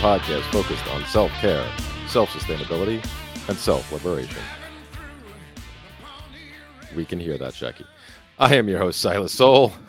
podcast 0.00 0.50
focused 0.50 0.86
on 0.88 1.04
self 1.04 1.30
care, 1.32 1.66
self 2.08 2.30
sustainability, 2.30 3.06
and 3.48 3.58
self 3.58 3.92
liberation. 3.92 4.42
We 6.96 7.04
can 7.04 7.20
hear 7.20 7.36
that, 7.36 7.52
Jackie. 7.52 7.84
I 8.38 8.56
am 8.56 8.66
your 8.66 8.78
host, 8.78 9.00
Silas 9.00 9.32
Soul. 9.32 9.72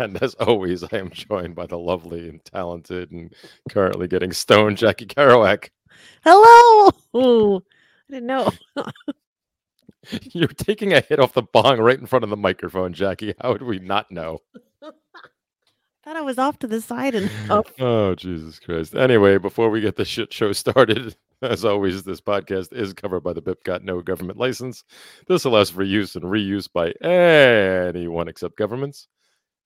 And 0.00 0.22
as 0.22 0.34
always, 0.34 0.84
I 0.84 0.96
am 0.98 1.10
joined 1.10 1.56
by 1.56 1.66
the 1.66 1.76
lovely 1.76 2.28
and 2.28 2.44
talented 2.44 3.10
and 3.10 3.34
currently 3.68 4.06
getting 4.06 4.32
stoned 4.32 4.78
Jackie 4.78 5.06
Kerouac. 5.06 5.70
Hello. 6.22 6.92
Ooh, 7.16 7.56
I 8.08 8.12
didn't 8.12 8.28
know. 8.28 8.48
You're 10.32 10.46
taking 10.46 10.92
a 10.92 11.00
hit 11.00 11.18
off 11.18 11.32
the 11.32 11.42
bong 11.42 11.80
right 11.80 11.98
in 11.98 12.06
front 12.06 12.22
of 12.22 12.30
the 12.30 12.36
microphone, 12.36 12.92
Jackie. 12.92 13.34
How 13.40 13.50
would 13.50 13.62
we 13.62 13.80
not 13.80 14.08
know? 14.12 14.40
Thought 16.08 16.16
I 16.16 16.22
was 16.22 16.38
off 16.38 16.58
to 16.60 16.66
the 16.66 16.80
side 16.80 17.14
and 17.14 17.30
oh, 17.50 17.64
Oh, 17.78 18.14
Jesus 18.14 18.58
Christ. 18.58 18.94
Anyway, 18.94 19.36
before 19.36 19.68
we 19.68 19.82
get 19.82 19.96
the 19.96 20.06
shit 20.06 20.32
show 20.32 20.54
started, 20.54 21.14
as 21.42 21.66
always, 21.66 22.02
this 22.02 22.22
podcast 22.22 22.72
is 22.72 22.94
covered 22.94 23.20
by 23.20 23.34
the 23.34 23.42
BIPCOT 23.42 23.82
no 23.82 24.00
government 24.00 24.38
license. 24.38 24.84
This 25.26 25.44
allows 25.44 25.68
for 25.68 25.82
use 25.82 26.16
and 26.16 26.24
reuse 26.24 26.66
by 26.72 26.92
anyone 27.06 28.26
except 28.26 28.56
governments 28.56 29.06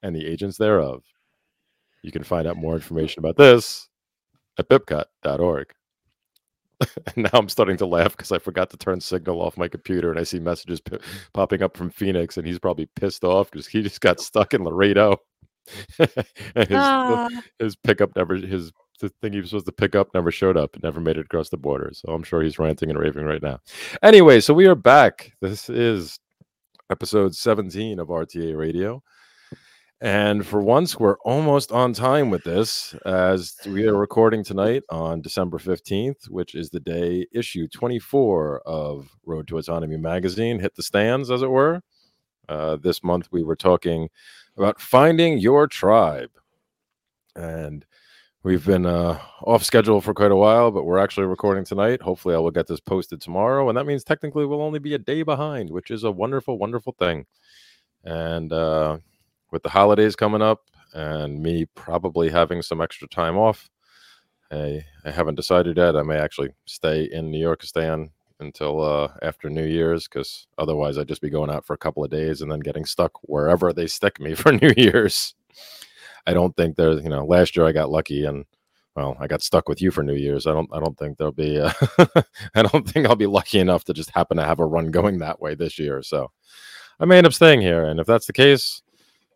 and 0.02 0.16
the 0.16 0.26
agents 0.26 0.58
thereof. 0.58 1.04
You 2.02 2.10
can 2.10 2.24
find 2.24 2.48
out 2.48 2.56
more 2.56 2.74
information 2.74 3.20
about 3.20 3.36
this 3.36 3.88
at 4.58 4.68
bipcot.org. 4.68 5.66
and 6.80 7.16
now 7.18 7.30
I'm 7.34 7.50
starting 7.50 7.77
to 7.77 7.86
laugh 7.86 8.16
because 8.16 8.32
I 8.32 8.40
forgot 8.40 8.68
to 8.70 8.77
turn 8.77 9.00
signal 9.00 9.40
off 9.40 9.56
my 9.56 9.68
computer 9.68 10.10
and 10.10 10.18
I 10.18 10.24
see 10.24 10.40
messages 10.40 10.80
p- 10.80 10.98
popping 11.34 11.62
up 11.62 11.77
from 11.77 11.90
Phoenix 11.90 12.36
and 12.36 12.44
he's 12.44 12.58
probably 12.58 12.86
pissed 12.96 13.22
off 13.22 13.48
because 13.52 13.68
he 13.68 13.80
just 13.80 14.00
got 14.00 14.18
stuck 14.18 14.54
in 14.54 14.64
Laredo. 14.64 15.20
his, 15.96 16.68
ah, 16.70 17.28
his 17.58 17.77
pickup 17.77 18.14
never 18.16 18.36
his 18.36 18.72
the 19.00 19.08
thing 19.20 19.32
he 19.32 19.41
was 19.41 19.50
supposed 19.50 19.66
to 19.66 19.72
pick 19.72 19.94
up 19.94 20.08
never 20.14 20.30
showed 20.30 20.56
up 20.56 20.77
never 20.83 21.00
made 21.00 21.17
it 21.17 21.27
across 21.27 21.48
the 21.48 21.56
border. 21.56 21.90
So 21.92 22.12
I'm 22.12 22.23
sure 22.23 22.42
he's 22.42 22.58
ranting 22.58 22.90
and 22.90 22.98
raving 22.98 23.24
right 23.24 23.42
now. 23.42 23.61
Anyway, 24.02 24.40
so 24.40 24.55
we 24.55 24.67
are 24.67 24.74
back. 24.74 25.33
This 25.40 25.68
is 25.68 26.20
episode 26.90 27.34
17 27.34 27.98
of 27.98 28.08
RTA 28.08 28.56
Radio. 28.56 29.02
And 30.02 30.45
for 30.45 30.61
once, 30.61 30.98
we're 30.98 31.17
almost 31.24 31.70
on 31.70 31.92
time 31.92 32.29
with 32.29 32.42
this 32.42 32.92
as 33.06 33.55
we 33.67 33.86
are 33.86 33.96
recording 33.96 34.42
tonight 34.42 34.83
on 34.90 35.23
December 35.23 35.58
15th, 35.58 36.29
which 36.29 36.56
is 36.56 36.70
the 36.70 36.80
day 36.80 37.24
issue 37.33 37.68
24 37.68 38.62
of 38.67 39.08
Road 39.24 39.46
to 39.46 39.58
Autonomy 39.58 39.96
magazine 39.96 40.58
hit 40.58 40.74
the 40.74 40.83
stands, 40.83 41.30
as 41.30 41.42
it 41.42 41.50
were. 41.50 41.83
Uh, 42.48 42.77
this 42.83 43.05
month, 43.05 43.29
we 43.30 43.44
were 43.44 43.55
talking 43.55 44.08
about 44.57 44.80
finding 44.80 45.39
your 45.39 45.67
tribe. 45.67 46.30
And 47.35 47.85
we've 48.42 48.64
been 48.67 48.86
uh, 48.86 49.18
off 49.42 49.64
schedule 49.64 50.01
for 50.01 50.14
quite 50.14 50.30
a 50.30 50.36
while, 50.36 50.70
but 50.70 50.85
we're 50.85 50.98
actually 50.98 51.27
recording 51.27 51.64
tonight. 51.64 52.02
Hopefully, 52.02 52.35
I 52.35 52.39
will 52.39 52.51
get 52.51 52.67
this 52.67 52.80
posted 52.80 53.20
tomorrow. 53.20 53.68
And 53.68 53.79
that 53.79 53.86
means 53.86 54.05
technically 54.05 54.45
we'll 54.45 54.62
only 54.62 54.79
be 54.79 54.95
a 54.95 54.98
day 54.98 55.23
behind, 55.23 55.70
which 55.70 55.91
is 55.91 56.05
a 56.05 56.11
wonderful, 56.11 56.58
wonderful 56.58 56.95
thing. 56.98 57.27
And 58.05 58.52
uh, 58.52 58.98
with 59.51 59.62
the 59.62 59.70
holidays 59.70 60.17
coming 60.17 60.42
up 60.42 60.61
and 60.92 61.42
me 61.42 61.67
probably 61.74 62.29
having 62.29 62.62
some 62.62 62.80
extra 62.80 63.08
time 63.08 63.36
off, 63.36 63.70
I, 64.51 64.85
I 65.05 65.11
haven't 65.11 65.36
decided 65.36 65.79
yet. 65.79 65.96
I 65.96 66.02
may 66.02 66.17
actually 66.18 66.51
stay 66.67 67.05
in 67.05 67.30
New 67.30 67.41
York, 67.41 67.62
stay 67.62 67.89
on 67.89 68.11
until 68.42 68.83
uh, 68.83 69.08
after 69.23 69.48
New 69.48 69.64
Year's, 69.64 70.07
because 70.07 70.47
otherwise 70.58 70.98
I'd 70.98 71.08
just 71.08 71.23
be 71.23 71.30
going 71.30 71.51
out 71.51 71.64
for 71.64 71.73
a 71.75 71.79
couple 71.79 72.05
of 72.05 72.11
days 72.11 72.42
and 72.42 72.53
then 72.53 72.61
getting 72.61 72.85
stuck 72.85 73.13
wherever 73.23 73.73
they 73.73 73.86
stick 73.86 74.20
me 74.20 74.35
for 74.36 74.53
New 74.53 74.73
Year's. 74.77 75.35
I 76.27 76.35
don't 76.35 76.57
think 76.57 76.77
there's, 76.77 77.03
you 77.03 77.08
know, 77.08 77.25
last 77.25 77.57
year 77.57 77.67
I 77.67 77.73
got 77.73 77.91
lucky 77.91 78.25
and 78.25 78.45
well, 78.95 79.17
I 79.19 79.27
got 79.27 79.42
stuck 79.42 79.69
with 79.69 79.80
you 79.80 79.91
for 79.91 80.03
New 80.03 80.14
Year's. 80.14 80.47
I 80.47 80.53
don't, 80.53 80.69
I 80.73 80.79
don't 80.79 80.98
think 80.98 81.17
there'll 81.17 81.33
be, 81.33 81.58
uh, 81.58 81.73
I 82.55 82.63
don't 82.63 82.86
think 82.86 83.07
I'll 83.07 83.17
be 83.17 83.27
lucky 83.27 83.58
enough 83.58 83.85
to 83.85 83.95
just 83.95 84.11
happen 84.11 84.36
to 84.36 84.45
have 84.45 84.61
a 84.61 84.67
run 84.67 84.91
going 84.91 85.19
that 85.19 85.41
way 85.41 85.55
this 85.55 85.79
year. 85.79 86.03
So 86.03 86.30
I 87.01 87.07
may 87.07 87.17
end 87.17 87.27
up 87.27 87.33
staying 87.33 87.63
here, 87.63 87.85
and 87.85 87.98
if 87.98 88.07
that's 88.07 88.27
the 88.27 88.35
case, 88.35 88.83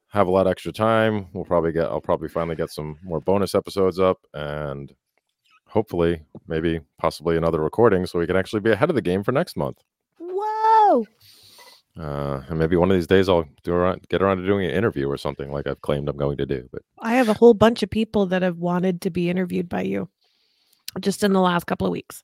have 0.09 0.27
a 0.27 0.31
lot 0.31 0.47
extra 0.47 0.73
time. 0.73 1.29
We'll 1.33 1.45
probably 1.45 1.73
get, 1.73 1.87
I'll 1.87 2.03
probably 2.03 2.29
finally 2.29 2.57
get 2.57 2.71
some 2.71 2.99
more 3.03 3.21
bonus 3.21 3.55
episodes 3.55 3.99
up, 3.99 4.19
and 4.35 4.95
hopefully, 5.77 6.23
maybe 6.49 6.81
possibly 6.97 7.37
another 7.37 7.61
recording, 7.61 8.07
so 8.07 8.19
we 8.19 8.27
can 8.27 8.35
actually 8.35 8.61
be 8.61 8.71
ahead 8.71 8.89
of 8.89 8.97
the 8.97 9.03
game 9.03 9.23
for 9.23 9.31
next 9.31 9.59
month. 9.59 9.77
whoa. 10.19 11.07
Uh, 12.01 12.41
and 12.49 12.59
maybe 12.59 12.77
one 12.77 12.91
of 12.91 12.97
these 12.97 13.07
days 13.07 13.29
I'll 13.29 13.45
do 13.63 13.75
around, 13.75 14.07
get 14.09 14.23
around 14.23 14.39
to 14.39 14.47
doing 14.47 14.65
an 14.65 14.71
interview 14.71 15.07
or 15.07 15.19
something 15.19 15.53
like 15.53 15.67
I've 15.67 15.83
claimed 15.83 16.09
I'm 16.09 16.17
going 16.17 16.39
to 16.39 16.47
do. 16.47 16.67
But 16.73 16.81
I 17.01 17.13
have 17.17 17.29
a 17.29 17.35
whole 17.35 17.53
bunch 17.53 17.83
of 17.83 17.91
people 17.91 18.25
that 18.27 18.41
have 18.41 18.57
wanted 18.57 19.03
to 19.03 19.11
be 19.11 19.29
interviewed 19.29 19.69
by 19.69 19.83
you 19.83 20.09
just 20.99 21.23
in 21.23 21.35
the 21.35 21.43
last 21.43 21.67
couple 21.67 21.87
of 21.87 21.91
weeks. 21.91 22.23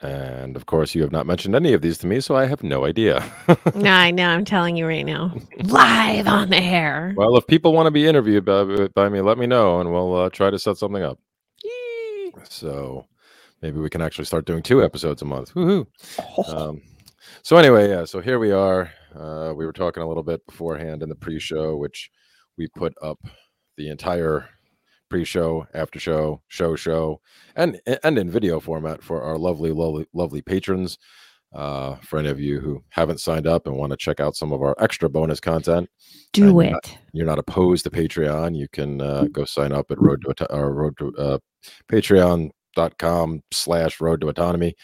and 0.00 0.56
of 0.56 0.64
course, 0.64 0.94
you 0.94 1.02
have 1.02 1.12
not 1.12 1.26
mentioned 1.26 1.54
any 1.54 1.74
of 1.74 1.82
these 1.82 1.98
to 1.98 2.06
me, 2.06 2.20
so 2.20 2.36
I 2.36 2.46
have 2.46 2.62
no 2.62 2.86
idea. 2.86 3.22
no, 3.74 3.90
I 3.90 4.12
know. 4.12 4.28
I'm 4.30 4.46
telling 4.46 4.78
you 4.78 4.86
right 4.86 5.04
now, 5.04 5.34
live 5.62 6.26
on 6.26 6.48
the 6.48 6.62
air. 6.62 7.12
well, 7.18 7.36
if 7.36 7.46
people 7.46 7.74
want 7.74 7.86
to 7.86 7.90
be 7.90 8.06
interviewed 8.06 8.46
by, 8.46 8.88
by 8.94 9.10
me, 9.10 9.20
let 9.20 9.36
me 9.36 9.46
know, 9.46 9.78
and 9.80 9.92
we'll 9.92 10.14
uh, 10.14 10.30
try 10.30 10.48
to 10.48 10.58
set 10.58 10.78
something 10.78 11.02
up. 11.02 11.18
So 12.44 13.06
maybe 13.62 13.78
we 13.80 13.90
can 13.90 14.02
actually 14.02 14.24
start 14.26 14.46
doing 14.46 14.62
two 14.62 14.82
episodes 14.84 15.22
a 15.22 15.24
month. 15.24 15.54
Woohoo! 15.54 15.86
Um, 16.48 16.82
so 17.42 17.56
anyway, 17.56 17.88
yeah. 17.88 18.04
So 18.04 18.20
here 18.20 18.38
we 18.38 18.52
are. 18.52 18.90
Uh, 19.14 19.52
we 19.56 19.66
were 19.66 19.72
talking 19.72 20.02
a 20.02 20.06
little 20.08 20.22
bit 20.22 20.46
beforehand 20.46 21.02
in 21.02 21.08
the 21.08 21.14
pre-show, 21.14 21.76
which 21.76 22.10
we 22.56 22.68
put 22.68 22.94
up 23.02 23.18
the 23.76 23.88
entire 23.88 24.48
pre-show, 25.08 25.66
after-show, 25.74 26.42
show, 26.48 26.76
show, 26.76 27.20
and 27.56 27.80
and 28.04 28.18
in 28.18 28.30
video 28.30 28.60
format 28.60 29.02
for 29.02 29.22
our 29.22 29.38
lovely, 29.38 29.72
lovely, 29.72 30.06
lovely 30.12 30.42
patrons. 30.42 30.98
Uh, 31.54 31.96
for 32.02 32.18
any 32.18 32.28
of 32.28 32.38
you 32.40 32.60
who 32.60 32.82
haven't 32.90 33.20
signed 33.20 33.46
up 33.46 33.66
and 33.66 33.76
want 33.76 33.90
to 33.90 33.96
check 33.96 34.20
out 34.20 34.36
some 34.36 34.52
of 34.52 34.60
our 34.60 34.74
extra 34.78 35.08
bonus 35.08 35.40
content, 35.40 35.88
Do 36.32 36.58
and, 36.60 36.74
uh, 36.74 36.78
it. 36.78 36.98
you're 37.12 37.24
not 37.24 37.38
opposed 37.38 37.84
to 37.84 37.90
Patreon, 37.90 38.54
you 38.54 38.68
can 38.68 39.00
uh, 39.00 39.26
go 39.32 39.44
sign 39.46 39.72
up 39.72 39.90
at 39.90 39.98
road 40.02 40.22
to 40.36 40.52
or 40.52 40.74
road 40.74 40.98
to 40.98 41.14
uh, 41.16 41.38
patreon.com 41.90 43.42
slash 43.52 44.00
road 44.00 44.20
to 44.20 44.28
autonomy. 44.28 44.74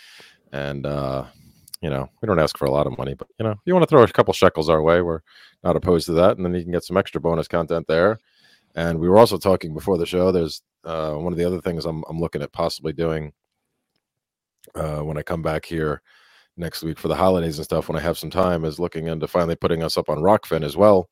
And, 0.53 0.87
uh, 0.87 1.25
you 1.81 1.91
know, 1.91 2.09
we 2.21 2.27
don't 2.27 2.39
ask 2.39 2.57
for 2.57 2.67
a 2.67 2.71
lot 2.71 2.87
of 2.87 2.97
money, 2.99 3.15
but, 3.15 3.29
you 3.39 3.45
know, 3.45 3.53
if 3.53 3.59
you 3.65 3.75
want 3.75 3.83
to 3.83 3.89
throw 3.89 4.03
a 4.03 4.09
couple 4.09 4.35
shekels 4.35 4.69
our 4.69 4.83
way, 4.83 5.03
we're 5.03 5.21
not 5.65 5.77
opposed 5.77 6.07
to 6.07 6.13
that. 6.13 6.37
And 6.37 6.45
then 6.45 6.55
you 6.55 6.63
can 6.63 6.73
get 6.73 6.85
some 6.85 6.97
extra 6.97 7.21
bonus 7.21 7.49
content 7.49 7.87
there. 7.89 8.19
And 8.75 8.99
we 8.99 9.09
were 9.09 9.19
also 9.19 9.39
talking 9.39 9.75
before 9.75 9.99
the 9.99 10.07
show. 10.07 10.33
There's 10.33 10.63
uh, 10.85 11.15
one 11.15 11.33
of 11.33 11.39
the 11.39 11.45
other 11.45 11.61
things 11.61 11.85
I'm, 11.85 12.05
I'm 12.09 12.21
looking 12.21 12.43
at 12.43 12.53
possibly 12.53 12.93
doing 12.93 13.33
uh, 14.75 15.01
when 15.01 15.19
I 15.19 15.23
come 15.23 15.43
back 15.43 15.65
here 15.65 16.03
next 16.57 16.83
week 16.83 16.99
for 16.99 17.09
the 17.09 17.15
holidays 17.15 17.59
and 17.59 17.65
stuff 17.65 17.89
when 17.89 17.97
I 17.97 18.03
have 18.03 18.19
some 18.19 18.31
time 18.31 18.65
is 18.65 18.79
looking 18.79 19.07
into 19.07 19.27
finally 19.27 19.57
putting 19.57 19.83
us 19.83 19.97
up 19.97 20.09
on 20.09 20.19
Rokfin 20.19 20.65
as 20.65 20.77
well. 20.77 21.09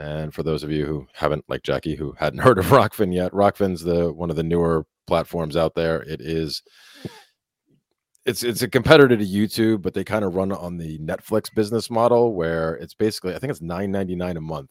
And 0.00 0.32
for 0.32 0.42
those 0.42 0.62
of 0.62 0.70
you 0.70 0.86
who 0.86 1.06
haven't, 1.12 1.44
like 1.46 1.62
Jackie, 1.62 1.94
who 1.94 2.14
hadn't 2.18 2.38
heard 2.40 2.58
of 2.58 2.66
Rokfin 2.66 3.14
yet, 3.14 3.32
Rokfin's 3.32 3.82
the 3.82 4.12
one 4.12 4.30
of 4.30 4.36
the 4.36 4.42
newer 4.42 4.86
platforms 5.06 5.56
out 5.56 5.74
there. 5.74 6.02
It 6.02 6.20
is 6.20 6.62
it's 8.24 8.42
it's 8.42 8.62
a 8.62 8.68
competitor 8.68 9.16
to 9.16 9.24
YouTube, 9.24 9.82
but 9.82 9.94
they 9.94 10.04
kind 10.04 10.24
of 10.24 10.34
run 10.34 10.52
on 10.52 10.78
the 10.78 10.98
Netflix 10.98 11.54
business 11.54 11.90
model 11.90 12.34
where 12.34 12.74
it's 12.76 12.94
basically 12.94 13.34
I 13.34 13.38
think 13.38 13.50
it's 13.50 13.60
nine 13.60 13.90
ninety 13.90 14.16
nine 14.16 14.36
a 14.36 14.40
month 14.40 14.70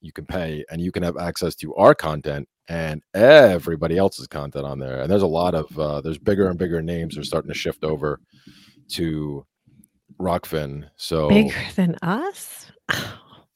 you 0.00 0.12
can 0.12 0.26
pay 0.26 0.64
and 0.70 0.80
you 0.80 0.92
can 0.92 1.02
have 1.02 1.16
access 1.16 1.54
to 1.56 1.74
our 1.74 1.94
content 1.94 2.48
and 2.68 3.02
everybody 3.14 3.96
else's 3.96 4.26
content 4.26 4.66
on 4.66 4.78
there. 4.78 5.00
And 5.00 5.10
there's 5.10 5.22
a 5.22 5.26
lot 5.26 5.54
of 5.54 5.78
uh, 5.78 6.00
there's 6.00 6.18
bigger 6.18 6.48
and 6.48 6.58
bigger 6.58 6.82
names 6.82 7.16
are 7.16 7.24
starting 7.24 7.50
to 7.50 7.58
shift 7.58 7.84
over 7.84 8.20
to 8.90 9.46
Rokfin. 10.20 10.88
So 10.96 11.28
Bigger 11.28 11.54
than 11.76 11.96
us? 12.02 12.66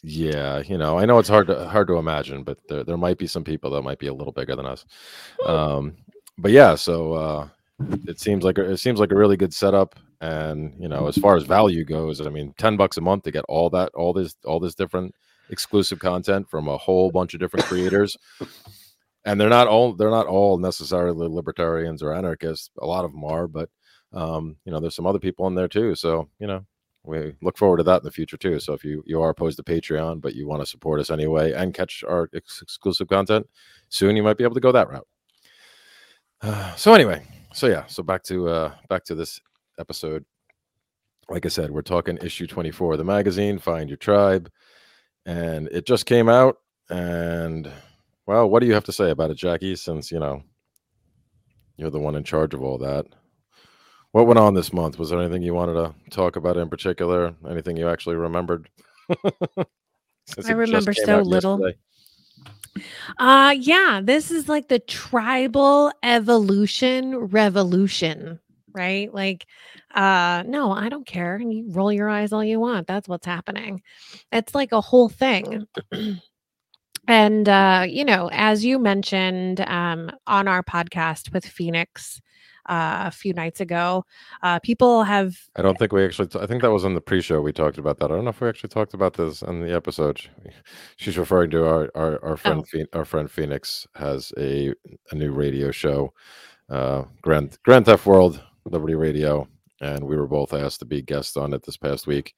Yeah, 0.03 0.63
you 0.67 0.79
know, 0.79 0.99
I 0.99 1.05
know 1.05 1.19
it's 1.19 1.29
hard 1.29 1.47
to 1.49 1.69
hard 1.69 1.89
to 1.89 1.97
imagine, 1.99 2.43
but 2.43 2.59
there 2.69 2.85
there 2.85 2.97
might 2.97 3.19
be 3.19 3.27
some 3.27 3.45
people 3.45 3.71
that 3.71 3.83
might 3.83 3.99
be 3.99 4.07
a 4.07 4.15
little 4.15 4.33
bigger 4.33 4.57
than 4.57 4.67
us. 4.67 4.85
Um, 5.47 5.97
but 6.39 6.53
yeah, 6.53 6.75
so 6.75 7.13
uh, 7.13 7.49
it 8.07 8.19
seems 8.19 8.45
like 8.45 8.59
a, 8.59 8.71
it 8.71 8.79
seems 8.79 8.99
like 8.99 9.13
a 9.13 9.17
really 9.17 9.37
good 9.37 9.53
setup. 9.53 9.97
And 10.23 10.75
you 10.79 10.89
know, 10.89 11.07
as 11.07 11.17
far 11.17 11.37
as 11.37 11.45
value 11.45 11.85
goes, 11.85 12.21
I 12.21 12.31
mean, 12.31 12.55
ten 12.59 12.77
bucks 12.77 12.97
a 12.97 13.01
month 13.01 13.25
to 13.25 13.31
get 13.31 13.45
all 13.49 13.71
that, 13.71 13.91
all 13.95 14.13
this, 14.13 14.35
all 14.45 14.61
this 14.61 14.75
different 14.75 15.15
exclusive 15.51 15.99
content 15.99 16.49
from 16.49 16.69
a 16.69 16.77
whole 16.79 17.11
bunch 17.11 17.35
of 17.35 17.41
different 17.41 17.67
creators. 17.67 18.17
And 19.25 19.39
they're 19.39 19.51
not 19.51 19.69
all 19.69 19.93
they're 19.93 20.11
not 20.11 20.27
all 20.27 20.57
necessarily 20.59 21.29
libertarians 21.29 22.03
or 22.03 22.15
anarchists. 22.15 22.71
A 22.79 22.87
lot 22.87 23.05
of 23.05 23.13
them 23.13 23.25
are, 23.25 23.47
but 23.47 23.69
um, 24.13 24.57
you 24.65 24.73
know, 24.73 24.81
there's 24.81 24.95
some 24.95 25.07
other 25.07 25.19
people 25.19 25.47
in 25.47 25.55
there 25.55 25.69
too. 25.69 25.95
So, 25.95 26.29
you 26.39 26.47
know, 26.47 26.65
we 27.05 27.35
look 27.41 27.57
forward 27.57 27.79
to 27.79 27.83
that 27.85 28.03
in 28.03 28.05
the 28.05 28.11
future 28.11 28.37
too. 28.37 28.61
So 28.61 28.73
if 28.73 28.85
you 28.85 29.03
you 29.07 29.21
are 29.23 29.31
opposed 29.31 29.57
to 29.57 29.63
Patreon, 29.63 30.21
but 30.21 30.35
you 30.35 30.47
want 30.47 30.63
to 30.63 30.67
support 30.67 31.01
us 31.01 31.11
anyway 31.11 31.53
and 31.53 31.73
catch 31.75 32.05
our 32.07 32.29
ex- 32.35 32.61
exclusive 32.63 33.09
content, 33.09 33.47
soon 33.89 34.17
you 34.17 34.23
might 34.23 34.37
be 34.37 34.45
able 34.45 34.55
to 34.55 34.61
go 34.61 34.73
that 34.73 34.89
route. 34.89 35.07
Uh, 36.43 36.75
so 36.77 36.93
anyway, 36.93 37.23
so 37.53 37.67
yeah, 37.67 37.87
so 37.87 38.03
back 38.03 38.23
to 38.25 38.49
uh 38.49 38.75
back 38.89 39.05
to 39.05 39.15
this 39.15 39.41
episode. 39.79 40.25
Like 41.29 41.47
I 41.47 41.49
said, 41.49 41.71
we're 41.71 41.83
talking 41.83 42.19
issue 42.21 42.49
24 42.49 42.93
of 42.93 42.99
the 42.99 43.05
magazine, 43.05 43.59
Find 43.59 43.89
Your 43.89 43.97
Tribe, 43.97 44.51
and 45.27 45.69
it 45.69 45.87
just 45.87 46.05
came 46.05 46.29
out. 46.29 46.57
And 46.91 47.71
well, 48.27 48.51
what 48.51 48.61
do 48.61 48.67
you 48.67 48.75
have 48.75 48.85
to 48.85 48.93
say 48.93 49.11
about 49.11 49.31
it, 49.31 49.37
Jackie? 49.37 49.77
Since 49.77 50.11
you 50.13 50.19
know 50.19 50.43
you're 51.77 51.91
the 51.91 51.99
one 51.99 52.17
in 52.17 52.25
charge 52.25 52.53
of 52.53 52.63
all 52.63 52.79
that. 52.79 53.07
What 54.13 54.27
went 54.27 54.39
on 54.41 54.55
this 54.55 54.73
month? 54.73 54.99
Was 54.99 55.11
there 55.11 55.21
anything 55.21 55.43
you 55.43 55.55
wanted 55.55 55.75
to 55.75 55.95
talk 56.11 56.35
about 56.37 56.57
in 56.57 56.69
particular? 56.69 57.33
Anything 57.49 57.77
you 57.77 57.89
actually 57.89 58.17
remembered? 58.17 58.69
I 60.45 60.53
remember 60.53 60.93
so 60.93 61.23
little. 61.23 61.61
yesterday. 61.61 61.79
Uh 63.19 63.55
yeah, 63.59 64.01
this 64.03 64.31
is 64.31 64.49
like 64.49 64.69
the 64.69 64.79
tribal 64.79 65.93
evolution 66.03 67.17
revolution, 67.17 68.41
right? 68.73 69.13
Like 69.13 69.47
uh 69.95 70.43
no, 70.47 70.73
I 70.73 70.89
don't 70.89 71.07
care. 71.07 71.39
You 71.39 71.67
roll 71.71 71.93
your 71.93 72.09
eyes 72.09 72.33
all 72.33 72.45
you 72.45 72.59
want. 72.59 72.87
That's 72.87 73.09
what's 73.09 73.27
happening. 73.27 73.83
It's 74.33 74.55
like 74.55 74.73
a 74.73 74.81
whole 74.81 75.09
thing. 75.09 75.67
and 77.09 77.49
uh 77.49 77.85
you 77.89 78.05
know, 78.05 78.29
as 78.33 78.65
you 78.65 78.79
mentioned 78.79 79.61
um 79.61 80.11
on 80.27 80.49
our 80.49 80.63
podcast 80.63 81.33
with 81.33 81.45
Phoenix 81.47 82.21
uh, 82.67 83.05
a 83.07 83.11
few 83.11 83.33
nights 83.33 83.61
ago, 83.61 84.05
uh 84.43 84.59
people 84.61 85.03
have 85.05 85.37
I 85.57 85.63
don't 85.63 85.79
think 85.79 85.93
we 85.93 86.05
actually. 86.05 86.29
T- 86.29 86.39
I 86.39 86.47
think 86.47 86.63
that 86.63 86.71
was 86.71 86.85
in 86.85 86.95
the 86.95 87.01
pre-show. 87.01 87.41
We 87.41 87.53
talked 87.53 87.79
about 87.79 87.99
that. 87.99 88.07
I 88.11 88.15
don't 88.15 88.25
know 88.25 88.31
if 88.31 88.41
we 88.41 88.49
actually 88.49 88.69
talked 88.71 88.95
about 88.95 89.15
this 89.15 89.43
in 89.43 89.61
the 89.61 89.75
episode. 89.75 90.21
She's 90.97 91.19
referring 91.19 91.51
to 91.51 91.67
our 91.67 91.91
our, 91.95 92.25
our 92.25 92.37
friend 92.37 92.61
Oh. 92.61 92.65
Phoen- 92.65 92.89
our 92.93 93.05
friend 93.05 93.31
Phoenix 93.31 93.87
has 93.95 94.33
a 94.39 94.73
a 95.11 95.15
new 95.15 95.33
radio 95.33 95.71
show, 95.71 96.13
uh, 96.69 97.05
Grand 97.23 97.59
Grand 97.65 97.87
Theft 97.87 98.07
World 98.07 98.43
Liberty 98.67 98.95
Radio, 98.95 99.49
and 99.81 100.05
we 100.05 100.17
were 100.17 100.27
both 100.29 100.53
asked 100.53 100.81
to 100.81 100.85
be 100.87 101.01
guests 101.03 101.37
on 101.37 101.53
it 101.55 101.63
this 101.65 101.77
past 101.79 102.07
week. 102.07 102.35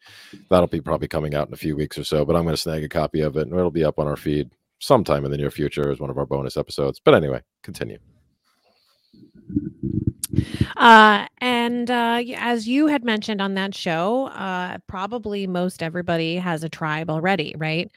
That'll 0.50 0.66
be 0.68 0.80
probably 0.80 1.08
coming 1.08 1.34
out 1.34 1.48
in 1.48 1.54
a 1.54 1.56
few 1.56 1.74
weeks 1.76 1.98
or 1.98 2.04
so. 2.04 2.24
But 2.24 2.36
I'm 2.36 2.44
going 2.44 2.54
to 2.54 2.60
snag 2.60 2.84
a 2.84 2.88
copy 2.88 3.20
of 3.22 3.36
it, 3.36 3.48
and 3.48 3.52
it'll 3.52 3.70
be 3.70 3.84
up 3.84 3.98
on 3.98 4.06
our 4.06 4.16
feed 4.16 4.50
sometime 4.78 5.24
in 5.24 5.30
the 5.30 5.36
near 5.36 5.50
future 5.50 5.90
as 5.90 6.00
one 6.00 6.10
of 6.10 6.18
our 6.18 6.26
bonus 6.26 6.56
episodes. 6.56 7.00
But 7.04 7.14
anyway, 7.14 7.40
continue. 7.62 7.98
Uh, 10.82 11.28
and 11.38 11.92
uh, 11.92 12.20
as 12.36 12.66
you 12.66 12.88
had 12.88 13.04
mentioned 13.04 13.40
on 13.40 13.54
that 13.54 13.72
show, 13.72 14.26
uh, 14.26 14.78
probably 14.88 15.46
most 15.46 15.80
everybody 15.80 16.34
has 16.34 16.64
a 16.64 16.68
tribe 16.68 17.08
already, 17.08 17.54
right? 17.56 17.88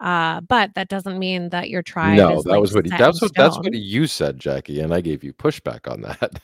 Uh, 0.00 0.40
but 0.40 0.72
that 0.74 0.88
doesn't 0.88 1.18
mean 1.18 1.50
that 1.50 1.68
your 1.68 1.82
tribe. 1.82 2.16
no, 2.16 2.38
is, 2.38 2.44
that 2.44 2.52
like, 2.52 2.60
was 2.62 2.74
what 2.74 2.86
he, 2.86 2.90
that's 2.96 3.20
what 3.20 3.34
that's 3.34 3.58
what 3.58 3.74
you 3.74 4.06
said, 4.06 4.40
Jackie, 4.40 4.80
and 4.80 4.94
I 4.94 5.02
gave 5.02 5.22
you 5.22 5.34
pushback 5.34 5.90
on 5.90 6.00
that. 6.00 6.40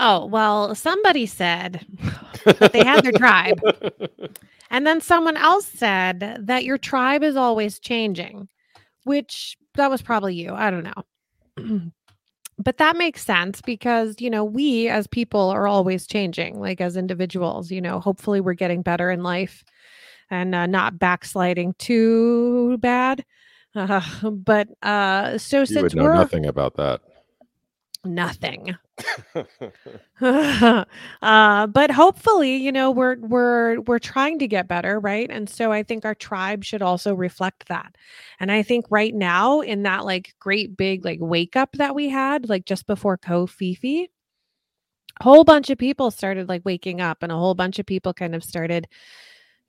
Oh 0.00 0.26
well, 0.26 0.74
somebody 0.74 1.24
said 1.24 1.84
that 2.44 2.72
they 2.74 2.84
had 2.84 3.02
their 3.02 3.12
tribe, 3.12 3.60
and 4.70 4.86
then 4.86 5.00
someone 5.00 5.38
else 5.38 5.64
said 5.66 6.36
that 6.40 6.64
your 6.64 6.76
tribe 6.76 7.24
is 7.24 7.36
always 7.36 7.78
changing, 7.78 8.48
which 9.04 9.56
that 9.74 9.90
was 9.90 10.02
probably 10.02 10.34
you. 10.34 10.52
I 10.52 10.70
don't 10.70 10.84
know. 10.84 11.90
but 12.58 12.78
that 12.78 12.96
makes 12.96 13.24
sense 13.24 13.60
because 13.62 14.16
you 14.20 14.28
know 14.30 14.44
we 14.44 14.88
as 14.88 15.06
people 15.06 15.48
are 15.50 15.66
always 15.66 16.06
changing 16.06 16.58
like 16.60 16.80
as 16.80 16.96
individuals 16.96 17.70
you 17.70 17.80
know 17.80 18.00
hopefully 18.00 18.40
we're 18.40 18.54
getting 18.54 18.82
better 18.82 19.10
in 19.10 19.22
life 19.22 19.64
and 20.30 20.54
uh, 20.54 20.66
not 20.66 20.98
backsliding 20.98 21.74
too 21.78 22.76
bad 22.78 23.24
uh, 23.74 24.00
but 24.30 24.68
uh 24.82 25.38
so 25.38 25.60
you 25.60 25.66
since 25.66 25.82
would 25.82 25.96
know 25.96 26.04
we're 26.04 26.14
nothing 26.14 26.46
about 26.46 26.76
that. 26.76 27.00
nothing 28.04 28.76
uh 31.22 31.66
but 31.68 31.90
hopefully 31.90 32.56
you 32.56 32.72
know 32.72 32.90
we're 32.90 33.16
we're 33.20 33.80
we're 33.82 33.98
trying 33.98 34.38
to 34.38 34.48
get 34.48 34.66
better 34.68 34.98
right? 34.98 35.30
And 35.30 35.48
so 35.48 35.70
i 35.72 35.82
think 35.82 36.04
our 36.04 36.14
tribe 36.14 36.64
should 36.64 36.82
also 36.82 37.14
reflect 37.14 37.68
that. 37.68 37.96
And 38.40 38.50
i 38.50 38.62
think 38.62 38.86
right 38.90 39.14
now 39.14 39.60
in 39.60 39.82
that 39.84 40.04
like 40.04 40.34
great 40.40 40.76
big 40.76 41.04
like 41.04 41.18
wake 41.20 41.56
up 41.56 41.72
that 41.74 41.94
we 41.94 42.08
had 42.08 42.48
like 42.48 42.64
just 42.64 42.86
before 42.86 43.16
kofifi 43.18 44.08
a 45.20 45.24
whole 45.24 45.44
bunch 45.44 45.70
of 45.70 45.78
people 45.78 46.10
started 46.10 46.48
like 46.48 46.62
waking 46.64 47.00
up 47.00 47.22
and 47.22 47.32
a 47.32 47.36
whole 47.36 47.54
bunch 47.54 47.78
of 47.78 47.86
people 47.86 48.12
kind 48.14 48.34
of 48.34 48.44
started 48.44 48.86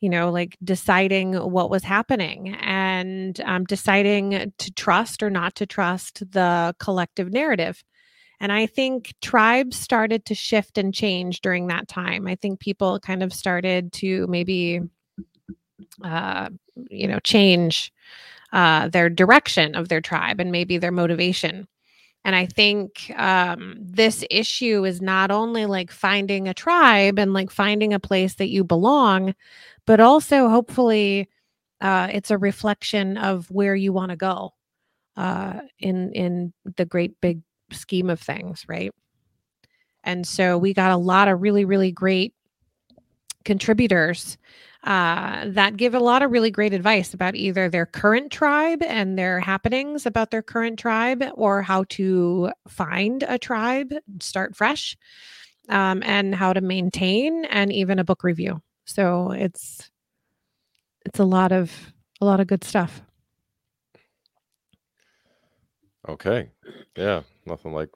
you 0.01 0.09
know 0.09 0.31
like 0.31 0.57
deciding 0.63 1.33
what 1.33 1.69
was 1.69 1.83
happening 1.83 2.55
and 2.61 3.41
um, 3.41 3.65
deciding 3.65 4.53
to 4.57 4.71
trust 4.73 5.23
or 5.23 5.29
not 5.29 5.55
to 5.55 5.65
trust 5.65 6.19
the 6.31 6.75
collective 6.79 7.31
narrative 7.31 7.83
and 8.39 8.51
I 8.51 8.65
think 8.65 9.13
tribes 9.21 9.77
started 9.77 10.25
to 10.25 10.35
shift 10.35 10.77
and 10.77 10.93
change 10.93 11.41
during 11.41 11.67
that 11.67 11.87
time. 11.87 12.27
I 12.27 12.35
think 12.35 12.59
people 12.59 12.99
kind 12.99 13.21
of 13.21 13.33
started 13.33 13.91
to 13.93 14.27
maybe, 14.27 14.81
uh, 16.03 16.49
you 16.89 17.07
know, 17.07 17.19
change 17.19 17.91
uh, 18.53 18.87
their 18.87 19.09
direction 19.09 19.75
of 19.75 19.89
their 19.89 20.01
tribe 20.01 20.39
and 20.39 20.51
maybe 20.51 20.77
their 20.77 20.91
motivation. 20.91 21.67
And 22.25 22.35
I 22.35 22.45
think 22.45 23.11
um, 23.17 23.75
this 23.79 24.25
issue 24.29 24.85
is 24.85 25.01
not 25.01 25.31
only 25.31 25.65
like 25.65 25.91
finding 25.91 26.47
a 26.47 26.53
tribe 26.53 27.17
and 27.17 27.33
like 27.33 27.49
finding 27.49 27.93
a 27.93 27.99
place 27.99 28.35
that 28.35 28.49
you 28.49 28.63
belong, 28.63 29.35
but 29.85 29.99
also 29.99 30.49
hopefully 30.49 31.29
uh, 31.81 32.09
it's 32.11 32.31
a 32.31 32.37
reflection 32.37 33.17
of 33.17 33.49
where 33.49 33.75
you 33.75 33.93
want 33.93 34.11
to 34.11 34.17
go 34.17 34.53
uh, 35.15 35.61
in 35.79 36.11
in 36.13 36.53
the 36.77 36.85
great 36.85 37.19
big 37.21 37.41
scheme 37.73 38.09
of 38.09 38.19
things, 38.19 38.65
right? 38.67 38.91
And 40.03 40.25
so 40.25 40.57
we 40.57 40.73
got 40.73 40.91
a 40.91 40.97
lot 40.97 41.27
of 41.27 41.41
really, 41.41 41.65
really 41.65 41.91
great 41.91 42.33
contributors 43.45 44.37
uh, 44.83 45.45
that 45.47 45.75
give 45.75 45.93
a 45.93 45.99
lot 45.99 46.21
of 46.21 46.31
really 46.31 46.51
great 46.51 46.73
advice 46.73 47.13
about 47.13 47.35
either 47.35 47.69
their 47.69 47.85
current 47.85 48.31
tribe 48.31 48.81
and 48.81 49.17
their 49.17 49.39
happenings 49.39 50.05
about 50.05 50.31
their 50.31 50.41
current 50.41 50.79
tribe 50.79 51.23
or 51.33 51.61
how 51.61 51.83
to 51.89 52.51
find 52.67 53.23
a 53.23 53.37
tribe, 53.37 53.93
start 54.21 54.55
fresh, 54.55 54.97
um, 55.67 56.01
and 56.05 56.33
how 56.33 56.53
to 56.53 56.61
maintain, 56.61 57.45
and 57.45 57.73
even 57.73 57.99
a 57.99 58.03
book 58.03 58.23
review. 58.23 58.61
So 58.85 59.31
it's 59.31 59.91
it's 61.05 61.19
a 61.19 61.25
lot 61.25 61.51
of 61.51 61.93
a 62.21 62.25
lot 62.25 62.39
of 62.39 62.47
good 62.47 62.63
stuff. 62.63 63.01
Okay. 66.07 66.49
Yeah. 66.95 67.21
Nothing 67.45 67.73
like 67.73 67.89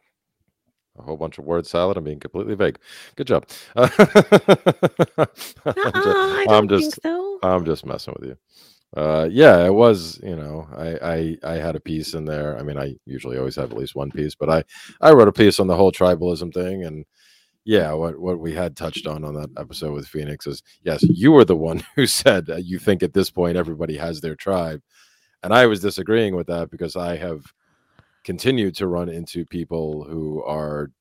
a 0.98 1.02
whole 1.02 1.18
bunch 1.18 1.38
of 1.38 1.46
word 1.46 1.66
salad 1.66 1.98
and 1.98 2.06
being 2.06 2.20
completely 2.20 2.56
vague. 2.56 2.80
Good 3.16 3.28
job. 3.28 3.48
I'm, 3.76 3.90
just, 3.90 5.58
I 5.66 6.46
I'm 6.50 6.68
just 6.68 6.84
think 6.84 6.96
so. 7.02 7.40
I'm 7.42 7.66
just 7.66 7.86
messing 7.86 8.16
with 8.20 8.30
you. 8.30 8.38
Uh, 8.96 9.28
yeah, 9.32 9.66
it 9.66 9.74
was. 9.74 10.20
You 10.22 10.36
know, 10.36 10.68
I, 10.76 11.38
I 11.44 11.54
I 11.54 11.54
had 11.56 11.76
a 11.76 11.80
piece 11.80 12.14
in 12.14 12.26
there. 12.26 12.58
I 12.60 12.64
mean, 12.64 12.78
I 12.78 12.96
usually 13.06 13.40
always 13.40 13.56
have 13.56 13.72
at 13.72 13.78
least 13.78 13.96
one 13.96 14.12
piece, 14.12 14.36
but 14.36 14.50
I 14.50 14.64
I 15.02 15.12
wrote 15.14 15.28
a 15.28 15.32
piece 15.34 15.60
on 15.60 15.66
the 15.68 15.76
whole 15.76 15.92
tribalism 15.92 16.54
thing, 16.54 16.84
and 16.84 17.04
yeah, 17.66 17.92
what 17.94 18.20
what 18.20 18.40
we 18.40 18.54
had 18.54 18.76
touched 18.78 19.08
on 19.08 19.24
on 19.26 19.34
that 19.36 19.50
episode 19.58 19.94
with 19.94 20.08
Phoenix 20.08 20.46
is 20.46 20.62
yes, 20.84 21.02
you 21.04 21.32
were 21.32 21.46
the 21.46 21.56
one 21.56 21.84
who 21.96 22.06
said 22.06 22.48
you 22.60 22.78
think 22.78 23.02
at 23.02 23.14
this 23.14 23.32
point 23.32 23.58
everybody 23.58 23.98
has 23.98 24.22
their 24.22 24.36
tribe, 24.36 24.82
and 25.42 25.54
I 25.54 25.66
was 25.66 25.80
disagreeing 25.82 26.36
with 26.36 26.48
that 26.48 26.70
because 26.70 26.96
I 26.96 27.18
have 27.18 27.46
continued 28.24 28.76
to 28.76 28.88
run 28.88 29.10
into 29.10 29.46
people 29.46 30.04
who 30.04 30.44
are 30.44 30.92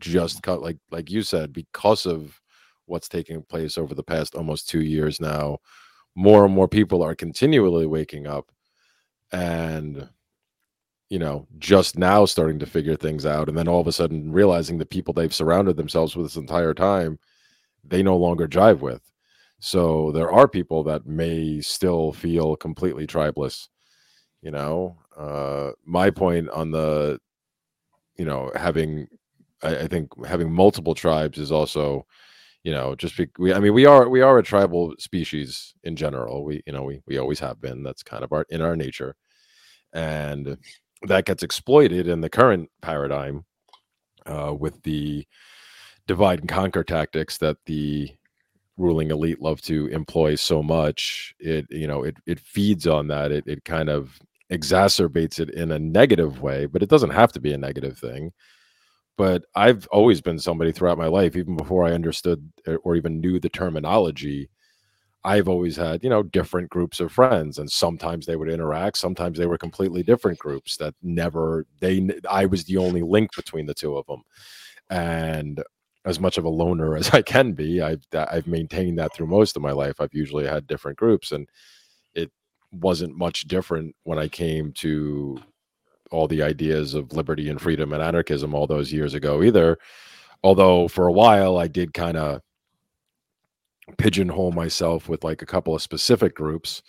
just 0.00 0.42
cut 0.42 0.62
like 0.62 0.78
like 0.90 1.10
you 1.10 1.22
said 1.22 1.52
because 1.52 2.06
of 2.06 2.40
what's 2.86 3.08
taking 3.08 3.42
place 3.42 3.78
over 3.78 3.94
the 3.94 4.02
past 4.02 4.34
almost 4.34 4.68
two 4.68 4.80
years 4.80 5.20
now 5.20 5.58
more 6.14 6.44
and 6.44 6.54
more 6.54 6.68
people 6.68 7.02
are 7.02 7.14
continually 7.14 7.86
waking 7.86 8.26
up 8.26 8.50
and 9.32 10.08
you 11.08 11.18
know 11.18 11.46
just 11.58 11.98
now 11.98 12.24
starting 12.24 12.58
to 12.58 12.66
figure 12.66 12.96
things 12.96 13.26
out 13.26 13.48
and 13.48 13.56
then 13.56 13.68
all 13.68 13.80
of 13.80 13.86
a 13.86 13.92
sudden 13.92 14.32
realizing 14.32 14.78
the 14.78 14.86
people 14.86 15.12
they've 15.14 15.34
surrounded 15.34 15.76
themselves 15.76 16.16
with 16.16 16.26
this 16.26 16.36
entire 16.36 16.74
time 16.74 17.18
they 17.84 18.02
no 18.02 18.16
longer 18.16 18.46
jive 18.46 18.80
with. 18.80 19.00
So 19.58 20.12
there 20.12 20.30
are 20.30 20.46
people 20.48 20.84
that 20.84 21.06
may 21.06 21.60
still 21.60 22.12
feel 22.12 22.56
completely 22.56 23.06
tribeless 23.06 23.68
you 24.42 24.50
know 24.50 24.96
uh 25.20 25.72
my 25.84 26.10
point 26.10 26.48
on 26.50 26.70
the 26.70 27.18
you 28.16 28.24
know 28.24 28.50
having 28.56 29.06
I, 29.62 29.80
I 29.80 29.88
think 29.88 30.08
having 30.26 30.52
multiple 30.52 30.94
tribes 30.94 31.38
is 31.38 31.52
also 31.52 32.06
you 32.64 32.72
know 32.72 32.94
just 32.94 33.16
be, 33.16 33.28
we 33.38 33.54
i 33.54 33.60
mean 33.60 33.74
we 33.74 33.86
are 33.86 34.08
we 34.08 34.22
are 34.22 34.38
a 34.38 34.42
tribal 34.42 34.94
species 34.98 35.74
in 35.84 35.96
general. 35.96 36.44
We 36.44 36.62
you 36.66 36.72
know 36.72 36.84
we 36.84 37.00
we 37.06 37.18
always 37.18 37.40
have 37.40 37.60
been. 37.60 37.82
That's 37.82 38.02
kind 38.02 38.24
of 38.24 38.32
our 38.32 38.46
in 38.50 38.62
our 38.62 38.76
nature. 38.76 39.16
And 39.92 40.58
that 41.08 41.24
gets 41.26 41.42
exploited 41.42 42.06
in 42.08 42.20
the 42.20 42.30
current 42.30 42.70
paradigm 42.82 43.44
uh, 44.26 44.54
with 44.58 44.82
the 44.82 45.26
divide 46.06 46.40
and 46.40 46.48
conquer 46.48 46.84
tactics 46.84 47.38
that 47.38 47.56
the 47.66 48.10
ruling 48.76 49.10
elite 49.10 49.40
love 49.42 49.60
to 49.62 49.86
employ 49.88 50.34
so 50.34 50.62
much. 50.62 51.34
It 51.40 51.66
you 51.70 51.86
know 51.86 52.02
it 52.04 52.16
it 52.26 52.40
feeds 52.40 52.86
on 52.86 53.08
that. 53.08 53.32
It 53.32 53.44
it 53.46 53.64
kind 53.64 53.88
of 53.88 54.18
exacerbates 54.50 55.38
it 55.38 55.50
in 55.50 55.72
a 55.72 55.78
negative 55.78 56.42
way 56.42 56.66
but 56.66 56.82
it 56.82 56.88
doesn't 56.88 57.10
have 57.10 57.32
to 57.32 57.40
be 57.40 57.52
a 57.52 57.58
negative 57.58 57.98
thing 57.98 58.32
but 59.20 59.44
I've 59.54 59.86
always 59.88 60.22
been 60.22 60.38
somebody 60.38 60.72
throughout 60.72 60.96
my 60.96 61.08
life, 61.08 61.36
even 61.36 61.54
before 61.54 61.84
I 61.84 61.92
understood 61.92 62.50
uh, 62.66 62.76
or 62.76 62.96
even 62.96 63.20
knew 63.20 63.38
the 63.38 63.50
terminology. 63.50 64.48
I've 65.24 65.48
always 65.48 65.76
had, 65.76 66.02
you 66.02 66.08
know, 66.08 66.22
different 66.22 66.70
groups 66.70 67.00
of 67.00 67.12
friends, 67.12 67.58
and 67.58 67.70
sometimes 67.70 68.26
they 68.26 68.36
would 68.36 68.48
interact. 68.48 68.96
Sometimes 68.98 69.38
they 69.38 69.46
were 69.46 69.58
completely 69.58 70.02
different 70.02 70.38
groups 70.38 70.78
that 70.78 70.94
never 71.02 71.66
they. 71.80 72.08
I 72.30 72.46
was 72.46 72.64
the 72.64 72.78
only 72.78 73.02
link 73.02 73.30
between 73.36 73.66
the 73.66 73.74
two 73.74 73.96
of 73.98 74.06
them, 74.06 74.22
and 74.90 75.62
as 76.06 76.20
much 76.20 76.38
of 76.38 76.44
a 76.46 76.48
loner 76.48 76.96
as 76.98 77.10
I 77.10 77.22
can 77.22 77.52
be, 77.52 77.82
I've 77.82 78.04
I've 78.14 78.46
maintained 78.46 78.98
that 78.98 79.14
through 79.14 79.26
most 79.28 79.56
of 79.56 79.62
my 79.62 79.72
life. 79.72 80.00
I've 80.00 80.14
usually 80.14 80.46
had 80.46 80.66
different 80.66 80.98
groups, 80.98 81.32
and 81.32 81.48
wasn't 82.72 83.16
much 83.16 83.42
different 83.42 83.94
when 84.04 84.18
I 84.18 84.28
came 84.28 84.72
to 84.74 85.40
all 86.10 86.26
the 86.26 86.42
ideas 86.42 86.94
of 86.94 87.12
liberty 87.12 87.48
and 87.48 87.60
freedom 87.60 87.92
and 87.92 88.02
anarchism 88.02 88.54
all 88.54 88.66
those 88.66 88.92
years 88.92 89.14
ago 89.14 89.42
either. 89.42 89.78
Although 90.42 90.88
for 90.88 91.06
a 91.06 91.12
while 91.12 91.58
I 91.58 91.68
did 91.68 91.94
kind 91.94 92.16
of 92.16 92.40
pigeonhole 93.98 94.52
myself 94.52 95.08
with 95.08 95.24
like 95.24 95.42
a 95.42 95.46
couple 95.46 95.74
of 95.74 95.82
specific 95.82 96.34
groups 96.34 96.82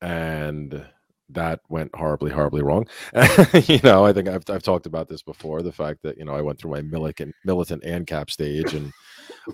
and 0.00 0.84
that 1.28 1.60
went 1.68 1.94
horribly 1.94 2.30
horribly 2.30 2.62
wrong 2.62 2.86
you 3.66 3.80
know 3.82 4.04
i 4.04 4.12
think 4.12 4.28
I've, 4.28 4.44
I've 4.48 4.62
talked 4.62 4.86
about 4.86 5.08
this 5.08 5.22
before 5.22 5.62
the 5.62 5.72
fact 5.72 6.02
that 6.02 6.18
you 6.18 6.24
know 6.24 6.34
i 6.34 6.42
went 6.42 6.58
through 6.58 6.72
my 6.72 6.82
militant 6.82 7.34
militant 7.44 7.82
ANCAP 7.84 8.30
stage 8.30 8.74
and 8.74 8.92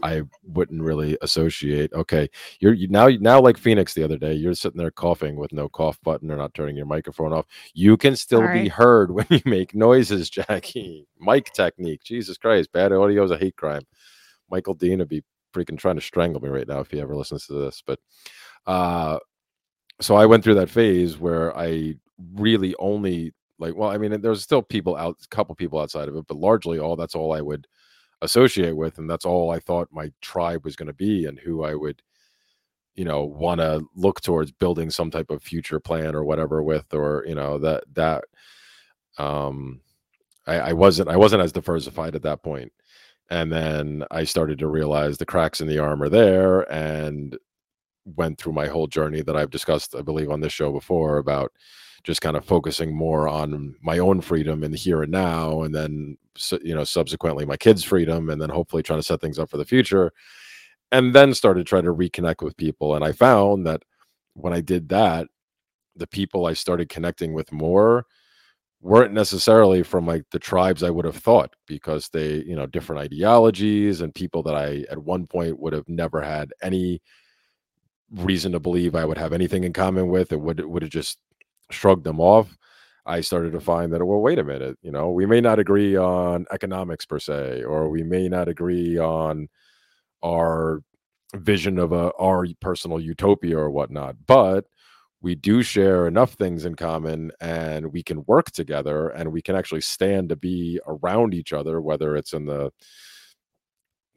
I 0.02 0.22
wouldn't 0.44 0.82
really 0.82 1.18
associate. 1.22 1.92
Okay, 1.92 2.28
you're 2.60 2.74
you, 2.74 2.88
now 2.88 3.08
now 3.08 3.40
like 3.40 3.58
Phoenix 3.58 3.94
the 3.94 4.04
other 4.04 4.18
day. 4.18 4.34
You're 4.34 4.54
sitting 4.54 4.78
there 4.78 4.90
coughing 4.90 5.36
with 5.36 5.52
no 5.52 5.68
cough 5.68 5.98
button 6.02 6.30
or 6.30 6.36
not 6.36 6.54
turning 6.54 6.76
your 6.76 6.86
microphone 6.86 7.32
off. 7.32 7.46
You 7.74 7.96
can 7.96 8.16
still 8.16 8.40
Sorry. 8.40 8.64
be 8.64 8.68
heard 8.68 9.12
when 9.12 9.26
you 9.30 9.42
make 9.44 9.74
noises, 9.74 10.30
Jackie. 10.30 11.06
Mic 11.20 11.52
technique. 11.52 12.02
Jesus 12.04 12.38
Christ, 12.38 12.72
bad 12.72 12.92
audio 12.92 13.24
is 13.24 13.30
a 13.30 13.38
hate 13.38 13.56
crime. 13.56 13.82
Michael 14.50 14.74
Dean 14.74 14.98
would 15.00 15.08
be 15.08 15.24
freaking 15.54 15.78
trying 15.78 15.96
to 15.96 16.00
strangle 16.00 16.40
me 16.40 16.48
right 16.48 16.68
now 16.68 16.80
if 16.80 16.90
he 16.90 17.00
ever 17.00 17.16
listens 17.16 17.46
to 17.46 17.54
this. 17.54 17.82
But 17.86 18.00
uh 18.66 19.18
so 20.04 20.16
I 20.16 20.26
went 20.26 20.44
through 20.44 20.56
that 20.56 20.70
phase 20.70 21.18
where 21.18 21.56
I 21.56 21.94
really 22.34 22.74
only 22.78 23.32
like 23.58 23.74
well, 23.76 23.90
I 23.90 23.98
mean, 23.98 24.20
there's 24.20 24.42
still 24.42 24.62
people 24.62 24.96
out, 24.96 25.16
a 25.24 25.28
couple 25.28 25.54
people 25.54 25.80
outside 25.80 26.08
of 26.08 26.16
it, 26.16 26.26
but 26.26 26.36
largely 26.36 26.78
all 26.78 26.96
that's 26.96 27.14
all 27.14 27.32
I 27.32 27.40
would 27.40 27.66
associate 28.22 28.76
with 28.76 28.98
and 28.98 29.10
that's 29.10 29.24
all 29.24 29.50
i 29.50 29.58
thought 29.58 29.88
my 29.90 30.10
tribe 30.20 30.64
was 30.64 30.76
going 30.76 30.86
to 30.86 30.92
be 30.92 31.26
and 31.26 31.38
who 31.40 31.64
i 31.64 31.74
would 31.74 32.00
you 32.94 33.04
know 33.04 33.24
want 33.24 33.60
to 33.60 33.84
look 33.96 34.20
towards 34.20 34.52
building 34.52 34.90
some 34.90 35.10
type 35.10 35.30
of 35.30 35.42
future 35.42 35.80
plan 35.80 36.14
or 36.14 36.24
whatever 36.24 36.62
with 36.62 36.94
or 36.94 37.24
you 37.26 37.34
know 37.34 37.58
that 37.58 37.82
that 37.92 38.24
um 39.18 39.80
I, 40.46 40.58
I 40.58 40.72
wasn't 40.72 41.08
i 41.08 41.16
wasn't 41.16 41.42
as 41.42 41.52
diversified 41.52 42.14
at 42.14 42.22
that 42.22 42.42
point. 42.42 42.72
And 43.30 43.50
then 43.50 44.04
i 44.10 44.24
started 44.24 44.58
to 44.60 44.68
realize 44.68 45.18
the 45.18 45.26
cracks 45.26 45.60
in 45.60 45.66
the 45.66 45.78
armor 45.78 46.08
there 46.08 46.70
and 46.72 47.36
went 48.04 48.38
through 48.38 48.52
my 48.52 48.66
whole 48.66 48.86
journey 48.86 49.22
that 49.22 49.36
i've 49.36 49.50
discussed 49.50 49.94
i 49.94 50.02
believe 50.02 50.30
on 50.30 50.40
this 50.40 50.52
show 50.52 50.72
before 50.72 51.18
about 51.18 51.52
just 52.04 52.20
kind 52.20 52.36
of 52.36 52.44
focusing 52.44 52.94
more 52.94 53.28
on 53.28 53.74
my 53.82 53.98
own 53.98 54.20
freedom 54.20 54.64
in 54.64 54.72
the 54.72 54.76
here 54.76 55.02
and 55.02 55.12
now 55.12 55.62
and 55.62 55.74
then 55.74 56.16
you 56.62 56.74
know 56.74 56.84
subsequently 56.84 57.44
my 57.44 57.56
kids 57.56 57.84
freedom 57.84 58.30
and 58.30 58.40
then 58.40 58.50
hopefully 58.50 58.82
trying 58.82 58.98
to 58.98 59.04
set 59.04 59.20
things 59.20 59.38
up 59.38 59.48
for 59.50 59.56
the 59.56 59.64
future 59.64 60.12
and 60.90 61.14
then 61.14 61.34
started 61.34 61.66
trying 61.66 61.84
to 61.84 61.94
reconnect 61.94 62.42
with 62.42 62.56
people 62.56 62.94
and 62.94 63.04
i 63.04 63.12
found 63.12 63.66
that 63.66 63.82
when 64.34 64.52
i 64.52 64.60
did 64.60 64.88
that 64.88 65.26
the 65.96 66.06
people 66.06 66.46
i 66.46 66.52
started 66.52 66.88
connecting 66.88 67.34
with 67.34 67.52
more 67.52 68.04
weren't 68.80 69.12
necessarily 69.12 69.82
from 69.82 70.06
like 70.06 70.24
the 70.32 70.38
tribes 70.38 70.82
i 70.82 70.90
would 70.90 71.04
have 71.04 71.16
thought 71.16 71.54
because 71.66 72.08
they 72.08 72.36
you 72.44 72.56
know 72.56 72.66
different 72.66 73.00
ideologies 73.00 74.00
and 74.00 74.14
people 74.14 74.42
that 74.42 74.54
i 74.54 74.84
at 74.90 74.98
one 74.98 75.26
point 75.26 75.58
would 75.60 75.72
have 75.72 75.88
never 75.88 76.20
had 76.20 76.52
any 76.62 77.00
reason 78.16 78.52
to 78.52 78.60
believe 78.60 78.94
i 78.94 79.04
would 79.04 79.18
have 79.18 79.32
anything 79.32 79.64
in 79.64 79.72
common 79.72 80.08
with 80.08 80.32
it 80.32 80.40
would 80.40 80.64
would 80.64 80.82
have 80.82 80.90
just 80.90 81.18
shrugged 81.72 82.04
them 82.04 82.20
off, 82.20 82.56
I 83.06 83.20
started 83.20 83.52
to 83.52 83.60
find 83.60 83.92
that, 83.92 84.04
well, 84.04 84.20
wait 84.20 84.38
a 84.38 84.44
minute, 84.44 84.78
you 84.82 84.92
know, 84.92 85.10
we 85.10 85.26
may 85.26 85.40
not 85.40 85.58
agree 85.58 85.96
on 85.96 86.46
economics 86.52 87.04
per 87.04 87.18
se, 87.18 87.64
or 87.64 87.88
we 87.88 88.02
may 88.02 88.28
not 88.28 88.48
agree 88.48 88.98
on 88.98 89.48
our 90.22 90.82
vision 91.34 91.78
of 91.78 91.92
a 91.92 92.12
our 92.14 92.46
personal 92.60 93.00
utopia 93.00 93.58
or 93.58 93.70
whatnot, 93.70 94.16
but 94.26 94.66
we 95.22 95.34
do 95.34 95.62
share 95.62 96.06
enough 96.08 96.34
things 96.34 96.64
in 96.64 96.74
common 96.74 97.32
and 97.40 97.92
we 97.92 98.02
can 98.02 98.24
work 98.26 98.50
together 98.50 99.08
and 99.10 99.32
we 99.32 99.40
can 99.42 99.56
actually 99.56 99.80
stand 99.80 100.28
to 100.28 100.36
be 100.36 100.80
around 100.86 101.34
each 101.34 101.52
other, 101.52 101.80
whether 101.80 102.16
it's 102.16 102.32
in 102.32 102.46
the 102.46 102.70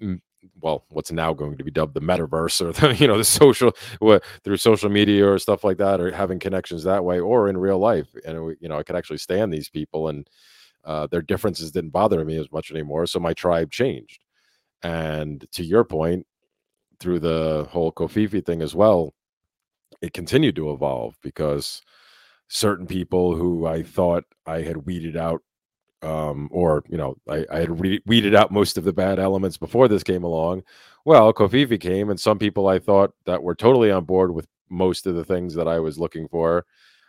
mm, 0.02 0.20
well, 0.62 0.86
what's 0.90 1.12
now 1.12 1.34
going 1.34 1.58
to 1.58 1.64
be 1.64 1.72
dubbed 1.72 1.94
the 1.94 2.02
metaverse 2.02 2.62
or 2.62 2.72
the, 2.88 2.96
you 2.96 3.08
know, 3.08 3.18
the 3.18 3.24
social 3.24 3.72
what, 4.00 4.24
through 4.44 4.58
social 4.58 4.90
media 4.90 5.28
or 5.28 5.40
stuff 5.40 5.64
like 5.64 5.78
that, 5.78 6.00
or 6.00 6.12
having 6.12 6.40
connections 6.40 6.84
that 6.84 7.04
way, 7.04 7.20
or 7.20 7.48
in 7.50 7.58
real 7.58 7.80
life. 7.80 8.08
And 8.26 8.56
you 8.60 8.70
know, 8.70 8.78
I 8.78 8.84
could 8.84 8.96
actually 8.96 9.18
stand 9.18 9.54
these 9.54 9.70
people, 9.70 10.08
and 10.10 10.30
uh, 10.84 11.08
their 11.08 11.22
differences 11.22 11.72
didn't 11.72 11.92
bother 11.92 12.24
me 12.24 12.38
as 12.38 12.52
much 12.52 12.72
anymore. 12.72 13.08
So 13.08 13.20
my 13.20 13.34
tribe 13.34 13.72
changed. 13.72 14.24
And 14.84 15.46
to 15.54 15.64
your 15.64 15.84
point, 15.84 16.28
through 17.00 17.20
the 17.20 17.68
whole 17.70 17.92
Covfefe 17.92 18.46
thing 18.46 18.62
as 18.62 18.76
well, 18.76 19.14
it 20.02 20.14
continued 20.14 20.56
to 20.58 20.72
evolve 20.72 21.16
because 21.22 21.82
certain 22.48 22.86
people 22.86 23.36
who 23.36 23.66
I 23.66 23.84
thought 23.84 24.24
I 24.46 24.62
had 24.62 24.86
weeded 24.86 25.18
out 25.18 25.42
um, 26.06 26.50
or 26.52 26.84
you 26.88 26.98
know, 26.98 27.18
I, 27.28 27.46
I 27.52 27.60
had 27.60 27.80
re- 27.80 28.02
weeded 28.06 28.36
out 28.36 28.52
most 28.52 28.78
of 28.78 28.84
the 28.84 28.94
bad 28.94 29.20
elements 29.20 29.58
before 29.58 29.88
this 29.88 30.04
came 30.04 30.24
along. 30.24 30.64
Well, 31.04 31.34
Covfefe 31.34 31.80
came, 31.80 32.10
and 32.10 32.20
some 32.20 32.38
people 32.40 32.68
I 32.68 32.80
thought 32.80 33.14
that 33.26 33.42
were 33.42 33.56
totally 33.56 33.92
on 33.92 34.06
board 34.06 34.34
with 34.34 34.48
most 34.70 35.08
of 35.08 35.16
the 35.16 35.26
things 35.26 35.56
that 35.56 35.68
I 35.68 35.80
was 35.80 35.98
looking 35.98 36.28
for, 36.28 36.66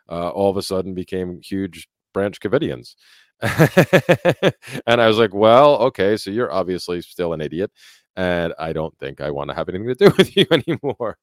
uh, 0.09 0.31
all 0.31 0.51
of 0.51 0.57
a 0.57 0.63
sudden 0.63 0.95
became 0.95 1.41
huge 1.43 1.89
branch 2.13 2.41
Covidians. 2.41 2.95
and 3.43 5.01
I 5.01 5.07
was 5.09 5.19
like, 5.19 5.35
well, 5.35 5.77
okay, 5.77 6.17
so 6.17 6.31
you're 6.31 6.53
obviously 6.53 7.03
still 7.03 7.35
an 7.35 7.43
idiot, 7.43 7.71
and 8.17 8.55
I 8.59 8.73
don't 8.73 8.97
think 8.99 9.21
I 9.21 9.31
want 9.31 9.51
to 9.51 9.57
have 9.57 9.69
anything 9.69 9.89
to 9.89 9.95
do 9.95 10.15
with 10.19 10.37
you 10.37 10.47
anymore. 10.51 11.19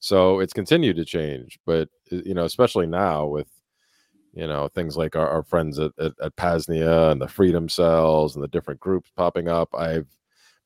So 0.00 0.40
it's 0.40 0.52
continued 0.52 0.96
to 0.96 1.04
change, 1.04 1.58
but 1.64 1.88
you 2.10 2.34
know, 2.34 2.44
especially 2.44 2.86
now 2.86 3.26
with 3.26 3.48
you 4.32 4.46
know 4.46 4.68
things 4.68 4.96
like 4.96 5.16
our, 5.16 5.28
our 5.28 5.42
friends 5.42 5.78
at, 5.78 5.92
at, 5.98 6.12
at 6.22 6.36
Pasnia 6.36 7.10
and 7.10 7.20
the 7.20 7.28
Freedom 7.28 7.68
Cells 7.68 8.34
and 8.34 8.42
the 8.42 8.48
different 8.48 8.80
groups 8.80 9.10
popping 9.16 9.48
up. 9.48 9.68
I've 9.74 10.08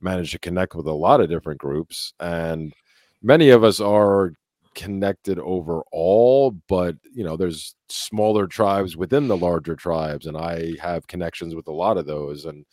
managed 0.00 0.32
to 0.32 0.38
connect 0.38 0.74
with 0.74 0.86
a 0.86 0.92
lot 0.92 1.20
of 1.20 1.30
different 1.30 1.60
groups, 1.60 2.12
and 2.20 2.72
many 3.22 3.50
of 3.50 3.64
us 3.64 3.80
are 3.80 4.34
connected 4.74 5.38
overall 5.38 6.50
but 6.68 6.96
you 7.14 7.24
know 7.24 7.36
there's 7.36 7.74
smaller 7.88 8.46
tribes 8.46 8.96
within 8.96 9.28
the 9.28 9.36
larger 9.36 9.76
tribes 9.76 10.26
and 10.26 10.36
i 10.36 10.74
have 10.80 11.06
connections 11.06 11.54
with 11.54 11.68
a 11.68 11.72
lot 11.72 11.96
of 11.96 12.06
those 12.06 12.44
and 12.44 12.66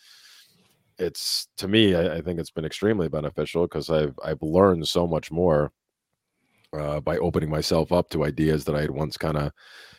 it's 0.98 1.48
to 1.58 1.68
me 1.68 1.96
i, 1.96 2.18
I 2.18 2.22
think 2.22 2.40
it's 2.40 2.52
been 2.52 2.66
extremely 2.66 3.08
beneficial 3.08 3.64
because 3.64 3.90
i've 3.90 4.18
i've 4.24 4.42
learned 4.42 4.88
so 4.88 5.08
much 5.08 5.32
more 5.32 5.72
uh, 6.74 7.00
by 7.02 7.18
opening 7.18 7.50
myself 7.50 7.92
up 7.92 8.10
to 8.10 8.26
ideas 8.26 8.66
that 8.66 8.76
i 8.76 8.82
had 8.82 8.92
once 8.92 9.16
kind 9.16 9.38
of 9.38 9.52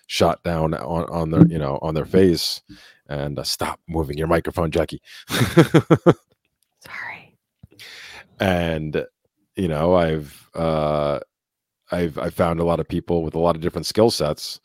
shot 0.07 0.43
down 0.43 0.75
on 0.75 1.05
on 1.05 1.31
their 1.31 1.47
you 1.47 1.59
know 1.59 1.79
on 1.83 1.95
their 1.95 2.05
face 2.05 2.61
and 3.09 3.39
uh, 3.39 3.43
stop 3.43 3.81
moving 3.89 4.19
your 4.19 4.27
microphone 4.27 4.71
jackie. 4.71 5.01
Sorry. 5.29 7.37
And 8.41 9.07
you 9.57 9.69
know 9.69 9.95
i've 9.95 10.49
uh 10.55 11.21
i've 11.91 12.19
i've 12.19 12.35
found 12.35 12.61
a 12.61 12.65
lot 12.65 12.81
of 12.81 12.89
people 12.89 13.23
with 13.23 13.35
a 13.35 13.39
lot 13.39 13.57
of 13.57 13.63
different 13.63 13.87
skill 13.87 14.11
sets 14.11 14.61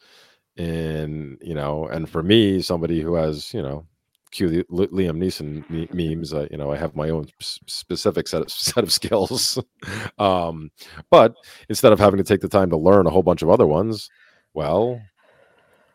in 0.55 1.37
you 1.41 1.53
know 1.53 1.87
and 1.87 2.09
for 2.09 2.23
me 2.23 2.61
somebody 2.61 3.01
who 3.01 3.15
has 3.15 3.53
you 3.53 3.61
know 3.61 3.85
cue 4.31 4.49
the 4.49 4.63
liam 4.69 5.17
neeson 5.17 5.63
memes 5.93 6.33
uh, 6.33 6.47
you 6.51 6.57
know 6.57 6.71
i 6.71 6.77
have 6.77 6.95
my 6.95 7.09
own 7.09 7.27
specific 7.39 8.27
set 8.27 8.41
of, 8.41 8.51
set 8.51 8.83
of 8.83 8.91
skills. 8.91 9.59
Um 10.17 10.71
but 11.11 11.35
instead 11.69 11.93
of 11.93 11.99
having 11.99 12.17
to 12.17 12.23
take 12.23 12.41
the 12.41 12.49
time 12.49 12.69
to 12.71 12.77
learn 12.77 13.05
a 13.05 13.09
whole 13.09 13.23
bunch 13.23 13.41
of 13.41 13.49
other 13.49 13.67
ones 13.67 14.09
well 14.53 14.99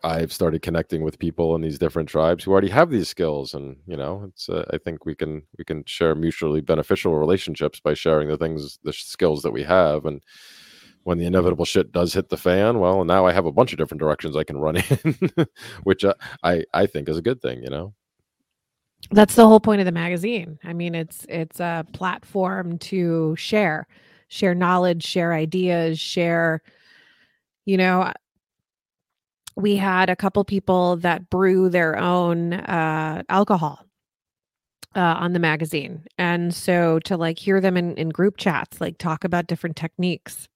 I've 0.05 0.33
started 0.33 0.63
connecting 0.63 1.03
with 1.03 1.19
people 1.19 1.55
in 1.55 1.63
these 1.63 1.79
different 1.79 2.09
tribes 2.09 2.45
who 2.45 2.53
already 2.53 2.69
have 2.69 2.91
these 2.91 3.09
skills, 3.09 3.55
and 3.55 3.77
you 3.87 3.97
know, 3.97 4.25
it's 4.29 4.49
uh, 4.49 4.65
I 4.73 4.79
think 4.79 5.05
we 5.05 5.15
can 5.15 5.43
we 5.59 5.65
can 5.65 5.85
share 5.85 6.15
mutually 6.15 6.61
beneficial 6.61 7.17
relationships 7.17 7.81
by 7.81 7.95
sharing 7.95 8.29
the 8.29 8.37
things, 8.37 8.79
the 8.83 8.93
skills 8.93 9.43
that 9.43 9.53
we 9.53 9.63
have, 9.63 10.07
and 10.07 10.23
when 11.05 11.19
the 11.19 11.27
inevitable 11.27 11.65
shit 11.65 11.93
does 11.93 12.15
hit 12.15 12.29
the 12.29 12.37
fan, 12.37 12.79
well, 12.79 13.05
now 13.05 13.27
I 13.27 13.33
have 13.33 13.47
a 13.47 13.53
bunch 13.53 13.73
of 13.73 13.79
different 13.79 14.01
directions 14.01 14.37
I 14.37 14.45
can 14.45 14.59
run 14.59 14.77
in, 15.05 15.47
which 15.83 16.05
uh, 16.05 16.15
I 16.43 16.65
I 16.75 16.87
think 16.87 17.09
is 17.09 17.19
a 17.19 17.23
good 17.23 17.41
thing, 17.41 17.63
you 17.63 17.71
know. 17.71 17.95
That's 19.11 19.35
the 19.35 19.47
whole 19.47 19.61
point 19.61 19.81
of 19.81 19.85
the 19.85 19.93
magazine. 19.93 20.59
I 20.65 20.73
mean, 20.73 20.95
it's 20.95 21.27
it's 21.29 21.61
a 21.61 21.87
platform 21.93 22.79
to 22.79 23.35
share, 23.37 23.87
share 24.29 24.55
knowledge, 24.55 25.05
share 25.05 25.33
ideas, 25.33 25.99
share. 25.99 26.63
You 27.65 27.77
know, 27.77 28.13
we 29.57 29.77
had 29.77 30.11
a 30.11 30.17
couple 30.17 30.45
people 30.45 30.97
that 30.99 31.31
brew 31.31 31.69
their 31.69 31.99
own 31.99 32.55
uh, 32.55 33.23
alcohol 33.29 33.85
uh, 34.95 35.01
on 35.01 35.33
the 35.33 35.39
magazine, 35.39 36.05
and 36.19 36.55
so 36.55 36.99
to 37.01 37.17
like 37.17 37.39
hear 37.39 37.61
them 37.61 37.77
in 37.77 37.97
in 37.97 38.11
group 38.11 38.37
chats, 38.37 38.81
like 38.81 38.99
talk 38.99 39.25
about 39.25 39.47
different 39.47 39.77
techniques. 39.77 40.49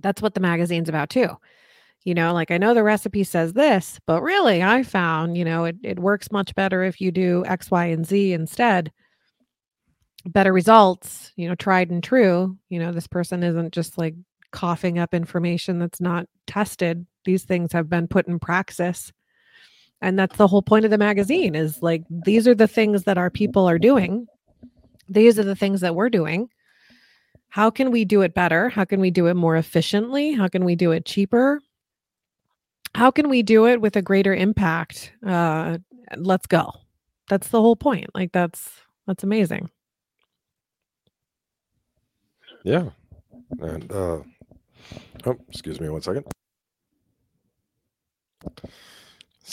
That's 0.00 0.22
what 0.22 0.34
the 0.34 0.40
magazine's 0.40 0.88
about 0.88 1.10
too 1.10 1.36
you 2.04 2.14
know 2.14 2.32
like 2.32 2.50
i 2.50 2.58
know 2.58 2.74
the 2.74 2.82
recipe 2.82 3.24
says 3.24 3.52
this 3.54 3.98
but 4.06 4.22
really 4.22 4.62
i 4.62 4.82
found 4.82 5.36
you 5.36 5.44
know 5.44 5.64
it, 5.64 5.76
it 5.82 5.98
works 5.98 6.30
much 6.30 6.54
better 6.54 6.84
if 6.84 7.00
you 7.00 7.10
do 7.10 7.44
x 7.46 7.70
y 7.70 7.86
and 7.86 8.06
z 8.06 8.32
instead 8.32 8.92
better 10.26 10.52
results 10.52 11.32
you 11.36 11.48
know 11.48 11.54
tried 11.54 11.90
and 11.90 12.04
true 12.04 12.56
you 12.68 12.78
know 12.78 12.92
this 12.92 13.06
person 13.06 13.42
isn't 13.42 13.72
just 13.72 13.98
like 13.98 14.14
coughing 14.54 14.98
up 14.98 15.12
information 15.12 15.80
that's 15.80 16.00
not 16.00 16.26
tested 16.46 17.06
these 17.24 17.42
things 17.42 17.72
have 17.72 17.90
been 17.90 18.06
put 18.06 18.28
in 18.28 18.38
praxis. 18.38 19.12
And 20.00 20.18
that's 20.18 20.36
the 20.36 20.46
whole 20.46 20.62
point 20.62 20.84
of 20.84 20.90
the 20.90 20.98
magazine 20.98 21.54
is 21.54 21.82
like 21.82 22.04
these 22.10 22.46
are 22.46 22.54
the 22.54 22.68
things 22.68 23.04
that 23.04 23.18
our 23.18 23.30
people 23.30 23.68
are 23.68 23.78
doing. 23.78 24.26
These 25.08 25.38
are 25.38 25.44
the 25.44 25.56
things 25.56 25.80
that 25.80 25.94
we're 25.94 26.10
doing. 26.10 26.48
How 27.48 27.70
can 27.70 27.90
we 27.90 28.04
do 28.04 28.22
it 28.22 28.34
better? 28.34 28.68
How 28.68 28.84
can 28.84 29.00
we 29.00 29.10
do 29.10 29.26
it 29.26 29.34
more 29.34 29.56
efficiently? 29.56 30.32
How 30.32 30.48
can 30.48 30.64
we 30.64 30.76
do 30.76 30.92
it 30.92 31.04
cheaper? 31.04 31.60
How 32.94 33.10
can 33.10 33.28
we 33.28 33.42
do 33.42 33.66
it 33.66 33.80
with 33.80 33.96
a 33.96 34.02
greater 34.02 34.34
impact? 34.34 35.12
Uh 35.26 35.78
let's 36.16 36.46
go. 36.46 36.70
That's 37.28 37.48
the 37.48 37.60
whole 37.60 37.76
point. 37.76 38.06
Like 38.14 38.32
that's 38.32 38.70
that's 39.06 39.24
amazing. 39.24 39.70
Yeah. 42.64 42.90
And 43.60 43.90
uh 43.92 44.20
oh 45.26 45.36
excuse 45.48 45.80
me 45.80 45.88
one 45.88 46.02
second 46.02 46.24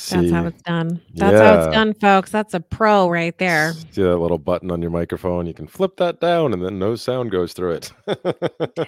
that's 0.10 0.32
how 0.32 0.46
it's 0.46 0.62
done 0.64 1.02
that's 1.16 1.34
yeah. 1.34 1.44
how 1.44 1.60
it's 1.60 1.74
done 1.76 1.94
folks 1.94 2.32
that's 2.32 2.54
a 2.54 2.60
pro 2.60 3.10
right 3.10 3.38
there 3.38 3.74
see 3.92 4.02
that 4.02 4.18
little 4.18 4.38
button 4.38 4.72
on 4.72 4.82
your 4.82 4.92
microphone 4.92 5.46
you 5.46 5.54
can 5.54 5.68
flip 5.68 5.96
that 5.98 6.20
down 6.20 6.54
and 6.54 6.64
then 6.64 6.80
no 6.80 6.96
sound 6.96 7.32
goes 7.32 7.54
through 7.54 7.72
it 7.72 7.92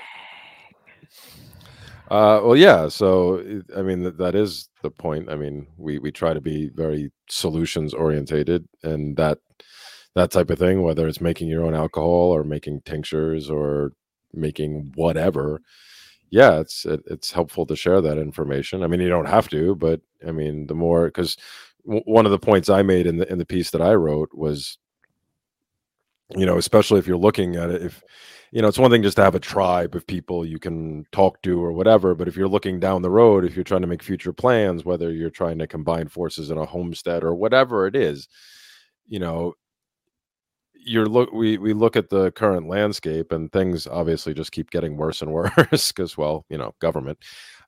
Uh, 2.13 2.39
well, 2.43 2.55
yeah. 2.55 2.87
So, 2.87 3.43
I 3.75 3.81
mean, 3.81 4.03
that, 4.03 4.19
that 4.19 4.35
is 4.35 4.69
the 4.83 4.91
point. 4.91 5.29
I 5.29 5.35
mean, 5.35 5.65
we 5.77 5.97
we 5.97 6.11
try 6.11 6.33
to 6.33 6.41
be 6.41 6.69
very 6.69 7.11
solutions 7.27 7.91
orientated, 7.91 8.67
and 8.83 9.17
that 9.17 9.39
that 10.13 10.29
type 10.29 10.51
of 10.51 10.59
thing, 10.59 10.83
whether 10.83 11.07
it's 11.07 11.21
making 11.21 11.47
your 11.47 11.65
own 11.65 11.73
alcohol 11.73 12.29
or 12.31 12.43
making 12.43 12.81
tinctures 12.81 13.49
or 13.49 13.93
making 14.31 14.91
whatever. 14.95 15.59
Yeah, 16.29 16.59
it's 16.59 16.85
it, 16.85 17.01
it's 17.07 17.31
helpful 17.31 17.65
to 17.67 17.75
share 17.75 18.01
that 18.01 18.17
information. 18.17 18.83
I 18.83 18.87
mean, 18.87 18.99
you 19.01 19.09
don't 19.09 19.27
have 19.27 19.49
to, 19.49 19.75
but 19.75 20.01
I 20.27 20.31
mean, 20.31 20.67
the 20.67 20.73
more 20.75 21.05
because 21.05 21.37
w- 21.85 22.03
one 22.05 22.25
of 22.25 22.31
the 22.31 22.39
points 22.39 22.69
I 22.69 22.81
made 22.81 23.05
in 23.05 23.17
the 23.17 23.31
in 23.31 23.37
the 23.37 23.45
piece 23.45 23.69
that 23.71 23.81
I 23.81 23.93
wrote 23.93 24.29
was, 24.33 24.77
you 26.35 26.45
know, 26.45 26.57
especially 26.57 26.99
if 26.99 27.07
you're 27.07 27.17
looking 27.17 27.55
at 27.55 27.69
it, 27.69 27.83
if 27.83 28.03
you 28.51 28.61
know, 28.61 28.67
it's 28.67 28.77
one 28.77 28.91
thing 28.91 29.01
just 29.03 29.17
to 29.17 29.23
have 29.23 29.35
a 29.35 29.39
tribe 29.39 29.95
of 29.95 30.05
people 30.05 30.45
you 30.45 30.59
can 30.59 31.05
talk 31.11 31.41
to 31.41 31.63
or 31.63 31.71
whatever. 31.71 32.13
But 32.15 32.27
if 32.27 32.35
you're 32.37 32.47
looking 32.47 32.79
down 32.79 33.01
the 33.01 33.09
road, 33.09 33.45
if 33.45 33.55
you're 33.55 33.63
trying 33.63 33.81
to 33.81 33.87
make 33.87 34.03
future 34.03 34.33
plans, 34.33 34.85
whether 34.85 35.11
you're 35.11 35.31
trying 35.31 35.57
to 35.59 35.67
combine 35.67 36.07
forces 36.07 36.51
in 36.51 36.57
a 36.57 36.65
homestead 36.65 37.23
or 37.23 37.33
whatever 37.35 37.87
it 37.87 37.95
is, 37.95 38.27
you 39.07 39.19
know, 39.19 39.53
you're 40.85 41.07
look 41.07 41.31
we 41.31 41.57
we 41.57 41.73
look 41.73 41.95
at 41.95 42.09
the 42.09 42.31
current 42.31 42.67
landscape 42.67 43.31
and 43.31 43.51
things 43.51 43.87
obviously 43.87 44.33
just 44.33 44.51
keep 44.51 44.69
getting 44.69 44.97
worse 44.97 45.21
and 45.21 45.31
worse 45.33 45.91
because 45.91 46.17
well, 46.17 46.45
you 46.49 46.57
know, 46.57 46.73
government 46.79 47.19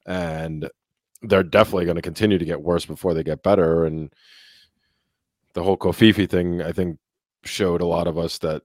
and 0.06 0.69
they're 1.21 1.43
definitely 1.43 1.86
going 1.86 1.95
to 1.95 2.01
continue 2.01 2.38
to 2.38 2.45
get 2.45 2.62
worse 2.62 2.86
before 2.86 3.13
they 3.13 3.23
get 3.23 3.41
better 3.43 3.86
and 3.86 4.13
the 5.54 5.63
whole 5.63 5.78
Covfefe 5.78 6.30
thing 6.30 6.62
I 6.62 6.71
think 6.71 6.99
showed 7.43 7.82
a 7.82 7.86
lot 7.86 8.08
of 8.08 8.17
us 8.17 8.38
that 8.39 8.62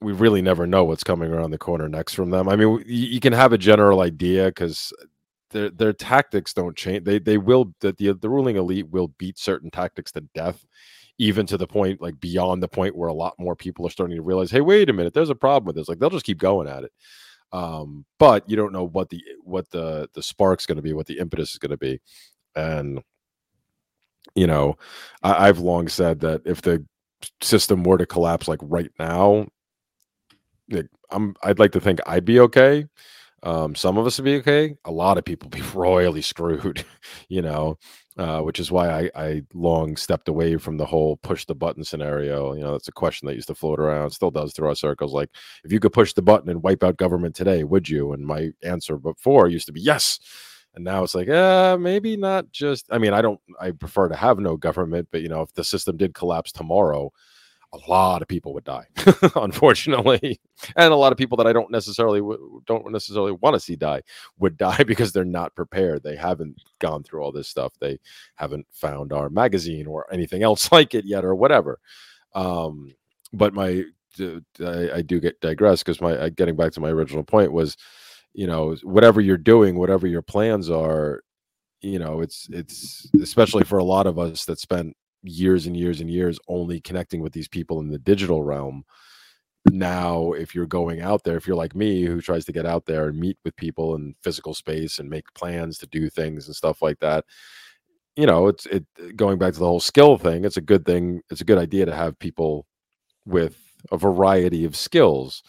we 0.00 0.12
really 0.12 0.42
never 0.42 0.66
know 0.66 0.84
what's 0.84 1.02
coming 1.02 1.32
around 1.32 1.50
the 1.50 1.58
corner 1.58 1.88
next 1.88 2.14
from 2.14 2.30
them. 2.30 2.48
I 2.48 2.56
mean, 2.56 2.84
you, 2.86 3.06
you 3.08 3.20
can 3.20 3.32
have 3.32 3.52
a 3.52 3.58
general 3.58 4.02
idea 4.02 4.46
because 4.46 4.92
their 5.50 5.70
their 5.70 5.92
tactics 5.92 6.52
don't 6.52 6.76
change. 6.76 7.04
They 7.04 7.18
they 7.18 7.38
will 7.38 7.74
that 7.80 7.96
the 7.96 8.12
the 8.12 8.28
ruling 8.28 8.56
elite 8.56 8.88
will 8.90 9.08
beat 9.18 9.38
certain 9.38 9.70
tactics 9.70 10.12
to 10.12 10.20
death, 10.34 10.64
even 11.18 11.46
to 11.46 11.56
the 11.56 11.66
point 11.66 12.00
like 12.00 12.18
beyond 12.20 12.62
the 12.62 12.68
point 12.68 12.96
where 12.96 13.08
a 13.08 13.14
lot 13.14 13.34
more 13.38 13.56
people 13.56 13.86
are 13.86 13.90
starting 13.90 14.16
to 14.16 14.22
realize, 14.22 14.50
hey, 14.50 14.60
wait 14.60 14.90
a 14.90 14.92
minute, 14.92 15.14
there's 15.14 15.30
a 15.30 15.34
problem 15.34 15.66
with 15.66 15.76
this. 15.76 15.88
Like 15.88 15.98
they'll 15.98 16.10
just 16.10 16.26
keep 16.26 16.38
going 16.38 16.68
at 16.68 16.84
it. 16.84 16.92
Um, 17.52 18.04
but 18.18 18.48
you 18.48 18.56
don't 18.56 18.72
know 18.72 18.84
what 18.86 19.08
the 19.08 19.22
what 19.42 19.70
the 19.70 20.08
the 20.14 20.22
spark's 20.22 20.66
going 20.66 20.76
to 20.76 20.82
be, 20.82 20.92
what 20.92 21.06
the 21.06 21.18
impetus 21.18 21.52
is 21.52 21.58
going 21.58 21.70
to 21.70 21.76
be, 21.76 22.00
and 22.54 23.02
you 24.34 24.46
know, 24.46 24.76
I, 25.22 25.48
I've 25.48 25.60
long 25.60 25.88
said 25.88 26.20
that 26.20 26.42
if 26.44 26.62
the 26.62 26.84
system 27.40 27.82
were 27.84 27.98
to 27.98 28.06
collapse 28.06 28.48
like 28.48 28.60
right 28.62 28.90
now 28.98 29.46
like 30.70 30.88
I'm 31.10 31.34
I'd 31.42 31.58
like 31.58 31.72
to 31.72 31.80
think 31.80 32.00
I'd 32.06 32.24
be 32.24 32.40
okay. 32.40 32.86
Um, 33.46 33.76
some 33.76 33.96
of 33.96 34.04
us 34.06 34.18
would 34.18 34.24
be 34.24 34.34
okay. 34.38 34.76
A 34.86 34.90
lot 34.90 35.18
of 35.18 35.24
people 35.24 35.48
be 35.48 35.62
royally 35.74 36.20
screwed, 36.20 36.84
you 37.28 37.42
know, 37.42 37.78
uh, 38.18 38.40
which 38.40 38.58
is 38.58 38.72
why 38.72 39.04
I, 39.04 39.10
I 39.14 39.42
long 39.54 39.96
stepped 39.96 40.28
away 40.28 40.56
from 40.56 40.78
the 40.78 40.84
whole 40.84 41.18
push 41.18 41.44
the 41.44 41.54
button 41.54 41.84
scenario. 41.84 42.54
You 42.54 42.62
know, 42.62 42.72
that's 42.72 42.88
a 42.88 42.92
question 42.92 43.26
that 43.26 43.36
used 43.36 43.46
to 43.46 43.54
float 43.54 43.78
around, 43.78 44.10
still 44.10 44.32
does 44.32 44.52
through 44.52 44.66
our 44.66 44.74
circles. 44.74 45.14
Like, 45.14 45.30
if 45.62 45.70
you 45.70 45.78
could 45.78 45.92
push 45.92 46.12
the 46.12 46.22
button 46.22 46.50
and 46.50 46.60
wipe 46.60 46.82
out 46.82 46.96
government 46.96 47.36
today, 47.36 47.62
would 47.62 47.88
you? 47.88 48.12
And 48.12 48.26
my 48.26 48.50
answer 48.64 48.96
before 48.96 49.46
used 49.46 49.66
to 49.66 49.72
be 49.72 49.80
yes. 49.80 50.18
And 50.74 50.84
now 50.84 51.04
it's 51.04 51.14
like, 51.14 51.28
uh, 51.28 51.78
maybe 51.78 52.16
not 52.16 52.50
just. 52.50 52.86
I 52.90 52.98
mean, 52.98 53.12
I 53.12 53.22
don't. 53.22 53.40
I 53.60 53.70
prefer 53.70 54.08
to 54.08 54.16
have 54.16 54.40
no 54.40 54.56
government, 54.56 55.06
but 55.12 55.22
you 55.22 55.28
know, 55.28 55.42
if 55.42 55.52
the 55.54 55.62
system 55.62 55.96
did 55.96 56.14
collapse 56.14 56.50
tomorrow, 56.50 57.12
a 57.76 57.90
lot 57.90 58.22
of 58.22 58.28
people 58.28 58.54
would 58.54 58.64
die, 58.64 58.86
unfortunately, 59.36 60.40
and 60.76 60.92
a 60.92 60.96
lot 60.96 61.12
of 61.12 61.18
people 61.18 61.36
that 61.36 61.46
I 61.46 61.52
don't 61.52 61.70
necessarily 61.70 62.20
don't 62.66 62.90
necessarily 62.90 63.32
want 63.32 63.54
to 63.54 63.60
see 63.60 63.76
die 63.76 64.02
would 64.38 64.56
die 64.58 64.82
because 64.84 65.12
they're 65.12 65.24
not 65.24 65.54
prepared. 65.54 66.02
They 66.02 66.16
haven't 66.16 66.60
gone 66.78 67.02
through 67.02 67.22
all 67.22 67.32
this 67.32 67.48
stuff. 67.48 67.72
They 67.80 67.98
haven't 68.36 68.66
found 68.70 69.12
our 69.12 69.28
magazine 69.28 69.86
or 69.86 70.06
anything 70.12 70.42
else 70.42 70.70
like 70.72 70.94
it 70.94 71.04
yet, 71.04 71.24
or 71.24 71.34
whatever. 71.34 71.78
Um, 72.34 72.94
but 73.32 73.54
my 73.54 73.84
I, 74.60 74.90
I 74.96 75.02
do 75.02 75.20
get 75.20 75.40
digress 75.40 75.82
because 75.82 76.00
my 76.00 76.28
getting 76.30 76.56
back 76.56 76.72
to 76.72 76.80
my 76.80 76.88
original 76.88 77.24
point 77.24 77.52
was, 77.52 77.76
you 78.32 78.46
know, 78.46 78.76
whatever 78.82 79.20
you're 79.20 79.36
doing, 79.36 79.78
whatever 79.78 80.06
your 80.06 80.22
plans 80.22 80.70
are, 80.70 81.22
you 81.80 81.98
know, 81.98 82.20
it's 82.20 82.48
it's 82.50 83.10
especially 83.20 83.64
for 83.64 83.78
a 83.78 83.84
lot 83.84 84.06
of 84.06 84.18
us 84.18 84.44
that 84.46 84.58
spent 84.58 84.96
years 85.26 85.66
and 85.66 85.76
years 85.76 86.00
and 86.00 86.10
years 86.10 86.38
only 86.48 86.80
connecting 86.80 87.20
with 87.22 87.32
these 87.32 87.48
people 87.48 87.80
in 87.80 87.90
the 87.90 87.98
digital 87.98 88.42
realm. 88.42 88.84
Now 89.70 90.32
if 90.32 90.54
you're 90.54 90.66
going 90.66 91.00
out 91.02 91.24
there 91.24 91.36
if 91.36 91.46
you're 91.46 91.56
like 91.56 91.74
me 91.74 92.04
who 92.04 92.20
tries 92.20 92.44
to 92.46 92.52
get 92.52 92.66
out 92.66 92.86
there 92.86 93.08
and 93.08 93.18
meet 93.18 93.38
with 93.44 93.56
people 93.56 93.96
in 93.96 94.14
physical 94.22 94.54
space 94.54 94.98
and 94.98 95.10
make 95.10 95.24
plans 95.34 95.78
to 95.78 95.86
do 95.88 96.08
things 96.08 96.46
and 96.46 96.56
stuff 96.56 96.82
like 96.82 97.00
that 97.00 97.24
you 98.16 98.26
know 98.26 98.48
it's 98.48 98.66
it 98.66 98.84
going 99.16 99.38
back 99.38 99.52
to 99.52 99.58
the 99.58 99.66
whole 99.66 99.80
skill 99.80 100.16
thing 100.16 100.44
it's 100.44 100.56
a 100.56 100.62
good 100.62 100.84
thing 100.84 101.20
it's 101.30 101.40
a 101.40 101.44
good 101.44 101.58
idea 101.58 101.86
to 101.86 101.94
have 101.94 102.18
people 102.18 102.66
with 103.26 103.58
a 103.92 103.96
variety 103.96 104.64
of 104.64 104.76
skills 104.76 105.42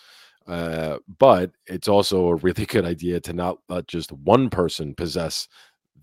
uh, 0.47 0.97
but 1.19 1.51
it's 1.67 1.87
also 1.87 2.27
a 2.29 2.35
really 2.35 2.65
good 2.67 2.85
idea 2.85 3.19
to 3.19 3.33
not 3.33 3.57
let 3.69 3.87
just 3.87 4.11
one 4.11 4.49
person 4.49 4.95
possess 4.95 5.47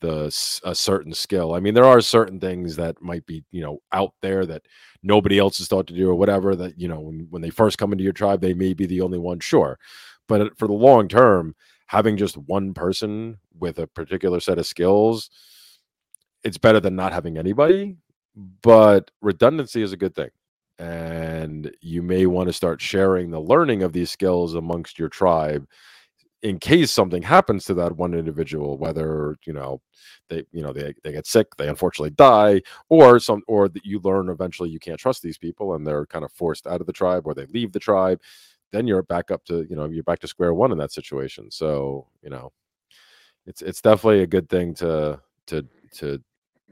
the 0.01 0.27
a 0.65 0.75
certain 0.75 1.13
skill. 1.13 1.55
I 1.55 1.61
mean, 1.61 1.75
there 1.75 1.85
are 1.85 2.01
certain 2.01 2.41
things 2.41 2.77
that 2.77 3.01
might 3.03 3.27
be 3.27 3.45
you 3.51 3.63
know 3.63 3.81
out 3.93 4.13
there 4.23 4.47
that 4.47 4.63
nobody 5.03 5.39
else 5.39 5.59
has 5.59 5.69
thought 5.69 5.87
to 5.89 5.95
do 5.95 6.09
or 6.09 6.15
whatever. 6.15 6.55
That 6.57 6.79
you 6.79 6.89
know 6.89 7.01
when 7.01 7.27
when 7.31 7.43
they 7.43 7.51
first 7.51 7.79
come 7.79 7.93
into 7.93 8.05
your 8.05 8.13
tribe, 8.13 8.41
they 8.41 8.55
may 8.55 8.75
be 8.75 8.87
the 8.87 9.01
only 9.01 9.19
one. 9.19 9.41
Sure, 9.41 9.79
but 10.29 10.41
uh, 10.41 10.51
for 10.57 10.67
the 10.69 10.75
long 10.75 11.09
term, 11.09 11.55
having 11.87 12.17
just 12.17 12.37
one 12.37 12.75
person 12.75 13.39
with 13.59 13.79
a 13.79 13.87
particular 13.87 14.41
set 14.41 14.59
of 14.59 14.67
skills, 14.67 15.31
it's 16.43 16.59
better 16.59 16.81
than 16.81 16.97
not 16.97 17.13
having 17.13 17.39
anybody. 17.39 17.97
But 18.63 19.11
redundancy 19.23 19.83
is 19.83 19.93
a 19.93 19.97
good 19.97 20.15
thing. 20.15 20.31
And 20.79 21.73
you 21.81 22.03
may 22.03 22.27
want 22.27 22.49
to 22.49 22.53
start 22.53 22.81
sharing 22.81 23.31
the 23.31 23.41
learning 23.41 23.83
of 23.83 23.93
these 23.93 24.11
skills 24.11 24.55
amongst 24.55 24.99
your 24.99 25.09
tribe 25.09 25.67
in 26.45 26.59
case 26.59 26.91
something 26.93 27.23
happens 27.23 27.65
to 27.65 27.75
that 27.75 27.97
one 27.97 28.13
individual, 28.13 28.77
whether 28.77 29.35
you 29.47 29.53
know 29.55 29.81
they 30.29 30.45
you 30.53 30.63
know 30.63 30.73
they 30.73 30.95
they 31.03 31.11
get 31.11 31.27
sick, 31.27 31.49
they 31.57 31.69
unfortunately 31.69 32.11
die, 32.11 32.61
or 32.91 33.19
some 33.19 33.43
or 33.49 33.69
that 33.69 33.85
you 33.85 33.99
learn 34.01 34.29
eventually 34.29 34.69
you 34.69 34.79
can't 34.79 35.01
trust 35.01 35.23
these 35.23 35.39
people 35.39 35.75
and 35.75 35.87
they're 35.87 36.07
kind 36.07 36.25
of 36.25 36.31
forced 36.31 36.67
out 36.67 36.81
of 36.83 36.87
the 36.87 36.93
tribe 36.93 37.27
or 37.27 37.35
they 37.35 37.47
leave 37.47 37.73
the 37.73 37.81
tribe, 37.81 38.21
then 38.73 38.87
you're 38.87 39.03
back 39.03 39.31
up 39.31 39.43
to 39.47 39.67
you 39.71 39.75
know 39.75 39.87
you're 39.87 40.05
back 40.05 40.21
to 40.21 40.29
square 40.29 40.53
one 40.55 40.71
in 40.71 40.79
that 40.79 40.93
situation. 40.93 41.51
So 41.51 42.07
you 42.23 42.29
know, 42.31 42.53
it's 43.47 43.63
it's 43.63 43.81
definitely 43.81 44.23
a 44.23 44.27
good 44.27 44.49
thing 44.51 44.75
to 44.75 45.19
to 45.47 45.67
to 45.95 46.23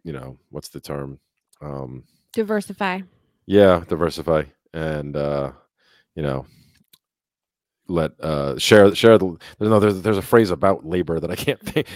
you 0.04 0.12
know 0.12 0.38
what's 0.50 0.68
the 0.68 0.80
term 0.80 1.18
um 1.62 2.04
Diversify. 2.32 3.00
yeah 3.46 3.84
diversify 3.88 4.42
and 4.74 5.16
uh 5.16 5.52
you 6.14 6.22
know 6.22 6.44
let 7.88 8.12
uh 8.20 8.58
share 8.58 8.94
share 8.94 9.18
the 9.18 9.36
there's 9.58 9.70
no 9.70 9.80
there's, 9.80 10.00
there's 10.02 10.18
a 10.18 10.22
phrase 10.22 10.50
about 10.50 10.84
labor 10.86 11.20
that 11.20 11.30
i 11.30 11.34
can't 11.36 11.60
think 11.66 11.86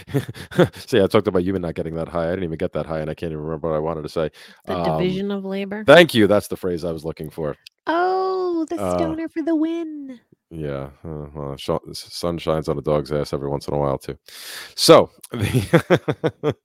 see 0.87 1.01
i 1.01 1.07
talked 1.07 1.27
about 1.27 1.43
you 1.43 1.57
not 1.57 1.75
getting 1.75 1.95
that 1.95 2.09
high 2.09 2.27
i 2.27 2.29
didn't 2.31 2.43
even 2.43 2.57
get 2.57 2.73
that 2.73 2.85
high 2.85 2.99
and 2.99 3.09
i 3.09 3.13
can't 3.13 3.31
even 3.31 3.43
remember 3.43 3.69
what 3.69 3.75
i 3.75 3.79
wanted 3.79 4.03
to 4.03 4.09
say 4.09 4.29
The 4.65 4.75
Um, 4.75 4.77
division 4.77 5.31
of 5.31 5.45
labor. 5.45 5.87
thank 5.87 6.13
you 6.13 6.27
that's 6.27 6.47
the 6.47 6.57
phrase 6.57 6.83
i 6.83 6.91
was 6.91 7.05
looking 7.05 7.29
for 7.29 7.55
oh, 7.87 8.65
the 8.69 8.77
uh, 8.77 8.79
stoner 8.79 9.27
for 9.29 9.41
the 9.43 9.55
win. 9.55 10.19
yeah 10.49 10.89
uh, 11.05 11.27
well, 11.33 11.55
sh- 11.57 11.69
sun 11.93 12.37
shines 12.37 12.69
on 12.69 12.77
a 12.77 12.81
dog's 12.81 13.11
ass 13.11 13.33
every 13.33 13.49
once 13.49 13.67
in 13.67 13.73
a 13.73 13.77
while 13.77 13.97
too 13.97 14.17
so 14.75 15.09
the 15.31 16.55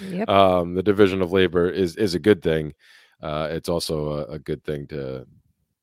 Yep. 0.00 0.28
um, 0.28 0.74
the 0.74 0.82
division 0.82 1.22
of 1.22 1.32
labor 1.32 1.68
is 1.68 1.96
is 1.96 2.14
a 2.14 2.18
good 2.18 2.42
thing. 2.42 2.74
Uh, 3.22 3.48
it's 3.50 3.68
also 3.68 4.10
a, 4.10 4.24
a 4.34 4.38
good 4.38 4.64
thing 4.64 4.86
to, 4.88 5.26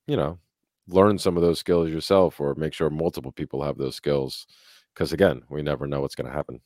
you 0.07 0.17
know, 0.17 0.39
learn 0.87 1.17
some 1.17 1.35
of 1.37 1.43
those 1.43 1.59
skills 1.59 1.89
yourself, 1.89 2.39
or 2.39 2.55
make 2.55 2.73
sure 2.73 2.89
multiple 2.89 3.31
people 3.31 3.63
have 3.63 3.77
those 3.77 3.95
skills. 3.95 4.47
Because 4.93 5.13
again, 5.13 5.41
we 5.49 5.61
never 5.61 5.87
know 5.87 6.01
what's 6.01 6.15
going 6.15 6.29
to 6.29 6.35
happen. 6.35 6.59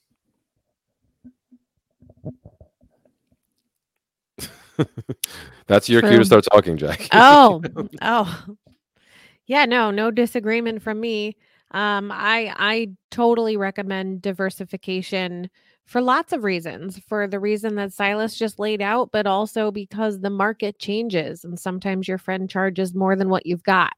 That's 5.68 5.90
your 5.90 6.02
cue 6.02 6.18
to 6.18 6.26
start 6.26 6.46
talking, 6.52 6.78
Jack. 6.78 7.08
oh, 7.14 7.62
oh. 8.02 8.46
Yeah, 9.46 9.66
no, 9.66 9.92
no 9.92 10.12
disagreement 10.12 10.82
from 10.82 11.00
me. 11.00 11.36
Um, 11.72 12.12
I 12.12 12.54
I 12.58 12.90
totally 13.12 13.58
recommend 13.58 14.22
diversification 14.22 15.50
for 15.86 16.02
lots 16.02 16.34
of 16.34 16.44
reasons. 16.44 17.00
For 17.08 17.28
the 17.28 17.40
reason 17.40 17.76
that 17.76 17.94
Silas 17.94 18.38
just 18.38 18.60
laid 18.60 18.82
out, 18.82 19.12
but 19.12 19.28
also 19.28 19.72
because 19.72 20.20
the 20.20 20.30
market 20.30 20.80
changes 20.80 21.44
and 21.44 21.60
sometimes 21.60 22.08
your 22.08 22.18
friend 22.18 22.50
charges 22.50 22.94
more 22.94 23.16
than 23.16 23.30
what 23.30 23.46
you've 23.46 23.64
got. 23.64 23.94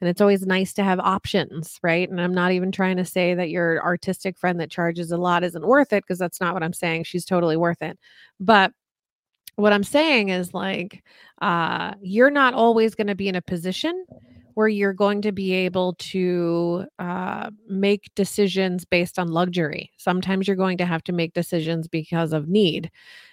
And 0.00 0.08
it's 0.08 0.20
always 0.20 0.46
nice 0.46 0.72
to 0.74 0.84
have 0.84 1.00
options, 1.00 1.78
right? 1.82 2.08
And 2.08 2.20
I'm 2.20 2.34
not 2.34 2.52
even 2.52 2.70
trying 2.70 2.96
to 2.98 3.04
say 3.04 3.34
that 3.34 3.50
your 3.50 3.82
artistic 3.82 4.38
friend 4.38 4.60
that 4.60 4.70
charges 4.70 5.10
a 5.10 5.16
lot 5.16 5.42
isn't 5.44 5.66
worth 5.66 5.92
it 5.92 6.04
because 6.04 6.18
that's 6.18 6.40
not 6.40 6.54
what 6.54 6.62
I'm 6.62 6.72
saying. 6.72 7.04
She's 7.04 7.24
totally 7.24 7.56
worth 7.56 7.82
it. 7.82 7.98
But 8.38 8.72
what 9.56 9.72
I'm 9.72 9.82
saying 9.84 10.28
is 10.28 10.54
like 10.54 11.02
uh 11.42 11.92
you're 12.00 12.30
not 12.30 12.54
always 12.54 12.94
going 12.94 13.08
to 13.08 13.16
be 13.16 13.26
in 13.28 13.34
a 13.34 13.42
position 13.42 14.04
where 14.54 14.68
you're 14.68 14.92
going 14.92 15.22
to 15.22 15.30
be 15.30 15.52
able 15.52 15.94
to 16.00 16.84
uh, 16.98 17.48
make 17.68 18.12
decisions 18.16 18.84
based 18.84 19.16
on 19.16 19.28
luxury. 19.28 19.92
Sometimes 19.98 20.48
you're 20.48 20.56
going 20.56 20.76
to 20.78 20.84
have 20.84 21.04
to 21.04 21.12
make 21.12 21.32
decisions 21.32 21.86
because 21.86 22.32
of 22.32 22.48
need. 22.48 22.90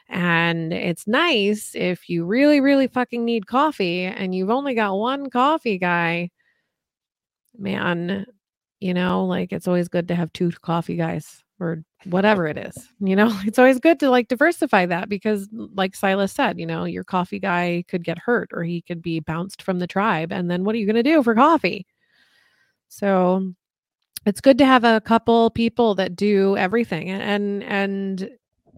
And 0.08 0.72
it's 0.72 1.08
nice 1.08 1.72
if 1.74 2.10
you 2.10 2.26
really, 2.26 2.62
really 2.62 2.86
fucking 2.86 3.26
need 3.26 3.48
coffee 3.48 4.04
and 4.04 4.36
you've 4.36 4.52
only 4.52 4.76
got 4.76 5.00
one 5.00 5.32
coffee 5.32 5.80
guy, 5.80 6.30
man, 7.58 8.26
you 8.80 8.94
know, 8.94 9.26
like 9.26 9.52
it's 9.52 9.68
always 9.68 9.88
good 9.88 10.08
to 10.10 10.16
have 10.16 10.32
two 10.34 10.52
coffee 10.62 10.96
guys 10.96 11.44
or 11.60 11.84
whatever 12.06 12.48
it 12.48 12.58
is. 12.58 12.90
You 13.00 13.16
know, 13.16 13.30
it's 13.46 13.60
always 13.60 13.80
good 13.80 14.00
to 14.02 14.10
like 14.10 14.28
diversify 14.28 14.86
that 14.88 15.10
because, 15.10 15.48
like 15.52 15.96
Silas 15.96 16.32
said, 16.32 16.60
you 16.60 16.66
know, 16.66 16.86
your 16.86 17.04
coffee 17.04 17.40
guy 17.40 17.84
could 17.88 18.04
get 18.04 18.20
hurt 18.20 18.50
or 18.54 18.64
he 18.64 18.82
could 18.82 19.02
be 19.02 19.20
bounced 19.20 19.62
from 19.62 19.80
the 19.80 19.88
tribe. 19.88 20.32
And 20.32 20.50
then 20.50 20.64
what 20.64 20.76
are 20.76 20.78
you 20.78 20.86
going 20.86 20.96
to 20.96 21.04
do 21.04 21.24
for 21.24 21.36
coffee? 21.36 21.86
So 22.90 23.54
it's 24.26 24.42
good 24.42 24.58
to 24.58 24.66
have 24.66 24.84
a 24.84 25.02
couple 25.02 25.50
people 25.52 25.96
that 25.96 26.16
do 26.16 26.58
everything 26.58 27.10
and 27.10 27.64
and 27.64 28.30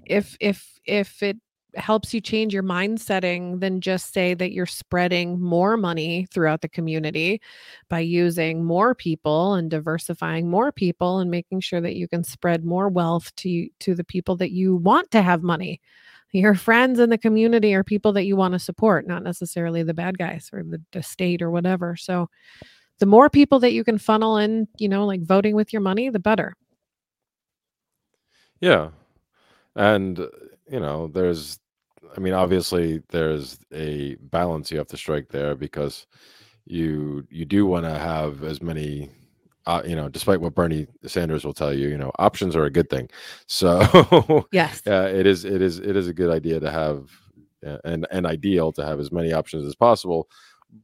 if 0.06 0.36
if 0.40 0.80
if 0.86 1.22
it 1.24 1.38
helps 1.78 2.14
you 2.14 2.22
change 2.22 2.54
your 2.54 2.64
mind 2.64 3.00
setting 3.00 3.60
then 3.60 3.80
just 3.82 4.14
say 4.14 4.34
that 4.34 4.52
you're 4.52 4.66
spreading 4.66 5.40
more 5.40 5.78
money 5.78 6.28
throughout 6.32 6.62
the 6.62 6.70
community 6.70 7.42
by 7.90 8.00
using 8.00 8.64
more 8.64 8.94
people 8.96 9.54
and 9.56 9.70
diversifying 9.70 10.50
more 10.50 10.72
people 10.72 11.20
and 11.20 11.32
making 11.32 11.60
sure 11.60 11.82
that 11.82 11.96
you 11.96 12.08
can 12.08 12.24
spread 12.24 12.66
more 12.66 12.90
wealth 12.90 13.34
to 13.36 13.68
to 13.80 13.96
the 13.96 14.04
people 14.04 14.36
that 14.36 14.52
you 14.52 14.76
want 14.76 15.10
to 15.12 15.22
have 15.22 15.44
money. 15.44 15.80
Your 16.34 16.56
friends 16.56 17.00
in 17.00 17.10
the 17.10 17.18
community 17.18 17.74
are 17.74 17.84
people 17.84 18.12
that 18.14 18.26
you 18.26 18.36
want 18.36 18.54
to 18.54 18.60
support 18.60 19.08
not 19.08 19.24
necessarily 19.24 19.84
the 19.84 19.94
bad 19.94 20.18
guys 20.18 20.50
or 20.52 20.64
the, 20.64 20.82
the 20.92 21.02
state 21.02 21.42
or 21.42 21.52
whatever. 21.52 21.96
So 21.96 22.30
the 23.00 23.06
more 23.06 23.30
people 23.30 23.60
that 23.60 23.74
you 23.74 23.84
can 23.84 23.98
funnel 23.98 24.38
in 24.38 24.68
you 24.78 24.90
know 24.90 25.06
like 25.06 25.22
voting 25.22 25.56
with 25.56 25.72
your 25.72 25.82
money 25.82 26.10
the 26.10 26.20
better. 26.20 26.54
Yeah. 28.60 28.90
And, 29.76 30.18
you 30.70 30.80
know, 30.80 31.08
there's, 31.08 31.60
I 32.16 32.20
mean, 32.20 32.34
obviously 32.34 33.02
there's 33.10 33.60
a 33.74 34.16
balance 34.16 34.72
you 34.72 34.78
have 34.78 34.88
to 34.88 34.98
strike 34.98 35.30
there 35.30 35.56
because 35.56 36.08
you 36.66 37.26
you 37.30 37.46
do 37.46 37.66
want 37.66 37.86
to 37.86 37.98
have 37.98 38.44
as 38.44 38.62
many 38.62 39.10
uh, 39.66 39.82
you 39.86 39.96
know 39.96 40.10
despite 40.10 40.42
what 40.42 40.54
bernie 40.54 40.86
sanders 41.06 41.46
will 41.46 41.54
tell 41.54 41.74
you 41.74 41.88
you 41.88 41.98
know 41.98 42.12
options 42.20 42.56
are 42.56 42.66
a 42.66 42.72
good 42.72 42.90
thing. 42.90 43.10
So 43.48 44.48
yes. 44.52 44.82
yeah 44.86 45.06
it 45.06 45.26
is 45.26 45.46
it 45.46 45.62
is 45.62 45.80
it 45.80 45.96
is 45.96 46.08
a 46.08 46.14
good 46.14 46.32
idea 46.32 46.60
to 46.60 46.72
have 46.72 47.10
uh, 47.66 47.78
and 47.86 48.06
and 48.12 48.26
ideal 48.26 48.72
to 48.74 48.86
have 48.86 49.00
as 49.00 49.12
many 49.12 49.34
options 49.34 49.66
as 49.66 49.76
possible 49.76 50.30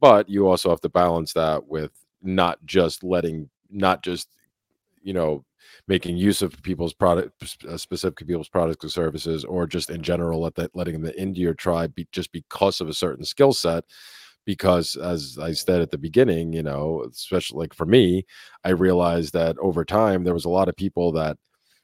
but 0.00 0.28
you 0.28 0.48
also 0.48 0.70
have 0.70 0.80
to 0.80 0.88
balance 0.88 1.32
that 1.34 1.66
with 1.66 1.92
not 2.22 2.64
just 2.64 3.04
letting 3.04 3.48
not 3.70 4.02
just 4.02 4.28
you 5.02 5.12
know 5.12 5.44
making 5.86 6.16
use 6.16 6.42
of 6.42 6.62
people's 6.62 6.94
product 6.94 7.58
uh, 7.68 7.76
specific 7.76 8.26
people's 8.26 8.48
products 8.48 8.84
and 8.84 8.92
services 8.92 9.44
or 9.44 9.66
just 9.66 9.90
in 9.90 10.02
general 10.02 10.40
let 10.40 10.54
that 10.54 10.74
letting 10.74 11.00
them 11.02 11.12
into 11.16 11.40
your 11.40 11.54
tribe 11.54 11.94
be, 11.94 12.06
just 12.12 12.32
because 12.32 12.80
of 12.80 12.88
a 12.88 12.94
certain 12.94 13.24
skill 13.24 13.52
set. 13.52 13.84
Because 14.46 14.96
as 14.96 15.38
i 15.40 15.52
said 15.52 15.80
at 15.80 15.90
the 15.90 15.98
beginning 15.98 16.52
you 16.52 16.62
know 16.62 17.04
especially 17.10 17.60
like 17.60 17.74
for 17.74 17.86
me 17.86 18.26
i 18.62 18.68
realized 18.70 19.32
that 19.32 19.56
over 19.58 19.84
time 19.86 20.22
there 20.22 20.34
was 20.34 20.44
a 20.44 20.50
lot 20.50 20.68
of 20.68 20.76
people 20.76 21.12
that 21.12 21.38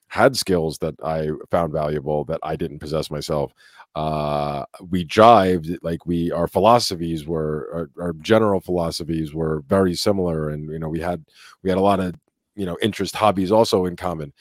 had 0.08 0.36
skills 0.36 0.78
that 0.78 0.94
i 1.02 1.30
found 1.50 1.72
valuable 1.72 2.24
that 2.26 2.40
i 2.42 2.56
didn't 2.56 2.78
possess 2.80 3.10
myself. 3.10 3.52
Uh 3.94 4.64
we 4.90 5.04
jived 5.04 5.76
like 5.82 6.04
we 6.06 6.30
our 6.32 6.46
philosophies 6.46 7.26
were 7.26 7.88
our, 7.98 8.06
our 8.08 8.12
general 8.14 8.60
philosophies 8.60 9.34
were 9.34 9.62
very 9.66 9.94
similar 9.94 10.50
and 10.50 10.70
you 10.70 10.78
know 10.78 10.88
we 10.88 11.00
had 11.00 11.24
we 11.62 11.70
had 11.70 11.78
a 11.78 11.82
lot 11.82 11.98
of 12.00 12.14
you 12.56 12.66
know 12.66 12.76
interest 12.82 13.14
hobbies 13.14 13.52
also 13.52 13.86
in 13.86 13.96
common 13.96 14.32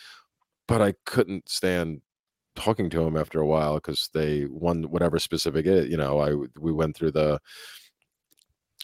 but 0.68 0.82
i 0.82 0.94
couldn't 1.06 1.48
stand 1.48 2.02
talking 2.56 2.90
to 2.90 3.02
him 3.02 3.16
after 3.16 3.40
a 3.40 3.46
while 3.46 3.76
because 3.76 4.10
they 4.14 4.46
won 4.50 4.84
whatever 4.84 5.20
specific 5.20 5.66
it 5.66 5.90
you 5.90 5.98
know 5.98 6.20
i 6.20 6.34
we 6.60 6.72
went 6.72 6.96
through 6.96 7.12
the 7.12 7.40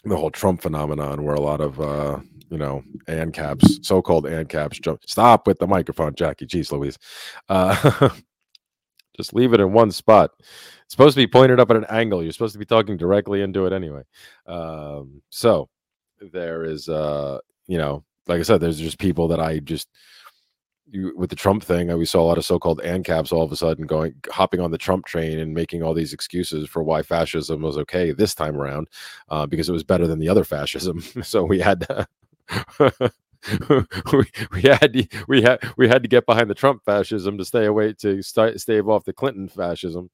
the 0.04 0.16
whole 0.16 0.30
trump 0.30 0.62
phenomenon 0.62 1.24
where 1.24 1.34
a 1.34 1.40
lot 1.40 1.60
of 1.60 1.80
uh 1.80 2.18
you 2.50 2.58
know 2.58 2.82
ancaps 3.08 3.84
so-called 3.84 4.24
ancaps 4.24 4.80
jump 4.80 5.00
stop 5.06 5.46
with 5.46 5.58
the 5.58 5.66
microphone 5.66 6.14
jackie. 6.14 6.46
Jeez 6.46 6.70
louise. 6.72 6.98
Uh 7.48 8.10
just 9.16 9.32
leave 9.32 9.54
it 9.54 9.60
in 9.60 9.72
one 9.72 9.90
spot. 9.90 10.30
It's 10.38 10.92
supposed 10.92 11.14
to 11.14 11.22
be 11.22 11.26
pointed 11.26 11.58
up 11.58 11.70
at 11.70 11.76
an 11.76 11.86
angle. 11.88 12.22
You're 12.22 12.32
supposed 12.32 12.52
to 12.52 12.58
be 12.58 12.66
talking 12.66 12.96
directly 12.96 13.42
into 13.42 13.66
it 13.66 13.72
anyway. 13.72 14.02
Um 14.46 15.22
so 15.30 15.68
there 16.32 16.64
is 16.64 16.88
uh 16.88 17.38
you 17.66 17.78
know 17.78 18.04
like 18.26 18.40
I 18.40 18.42
said, 18.42 18.60
there's 18.60 18.78
just 18.78 18.98
people 18.98 19.28
that 19.28 19.40
I 19.40 19.58
just 19.60 19.88
you, 20.88 21.12
with 21.16 21.30
the 21.30 21.36
Trump 21.36 21.62
thing, 21.64 21.96
we 21.96 22.04
saw 22.04 22.22
a 22.22 22.28
lot 22.28 22.38
of 22.38 22.44
so-called 22.44 22.80
ANCAPs 22.82 23.32
all 23.32 23.42
of 23.42 23.52
a 23.52 23.56
sudden 23.56 23.86
going 23.86 24.14
hopping 24.30 24.60
on 24.60 24.70
the 24.70 24.78
Trump 24.78 25.04
train 25.04 25.38
and 25.38 25.52
making 25.52 25.82
all 25.82 25.94
these 25.94 26.12
excuses 26.12 26.68
for 26.68 26.82
why 26.82 27.02
fascism 27.02 27.62
was 27.62 27.76
okay 27.78 28.12
this 28.12 28.34
time 28.34 28.56
around, 28.56 28.88
uh, 29.28 29.46
because 29.46 29.68
it 29.68 29.72
was 29.72 29.84
better 29.84 30.06
than 30.06 30.18
the 30.18 30.28
other 30.28 30.44
fascism. 30.44 31.00
so 31.22 31.44
we 31.44 31.58
had 31.60 31.80
to, 31.80 32.06
we, 34.12 34.24
we 34.52 34.62
had 34.62 34.92
to, 34.92 35.06
we 35.28 35.42
had 35.42 35.58
we 35.76 35.88
had 35.88 36.02
to 36.02 36.08
get 36.08 36.26
behind 36.26 36.48
the 36.48 36.54
Trump 36.54 36.84
fascism 36.84 37.36
to 37.38 37.44
stay 37.44 37.66
away 37.66 37.92
to 37.94 38.22
start 38.22 38.60
stave 38.60 38.88
off 38.88 39.04
the 39.04 39.12
Clinton 39.12 39.48
fascism. 39.48 40.10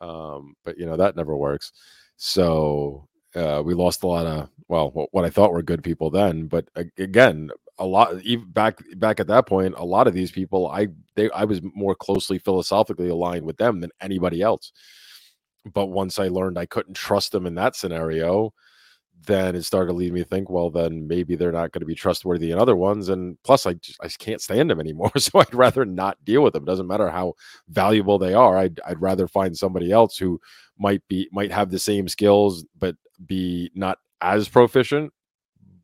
Um, 0.00 0.54
but 0.64 0.78
you 0.78 0.86
know 0.86 0.96
that 0.96 1.16
never 1.16 1.36
works. 1.36 1.72
So 2.16 3.08
uh, 3.36 3.62
we 3.64 3.74
lost 3.74 4.02
a 4.02 4.06
lot 4.06 4.26
of 4.26 4.48
well 4.68 4.90
what 5.12 5.24
i 5.24 5.30
thought 5.30 5.52
were 5.52 5.62
good 5.62 5.82
people 5.82 6.10
then 6.10 6.46
but 6.46 6.68
again 6.98 7.50
a 7.78 7.86
lot 7.86 8.20
even 8.22 8.50
back 8.50 8.78
back 8.96 9.20
at 9.20 9.26
that 9.26 9.46
point 9.46 9.74
a 9.76 9.84
lot 9.84 10.06
of 10.06 10.14
these 10.14 10.30
people 10.30 10.68
i 10.68 10.86
they 11.16 11.30
i 11.32 11.44
was 11.44 11.60
more 11.74 11.94
closely 11.94 12.38
philosophically 12.38 13.08
aligned 13.08 13.44
with 13.44 13.56
them 13.56 13.80
than 13.80 13.90
anybody 14.00 14.42
else. 14.42 14.72
But 15.72 15.86
once 15.86 16.18
i 16.18 16.28
learned 16.28 16.58
i 16.58 16.66
couldn't 16.66 16.94
trust 16.94 17.32
them 17.32 17.46
in 17.46 17.54
that 17.56 17.76
scenario 17.76 18.52
then 19.26 19.54
it 19.54 19.62
started 19.62 19.88
to 19.88 19.96
lead 19.96 20.12
me 20.12 20.20
to 20.20 20.26
think, 20.26 20.50
well, 20.50 20.70
then 20.70 21.06
maybe 21.06 21.34
they're 21.34 21.52
not 21.52 21.72
going 21.72 21.80
to 21.80 21.86
be 21.86 21.94
trustworthy 21.94 22.50
in 22.50 22.58
other 22.58 22.76
ones. 22.76 23.08
And 23.08 23.38
plus, 23.42 23.66
I 23.66 23.74
just, 23.74 23.98
I 24.02 24.06
just 24.06 24.18
can't 24.18 24.40
stand 24.40 24.70
them 24.70 24.80
anymore. 24.80 25.10
So 25.18 25.38
I'd 25.38 25.54
rather 25.54 25.84
not 25.84 26.22
deal 26.24 26.42
with 26.42 26.52
them. 26.52 26.64
It 26.64 26.66
doesn't 26.66 26.86
matter 26.86 27.08
how 27.10 27.34
valuable 27.68 28.18
they 28.18 28.34
are. 28.34 28.56
I'd, 28.56 28.80
I'd 28.86 29.00
rather 29.00 29.26
find 29.26 29.56
somebody 29.56 29.90
else 29.90 30.18
who 30.18 30.40
might 30.78 31.02
be 31.08 31.28
might 31.32 31.52
have 31.52 31.70
the 31.70 31.78
same 31.78 32.08
skills, 32.08 32.64
but 32.78 32.96
be 33.24 33.70
not 33.74 33.98
as 34.20 34.48
proficient. 34.48 35.12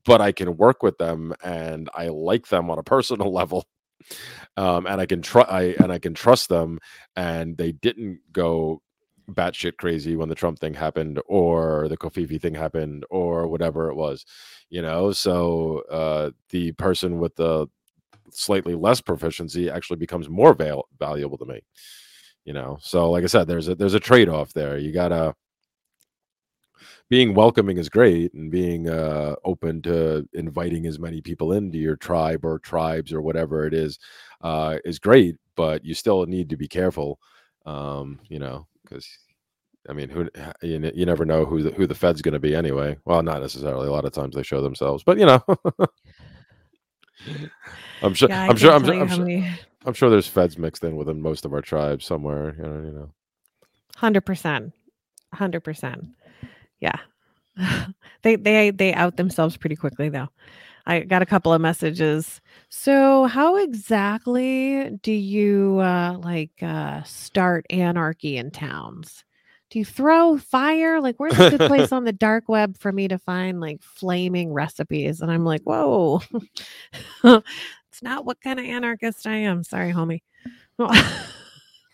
But 0.05 0.21
I 0.21 0.33
can 0.33 0.57
work 0.57 0.83
with 0.83 0.99
them, 0.99 1.35
and 1.43 1.89
I 1.95 2.09
like 2.09 2.49
them 2.49 2.71
on 2.71 2.79
a 2.79 2.83
personal 2.83 3.33
level. 3.33 3.67
Um, 4.57 4.87
and 4.87 5.01
I 5.01 5.07
can 5.07 5.23
I 5.35 5.75
and 5.79 5.93
I 5.93 5.99
can 5.99 6.15
trust 6.15 6.49
them, 6.49 6.79
and 7.17 7.57
they 7.57 7.73
didn't 7.73 8.21
go 8.33 8.83
batshit 9.31 9.77
crazy 9.77 10.17
when 10.17 10.29
the 10.29 10.35
Trump 10.35 10.59
thing 10.59 10.75
happened 10.75 11.21
or 11.27 11.89
the 11.89 11.97
Kofifi 11.97 12.41
thing 12.41 12.55
happened 12.55 13.05
or 13.11 13.47
whatever 13.47 13.91
it 13.91 13.95
was, 13.95 14.25
you 14.71 14.83
know. 14.83 15.13
So 15.13 15.83
uh, 15.91 16.31
the 16.51 16.73
person 16.73 17.19
with 17.19 17.37
the 17.37 17.67
slightly 18.31 18.75
less 18.75 19.01
proficiency 19.01 19.71
actually 19.71 19.97
becomes 19.97 20.29
more 20.29 20.55
val- 20.55 20.89
valuable 20.99 21.39
to 21.39 21.47
me, 21.47 21.61
you 22.45 22.53
know. 22.53 22.79
So 22.81 23.11
like 23.11 23.25
I 23.25 23.29
said, 23.29 23.47
there's 23.47 23.69
a 23.69 23.75
there's 23.75 23.95
a 23.95 24.01
trade 24.01 24.29
off 24.29 24.53
there. 24.53 24.79
You 24.79 24.93
gotta 24.93 25.35
being 27.09 27.35
welcoming 27.35 27.77
is 27.77 27.89
great 27.89 28.33
and 28.35 28.51
being 28.51 28.89
uh, 28.89 29.35
open 29.45 29.83
to 29.83 30.27
inviting 30.33 30.87
as 30.87 30.99
many 30.99 31.21
people 31.21 31.53
into 31.53 31.77
your 31.77 31.97
tribe 31.97 32.45
or 32.45 32.59
tribes 32.61 33.13
or 33.13 33.21
whatever 33.21 33.67
it 33.67 33.75
is 33.75 33.99
uh, 34.43 34.79
is 34.85 34.99
great 34.99 35.37
but 35.57 35.85
you 35.85 35.93
still 35.93 36.25
need 36.27 36.49
to 36.49 36.57
be 36.57 36.69
careful 36.69 37.19
um, 37.67 38.19
you 38.29 38.39
know 38.39 38.67
because 38.91 39.07
I 39.89 39.93
mean, 39.93 40.11
who 40.11 40.29
you, 40.63 40.91
you 40.95 41.07
never 41.07 41.25
know 41.25 41.45
who 41.45 41.63
the, 41.63 41.71
who 41.71 41.87
the 41.87 41.95
Fed's 41.95 42.21
going 42.23 42.35
to 42.35 42.41
be 42.41 42.55
anyway. 42.55 42.99
Well, 43.05 43.23
not 43.23 43.41
necessarily. 43.41 43.89
A 43.89 43.93
lot 43.93 44.05
of 44.05 44.13
times 44.13 44.35
they 44.35 44.43
show 44.43 44.61
themselves, 44.61 45.03
but 45.05 45.19
you 45.19 45.25
know, 45.27 45.43
I'm 48.03 48.15
sure. 48.15 48.29
Yeah, 48.29 48.49
I'm 48.49 48.57
sure. 48.57 48.73
I'm 48.73 48.85
sure. 48.85 49.01
I'm 49.01 49.09
sure, 49.09 49.19
many- 49.25 49.51
I'm 49.87 49.95
sure 49.95 50.11
there's 50.11 50.27
Feds 50.27 50.59
mixed 50.59 50.85
in 50.85 50.97
within 50.97 51.23
most 51.23 51.47
of 51.47 51.55
our 51.55 51.63
tribes 51.63 52.05
somewhere. 52.05 52.55
You 52.59 52.63
know. 52.65 52.83
You 52.85 52.93
know. 52.93 53.11
Hundred 53.97 54.27
percent, 54.27 54.73
hundred 55.33 55.61
percent. 55.61 56.05
Yeah, 56.81 56.99
they 58.23 58.37
they 58.37 58.71
they 58.71 58.93
out 58.95 59.17
themselves 59.17 59.57
pretty 59.57 59.77
quickly 59.77 60.09
though. 60.09 60.29
I 60.87 61.01
got 61.01 61.23
a 61.23 61.27
couple 61.27 61.53
of 61.53 61.61
messages. 61.61 62.41
So, 62.69 63.25
how 63.25 63.57
exactly 63.57 64.91
do 65.03 65.13
you 65.13 65.79
uh, 65.79 66.19
like 66.19 66.63
uh, 66.63 67.03
start 67.03 67.67
anarchy 67.71 68.37
in 68.37 68.51
towns? 68.51 69.25
Do 69.71 69.79
you 69.79 69.85
throw 69.85 70.37
fire? 70.37 71.01
Like, 71.01 71.17
where's 71.19 71.39
a 71.39 71.51
good 71.51 71.69
place 71.69 71.93
on 71.93 72.05
the 72.05 72.13
dark 72.13 72.49
web 72.49 72.77
for 72.79 72.91
me 72.91 73.09
to 73.09 73.19
find 73.19 73.61
like 73.61 73.83
flaming 73.83 74.53
recipes? 74.53 75.21
And 75.21 75.31
I'm 75.31 75.45
like, 75.45 75.63
whoa, 75.63 76.23
it's 77.25 78.03
not 78.03 78.25
what 78.25 78.41
kind 78.41 78.59
of 78.59 78.67
anarchist 78.67 79.27
I 79.27 79.37
am. 79.37 79.63
Sorry, 79.63 79.93
homie. 79.93 80.23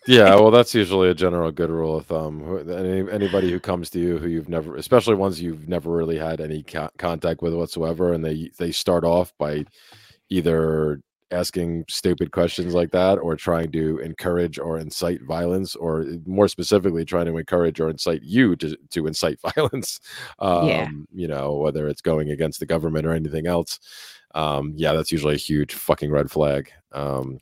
Yeah, 0.07 0.35
well, 0.35 0.51
that's 0.51 0.73
usually 0.73 1.09
a 1.09 1.13
general 1.13 1.51
good 1.51 1.69
rule 1.69 1.97
of 1.97 2.05
thumb. 2.05 2.69
Any, 2.69 3.11
anybody 3.11 3.51
who 3.51 3.59
comes 3.59 3.89
to 3.89 3.99
you 3.99 4.17
who 4.17 4.29
you've 4.29 4.47
never, 4.47 4.77
especially 4.77 5.15
ones 5.15 5.41
you've 5.41 5.67
never 5.67 5.91
really 5.91 6.17
had 6.17 6.39
any 6.39 6.63
co- 6.63 6.89
contact 6.97 7.41
with 7.41 7.53
whatsoever, 7.53 8.13
and 8.13 8.23
they 8.23 8.49
they 8.57 8.71
start 8.71 9.03
off 9.03 9.33
by 9.37 9.65
either 10.29 11.01
asking 11.31 11.83
stupid 11.89 12.31
questions 12.31 12.73
like 12.73 12.91
that, 12.91 13.15
or 13.17 13.35
trying 13.35 13.69
to 13.73 13.97
encourage 13.99 14.57
or 14.57 14.77
incite 14.79 15.21
violence, 15.23 15.75
or 15.75 16.05
more 16.25 16.47
specifically, 16.47 17.03
trying 17.03 17.25
to 17.25 17.37
encourage 17.37 17.81
or 17.81 17.89
incite 17.89 18.23
you 18.23 18.55
to 18.55 18.77
to 18.91 19.07
incite 19.07 19.39
violence. 19.55 19.99
Um, 20.39 20.67
Yeah. 20.67 20.89
You 21.13 21.27
know, 21.27 21.55
whether 21.55 21.89
it's 21.89 22.01
going 22.01 22.29
against 22.31 22.61
the 22.61 22.65
government 22.65 23.05
or 23.05 23.11
anything 23.11 23.45
else. 23.45 23.77
Um, 24.35 24.71
yeah, 24.77 24.93
that's 24.93 25.11
usually 25.11 25.33
a 25.35 25.37
huge 25.37 25.73
fucking 25.73 26.11
red 26.11 26.31
flag. 26.31 26.71
Um, 26.93 27.39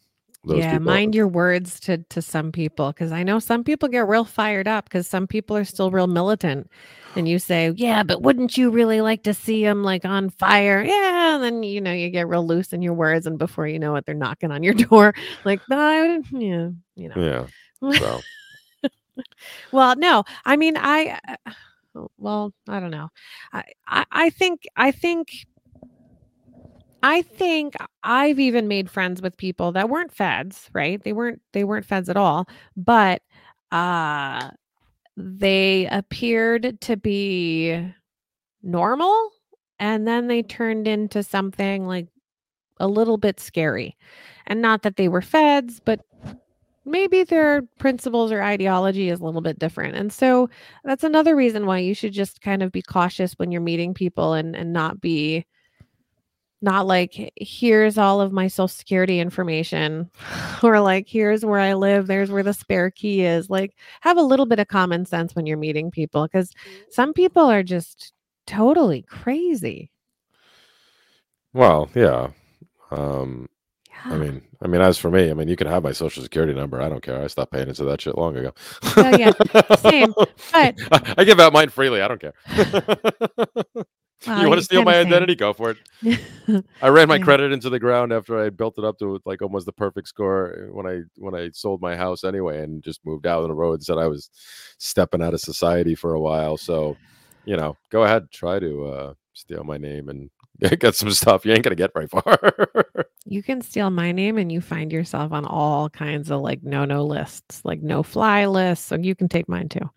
yeah, 0.47 0.73
people- 0.73 0.85
mind 0.85 1.15
your 1.15 1.27
words 1.27 1.79
to 1.81 1.97
to 2.09 2.21
some 2.21 2.51
people 2.51 2.91
because 2.91 3.11
I 3.11 3.23
know 3.23 3.39
some 3.39 3.63
people 3.63 3.89
get 3.89 4.07
real 4.07 4.25
fired 4.25 4.67
up 4.67 4.85
because 4.85 5.07
some 5.07 5.27
people 5.27 5.55
are 5.57 5.65
still 5.65 5.91
real 5.91 6.07
militant, 6.07 6.69
and 7.15 7.27
you 7.27 7.39
say, 7.39 7.71
"Yeah, 7.75 8.03
but 8.03 8.21
wouldn't 8.21 8.57
you 8.57 8.69
really 8.69 9.01
like 9.01 9.23
to 9.23 9.33
see 9.33 9.63
them 9.63 9.83
like 9.83 10.05
on 10.05 10.29
fire?" 10.29 10.83
Yeah, 10.83 11.35
and 11.35 11.43
then 11.43 11.63
you 11.63 11.81
know 11.81 11.91
you 11.93 12.09
get 12.09 12.27
real 12.27 12.45
loose 12.45 12.73
in 12.73 12.81
your 12.81 12.93
words, 12.93 13.25
and 13.27 13.37
before 13.37 13.67
you 13.67 13.79
know 13.79 13.95
it, 13.95 14.05
they're 14.05 14.15
knocking 14.15 14.51
on 14.51 14.63
your 14.63 14.73
door. 14.89 15.13
Like, 15.45 15.61
"But 15.67 15.79
I 15.79 16.01
wouldn't," 16.01 16.27
yeah, 16.31 16.69
you 16.95 17.09
know. 17.09 17.47
Yeah. 17.81 17.97
So. 17.99 18.21
well, 19.71 19.95
no, 19.95 20.23
I 20.45 20.57
mean, 20.57 20.77
I, 20.77 21.19
uh, 21.27 21.51
oh, 21.95 22.09
well, 22.17 22.53
I 22.67 22.79
don't 22.79 22.91
know. 22.91 23.09
I, 23.53 23.63
I, 23.87 24.05
I 24.11 24.29
think, 24.29 24.63
I 24.75 24.91
think, 24.91 25.29
I 27.05 27.21
think 27.21 27.75
I've 28.01 28.39
even 28.39 28.67
made 28.67 28.89
friends 28.89 29.21
with 29.21 29.37
people 29.37 29.71
that 29.73 29.89
weren't 29.89 30.11
feds, 30.11 30.71
right? 30.73 31.03
They 31.03 31.13
weren't, 31.13 31.39
they 31.53 31.63
weren't 31.63 31.85
feds 31.85 32.09
at 32.09 32.17
all, 32.17 32.47
but, 32.75 33.21
uh, 33.71 34.49
they 35.17 35.87
appeared 35.91 36.81
to 36.81 36.97
be 36.97 37.79
normal 38.63 39.31
and 39.79 40.07
then 40.07 40.27
they 40.27 40.43
turned 40.43 40.87
into 40.87 41.21
something 41.23 41.85
like 41.85 42.07
a 42.79 42.87
little 42.87 43.17
bit 43.17 43.39
scary. 43.39 43.95
And 44.47 44.61
not 44.61 44.81
that 44.83 44.97
they 44.97 45.07
were 45.07 45.21
feds, 45.21 45.79
but 45.85 46.01
maybe 46.85 47.23
their 47.23 47.61
principles 47.79 48.31
or 48.31 48.41
ideology 48.41 49.09
is 49.09 49.19
a 49.19 49.25
little 49.25 49.41
bit 49.41 49.59
different. 49.59 49.95
And 49.95 50.11
so 50.11 50.49
that's 50.83 51.03
another 51.03 51.35
reason 51.35 51.65
why 51.67 51.79
you 51.79 51.93
should 51.93 52.13
just 52.13 52.41
kind 52.41 52.63
of 52.63 52.71
be 52.71 52.81
cautious 52.81 53.33
when 53.33 53.51
you're 53.51 53.61
meeting 53.61 53.93
people 53.93 54.33
and 54.33 54.55
and 54.55 54.73
not 54.73 55.01
be 55.01 55.45
not 56.65 56.85
like 56.85 57.31
here's 57.37 57.97
all 57.97 58.19
of 58.19 58.33
my 58.33 58.47
social 58.47 58.67
security 58.67 59.19
information 59.21 60.09
or 60.63 60.81
like 60.81 61.07
here's 61.07 61.45
where 61.45 61.59
I 61.61 61.75
live, 61.75 62.07
there's 62.07 62.29
where 62.29 62.43
the 62.43 62.53
spare 62.53 62.89
key 62.91 63.21
is. 63.23 63.49
Like 63.49 63.75
have 64.01 64.17
a 64.17 64.21
little 64.21 64.45
bit 64.45 64.59
of 64.59 64.67
common 64.67 65.05
sense 65.05 65.33
when 65.35 65.45
you're 65.45 65.57
meeting 65.57 65.91
people 65.91 66.27
cuz 66.27 66.51
some 66.89 67.13
people 67.13 67.43
are 67.43 67.63
just 67.63 68.11
totally 68.47 69.03
crazy. 69.03 69.91
Well, 71.53 71.89
yeah. 71.95 72.31
Um, 72.91 73.47
I 74.03 74.17
mean, 74.17 74.41
I 74.61 74.67
mean, 74.67 74.81
as 74.81 74.97
for 74.97 75.09
me, 75.09 75.31
I 75.31 75.33
mean, 75.33 75.47
you 75.47 75.55
can 75.55 75.67
have 75.67 75.81
my 75.83 75.91
social 75.93 76.21
security 76.21 76.53
number. 76.53 76.81
I 76.81 76.89
don't 76.89 77.01
care. 77.01 77.21
I 77.21 77.27
stopped 77.27 77.51
paying 77.53 77.69
into 77.69 77.85
that 77.85 78.01
shit 78.01 78.17
long 78.17 78.35
ago. 78.37 78.53
Oh, 78.97 79.17
yeah. 79.17 79.31
Same, 79.77 80.13
but- 80.51 80.75
I, 80.91 81.13
I 81.17 81.23
give 81.23 81.39
out 81.39 81.53
mine 81.53 81.69
freely. 81.69 82.01
I 82.01 82.07
don't 82.07 82.21
care. 82.21 82.33
Well, 84.27 84.41
you 84.41 84.47
want 84.47 84.59
to 84.59 84.63
steal 84.65 84.83
my 84.83 84.97
identity? 84.97 85.35
Go 85.35 85.53
for 85.53 85.71
it. 85.71 86.65
I 86.81 86.87
ran 86.89 87.07
my 87.07 87.19
credit 87.19 87.51
into 87.51 87.69
the 87.69 87.79
ground 87.79 88.13
after 88.13 88.39
I 88.43 88.49
built 88.49 88.77
it 88.77 88.83
up 88.83 88.97
to 88.99 89.21
like 89.25 89.41
almost 89.41 89.65
the 89.65 89.71
perfect 89.71 90.07
score 90.07 90.69
when 90.71 90.85
I 90.85 91.01
when 91.17 91.35
I 91.35 91.49
sold 91.53 91.81
my 91.81 91.95
house 91.95 92.23
anyway 92.23 92.61
and 92.61 92.83
just 92.83 93.05
moved 93.05 93.25
out 93.25 93.43
on 93.43 93.49
the 93.49 93.55
road 93.55 93.73
and 93.73 93.83
said 93.83 93.97
I 93.97 94.07
was 94.07 94.29
stepping 94.77 95.21
out 95.21 95.33
of 95.33 95.41
society 95.41 95.95
for 95.95 96.13
a 96.13 96.19
while. 96.19 96.57
So, 96.57 96.97
you 97.45 97.57
know, 97.57 97.77
go 97.89 98.03
ahead, 98.03 98.31
try 98.31 98.59
to 98.59 98.85
uh 98.85 99.13
steal 99.33 99.63
my 99.63 99.77
name 99.77 100.09
and 100.09 100.29
get 100.79 100.95
some 100.95 101.11
stuff. 101.11 101.45
You 101.45 101.53
ain't 101.53 101.63
gonna 101.63 101.75
get 101.75 101.93
very 101.93 102.07
far. 102.07 102.53
you 103.25 103.43
can 103.43 103.61
steal 103.61 103.89
my 103.89 104.11
name 104.11 104.37
and 104.37 104.51
you 104.51 104.61
find 104.61 104.91
yourself 104.91 105.31
on 105.31 105.45
all 105.45 105.89
kinds 105.89 106.31
of 106.31 106.41
like 106.41 106.63
no 106.63 106.85
no 106.85 107.03
lists, 107.05 107.61
like 107.63 107.81
no 107.81 108.03
fly 108.03 108.45
lists. 108.45 108.85
So 108.85 108.95
you 108.95 109.15
can 109.15 109.27
take 109.27 109.49
mine 109.49 109.69
too. 109.69 109.89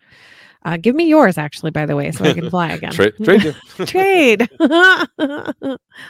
Uh, 0.63 0.77
give 0.77 0.95
me 0.95 1.05
yours, 1.05 1.37
actually, 1.37 1.71
by 1.71 1.85
the 1.85 1.95
way, 1.95 2.11
so 2.11 2.25
I 2.25 2.33
can 2.33 2.49
fly 2.49 2.69
again. 2.73 2.91
trade 2.91 3.15
trade. 3.17 3.55
Trade. 3.87 4.49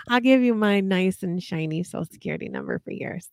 I'll 0.08 0.20
give 0.22 0.42
you 0.42 0.56
my 0.56 0.80
nice 0.82 1.24
and 1.24 1.42
shiny 1.42 1.84
social 1.84 2.06
security 2.06 2.50
number 2.50 2.80
for 2.80 2.92
yours. 2.92 3.30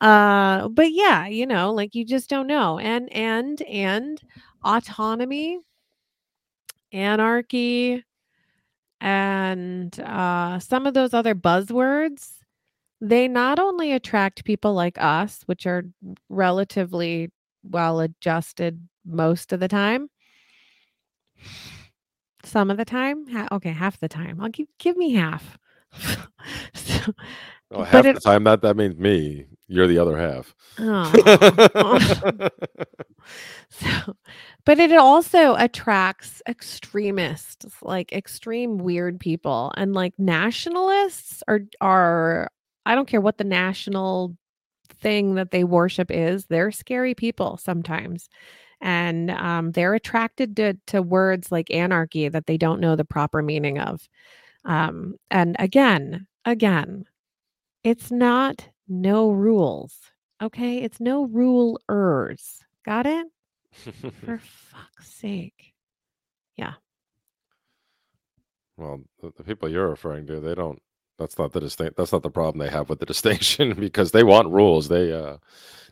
uh, 0.00 0.68
but 0.68 0.92
yeah, 0.92 1.26
you 1.26 1.46
know, 1.46 1.72
like 1.72 1.94
you 1.94 2.04
just 2.04 2.30
don't 2.30 2.46
know. 2.46 2.78
And 2.78 3.12
and 3.12 3.60
and 3.62 4.20
autonomy, 4.64 5.60
anarchy, 6.92 8.04
and 9.00 9.98
uh, 10.00 10.58
some 10.58 10.86
of 10.86 10.94
those 10.94 11.14
other 11.14 11.34
buzzwords, 11.34 12.32
they 13.00 13.28
not 13.28 13.58
only 13.58 13.92
attract 13.92 14.44
people 14.44 14.74
like 14.74 14.96
us, 14.98 15.42
which 15.46 15.66
are 15.66 15.84
relatively 16.28 17.30
well 17.62 18.00
adjusted 18.00 18.86
most 19.04 19.52
of 19.52 19.60
the 19.60 19.68
time. 19.68 20.08
Some 22.44 22.70
of 22.70 22.76
the 22.76 22.84
time, 22.84 23.26
ha- 23.28 23.48
okay, 23.52 23.70
half 23.72 23.98
the 24.00 24.08
time. 24.08 24.40
I'll 24.40 24.48
give 24.48 24.68
give 24.78 24.96
me 24.96 25.12
half. 25.14 25.58
So- 26.74 27.12
Well, 27.70 27.84
half 27.84 28.06
it- 28.06 28.14
the 28.14 28.20
time 28.20 28.44
that 28.44 28.62
that 28.62 28.76
means 28.76 28.96
me. 28.96 29.44
You're 29.66 29.86
the 29.86 29.98
other 29.98 30.16
half. 30.16 30.54
Aw. 30.78 32.48
so, 33.68 33.88
but 34.64 34.78
it 34.78 34.92
also 34.92 35.54
attracts 35.56 36.40
extremists, 36.48 37.66
like 37.82 38.12
extreme 38.12 38.78
weird 38.78 39.20
people, 39.20 39.72
and 39.76 39.92
like 39.92 40.14
nationalists 40.18 41.42
are 41.48 41.60
are. 41.82 42.50
I 42.86 42.94
don't 42.94 43.06
care 43.08 43.20
what 43.20 43.36
the 43.36 43.44
national 43.44 44.34
thing 44.92 45.34
that 45.34 45.50
they 45.50 45.64
worship 45.64 46.10
is. 46.10 46.46
They're 46.46 46.72
scary 46.72 47.14
people 47.14 47.56
sometimes, 47.56 48.28
and 48.80 49.30
um, 49.30 49.72
they're 49.72 49.94
attracted 49.94 50.56
to 50.56 50.74
to 50.88 51.02
words 51.02 51.52
like 51.52 51.70
anarchy 51.70 52.28
that 52.28 52.46
they 52.46 52.56
don't 52.56 52.80
know 52.80 52.96
the 52.96 53.04
proper 53.04 53.42
meaning 53.42 53.78
of. 53.78 54.08
Um, 54.64 55.16
and 55.30 55.56
again, 55.58 56.26
again, 56.44 57.04
it's 57.84 58.10
not 58.10 58.68
no 58.88 59.30
rules. 59.30 59.96
Okay, 60.42 60.78
it's 60.78 61.00
no 61.00 61.24
rulers. 61.26 62.60
Got 62.84 63.06
it? 63.06 63.26
For 64.24 64.38
fuck's 64.70 65.12
sake. 65.12 65.74
Yeah. 66.56 66.74
Well, 68.76 69.00
the, 69.20 69.32
the 69.36 69.44
people 69.44 69.68
you're 69.68 69.88
referring 69.88 70.26
to, 70.28 70.40
they 70.40 70.54
don't. 70.54 70.80
That's 71.18 71.38
not 71.38 71.52
the 71.52 71.60
distinct. 71.60 71.96
That's 71.96 72.12
not 72.12 72.22
the 72.22 72.30
problem 72.30 72.64
they 72.64 72.72
have 72.72 72.88
with 72.88 73.00
the 73.00 73.06
distinction 73.06 73.74
because 73.80 74.12
they 74.12 74.22
want 74.22 74.48
rules. 74.48 74.88
They 74.88 75.12
uh 75.12 75.38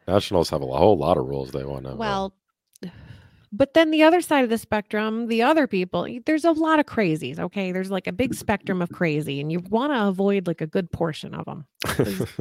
nationals 0.06 0.50
have 0.50 0.62
a 0.62 0.66
whole 0.66 0.96
lot 0.96 1.18
of 1.18 1.26
rules 1.26 1.50
they 1.50 1.64
want 1.64 1.84
to. 1.84 1.94
Well, 1.96 2.34
but 3.52 3.74
then 3.74 3.90
the 3.90 4.02
other 4.02 4.20
side 4.20 4.44
of 4.44 4.50
the 4.50 4.58
spectrum, 4.58 5.26
the 5.26 5.42
other 5.42 5.66
people, 5.66 6.06
there's 6.26 6.44
a 6.44 6.52
lot 6.52 6.78
of 6.78 6.86
crazies. 6.86 7.38
Okay, 7.38 7.72
there's 7.72 7.90
like 7.90 8.06
a 8.06 8.12
big 8.12 8.34
spectrum 8.34 8.80
of 8.82 8.90
crazy, 8.90 9.40
and 9.40 9.50
you 9.50 9.60
want 9.60 9.92
to 9.92 10.06
avoid 10.06 10.46
like 10.46 10.60
a 10.60 10.66
good 10.66 10.90
portion 10.92 11.34
of 11.34 11.44
them. 11.44 11.66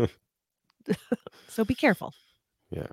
So 1.47 1.63
be 1.63 1.73
careful. 1.73 2.13
yeah. 2.69 2.87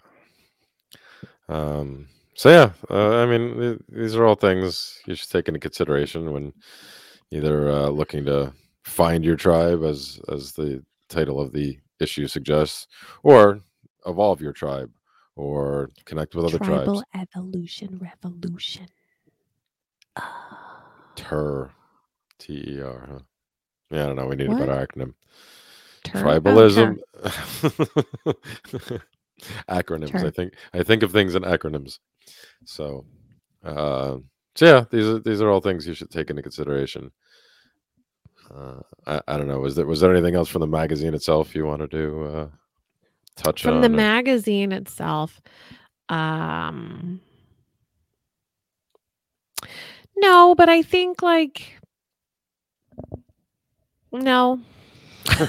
Um. 1.48 2.09
So 2.35 2.48
yeah, 2.48 2.70
uh, 2.88 3.16
I 3.22 3.26
mean, 3.26 3.59
th- 3.59 3.78
these 3.88 4.14
are 4.14 4.24
all 4.24 4.37
things 4.37 5.00
you 5.05 5.14
should 5.16 5.31
take 5.31 5.48
into 5.48 5.61
consideration 5.61 6.33
when 6.33 6.52
either 7.31 7.68
uh, 7.70 7.88
looking 7.88 8.24
to 8.26 8.52
find 8.84 9.24
your 9.24 9.36
tribe, 9.36 9.82
as 9.84 10.20
as 10.28 10.52
the 10.52 10.82
title 11.08 11.40
of 11.40 11.52
the 11.52 11.78
issue 12.00 12.26
suggests, 12.26 12.86
or 13.22 13.60
evolve 14.06 14.40
your 14.40 14.52
tribe, 14.52 14.90
or 15.36 15.90
connect 16.04 16.34
with 16.34 16.44
other 16.46 16.58
Tribal 16.58 17.02
tribes. 17.02 17.28
evolution 17.36 17.98
revolution. 18.00 18.86
Ah. 20.16 20.84
Ter, 21.14 21.70
T 22.38 22.64
E 22.66 22.80
R. 22.80 23.08
Huh? 23.10 23.18
Yeah, 23.90 24.04
I 24.04 24.06
don't 24.06 24.16
know. 24.16 24.26
We 24.26 24.36
need 24.36 24.48
What? 24.48 24.62
a 24.62 24.66
better 24.66 24.86
acronym. 24.86 25.14
Tur- 26.04 26.18
oh, 26.18 26.22
tur. 26.22 26.40
Tribalism. 26.40 26.98
acronyms. 29.68 30.24
I 30.24 30.30
think 30.30 30.54
I 30.72 30.82
think 30.82 31.02
of 31.02 31.12
things 31.12 31.34
in 31.34 31.42
acronyms. 31.42 31.98
So, 32.64 33.04
uh, 33.64 34.18
so 34.54 34.64
yeah, 34.66 34.84
these 34.90 35.06
are 35.06 35.18
these 35.18 35.40
are 35.40 35.50
all 35.50 35.60
things 35.60 35.86
you 35.86 35.94
should 35.94 36.10
take 36.10 36.30
into 36.30 36.42
consideration. 36.42 37.10
Uh, 38.54 38.80
I, 39.06 39.20
I 39.28 39.38
don't 39.38 39.48
know. 39.48 39.60
Was 39.60 39.76
there 39.76 39.86
was 39.86 40.00
there 40.00 40.12
anything 40.12 40.34
else 40.34 40.48
from 40.48 40.60
the 40.60 40.66
magazine 40.66 41.14
itself 41.14 41.54
you 41.54 41.64
wanted 41.64 41.90
to 41.92 42.24
uh, 42.24 42.48
touch 43.36 43.62
From 43.62 43.76
on? 43.76 43.82
From 43.82 43.92
the 43.92 43.96
or- 43.96 44.02
magazine 44.02 44.72
itself. 44.72 45.40
Um 46.08 47.20
No, 50.16 50.54
but 50.54 50.68
I 50.68 50.82
think 50.82 51.22
like 51.22 51.80
no. 54.12 54.60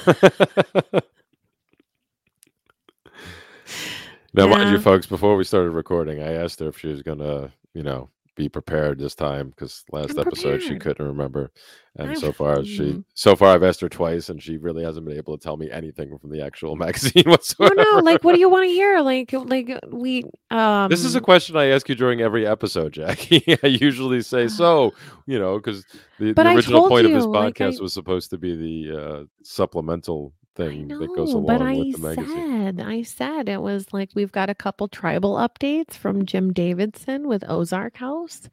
now, 4.33 4.47
mind 4.47 4.71
you, 4.71 4.79
folks, 4.79 5.05
before 5.05 5.35
we 5.35 5.43
started 5.43 5.71
recording, 5.71 6.21
I 6.21 6.33
asked 6.33 6.61
her 6.61 6.69
if 6.69 6.79
she 6.79 6.87
was 6.87 7.01
gonna, 7.01 7.51
you 7.73 7.83
know, 7.83 8.09
be 8.35 8.49
prepared 8.49 8.97
this 8.99 9.13
time 9.15 9.49
because 9.49 9.83
last 9.91 10.11
I'm 10.17 10.19
episode 10.27 10.61
she 10.61 10.77
couldn't 10.79 11.05
remember, 11.05 11.51
and 11.97 12.07
I'm- 12.09 12.15
so 12.19 12.31
far 12.31 12.63
she, 12.65 13.03
so 13.13 13.35
far 13.35 13.53
I've 13.53 13.63
asked 13.63 13.81
her 13.81 13.89
twice, 13.89 14.29
and 14.29 14.41
she 14.41 14.57
really 14.57 14.83
hasn't 14.83 15.05
been 15.05 15.17
able 15.17 15.37
to 15.37 15.43
tell 15.43 15.55
me 15.57 15.69
anything 15.69 16.17
from 16.17 16.31
the 16.31 16.41
actual 16.41 16.75
magazine 16.85 17.23
whatsoever. 17.25 17.75
no, 17.75 17.83
no, 17.83 17.97
like 17.99 18.23
what 18.23 18.33
do 18.33 18.39
you 18.39 18.49
want 18.49 18.63
to 18.65 18.69
hear? 18.71 19.01
Like 19.01 19.31
like 19.33 19.79
we 19.89 20.23
um 20.49 20.89
This 20.89 21.03
is 21.05 21.15
a 21.15 21.21
question 21.21 21.55
I 21.57 21.67
ask 21.67 21.87
you 21.87 21.95
during 21.95 22.21
every 22.21 22.47
episode, 22.47 22.93
Jackie. 22.93 23.43
I 23.63 23.67
usually 23.67 24.21
say 24.21 24.47
so, 24.47 24.93
you 25.27 25.37
know, 25.39 25.57
because 25.57 25.85
the, 26.19 26.33
the 26.33 26.47
original 26.55 26.87
point 26.89 27.05
of 27.05 27.11
this 27.11 27.23
you, 27.25 27.29
like, 27.29 27.59
I- 27.61 27.65
podcast 27.69 27.81
was 27.81 27.93
supposed 27.93 28.29
to 28.31 28.37
be 28.37 28.55
the 28.87 28.97
uh, 28.99 29.23
supplemental 29.43 30.33
thing 30.55 30.87
know, 30.87 30.99
that 30.99 31.15
goes 31.15 31.33
along 31.33 31.45
but 31.45 31.59
with 31.61 31.67
I 31.69 31.75
the 31.91 31.97
magazine. 31.97 32.75
said, 32.77 32.81
I 32.81 33.01
said 33.01 33.49
it 33.49 33.61
was 33.61 33.87
like 33.91 34.09
we've 34.13 34.31
got 34.31 34.49
a 34.49 34.55
couple 34.55 34.87
tribal 34.87 35.35
updates 35.35 35.93
from 35.93 36.25
Jim 36.25 36.53
Davidson 36.53 37.27
with 37.27 37.43
Ozark 37.47 37.97
House, 37.97 38.49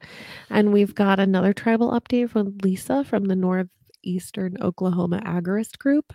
and 0.49 0.73
we've 0.73 0.95
got 0.95 1.19
another 1.19 1.53
tribal 1.53 1.91
update 1.91 2.29
from 2.29 2.57
Lisa 2.63 3.03
from 3.03 3.25
the 3.25 3.35
Northeastern 3.35 4.57
Oklahoma 4.61 5.21
Agorist 5.25 5.77
Group. 5.77 6.13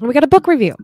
And 0.00 0.08
we 0.08 0.14
got 0.14 0.24
a 0.24 0.28
book 0.28 0.46
review. 0.46 0.76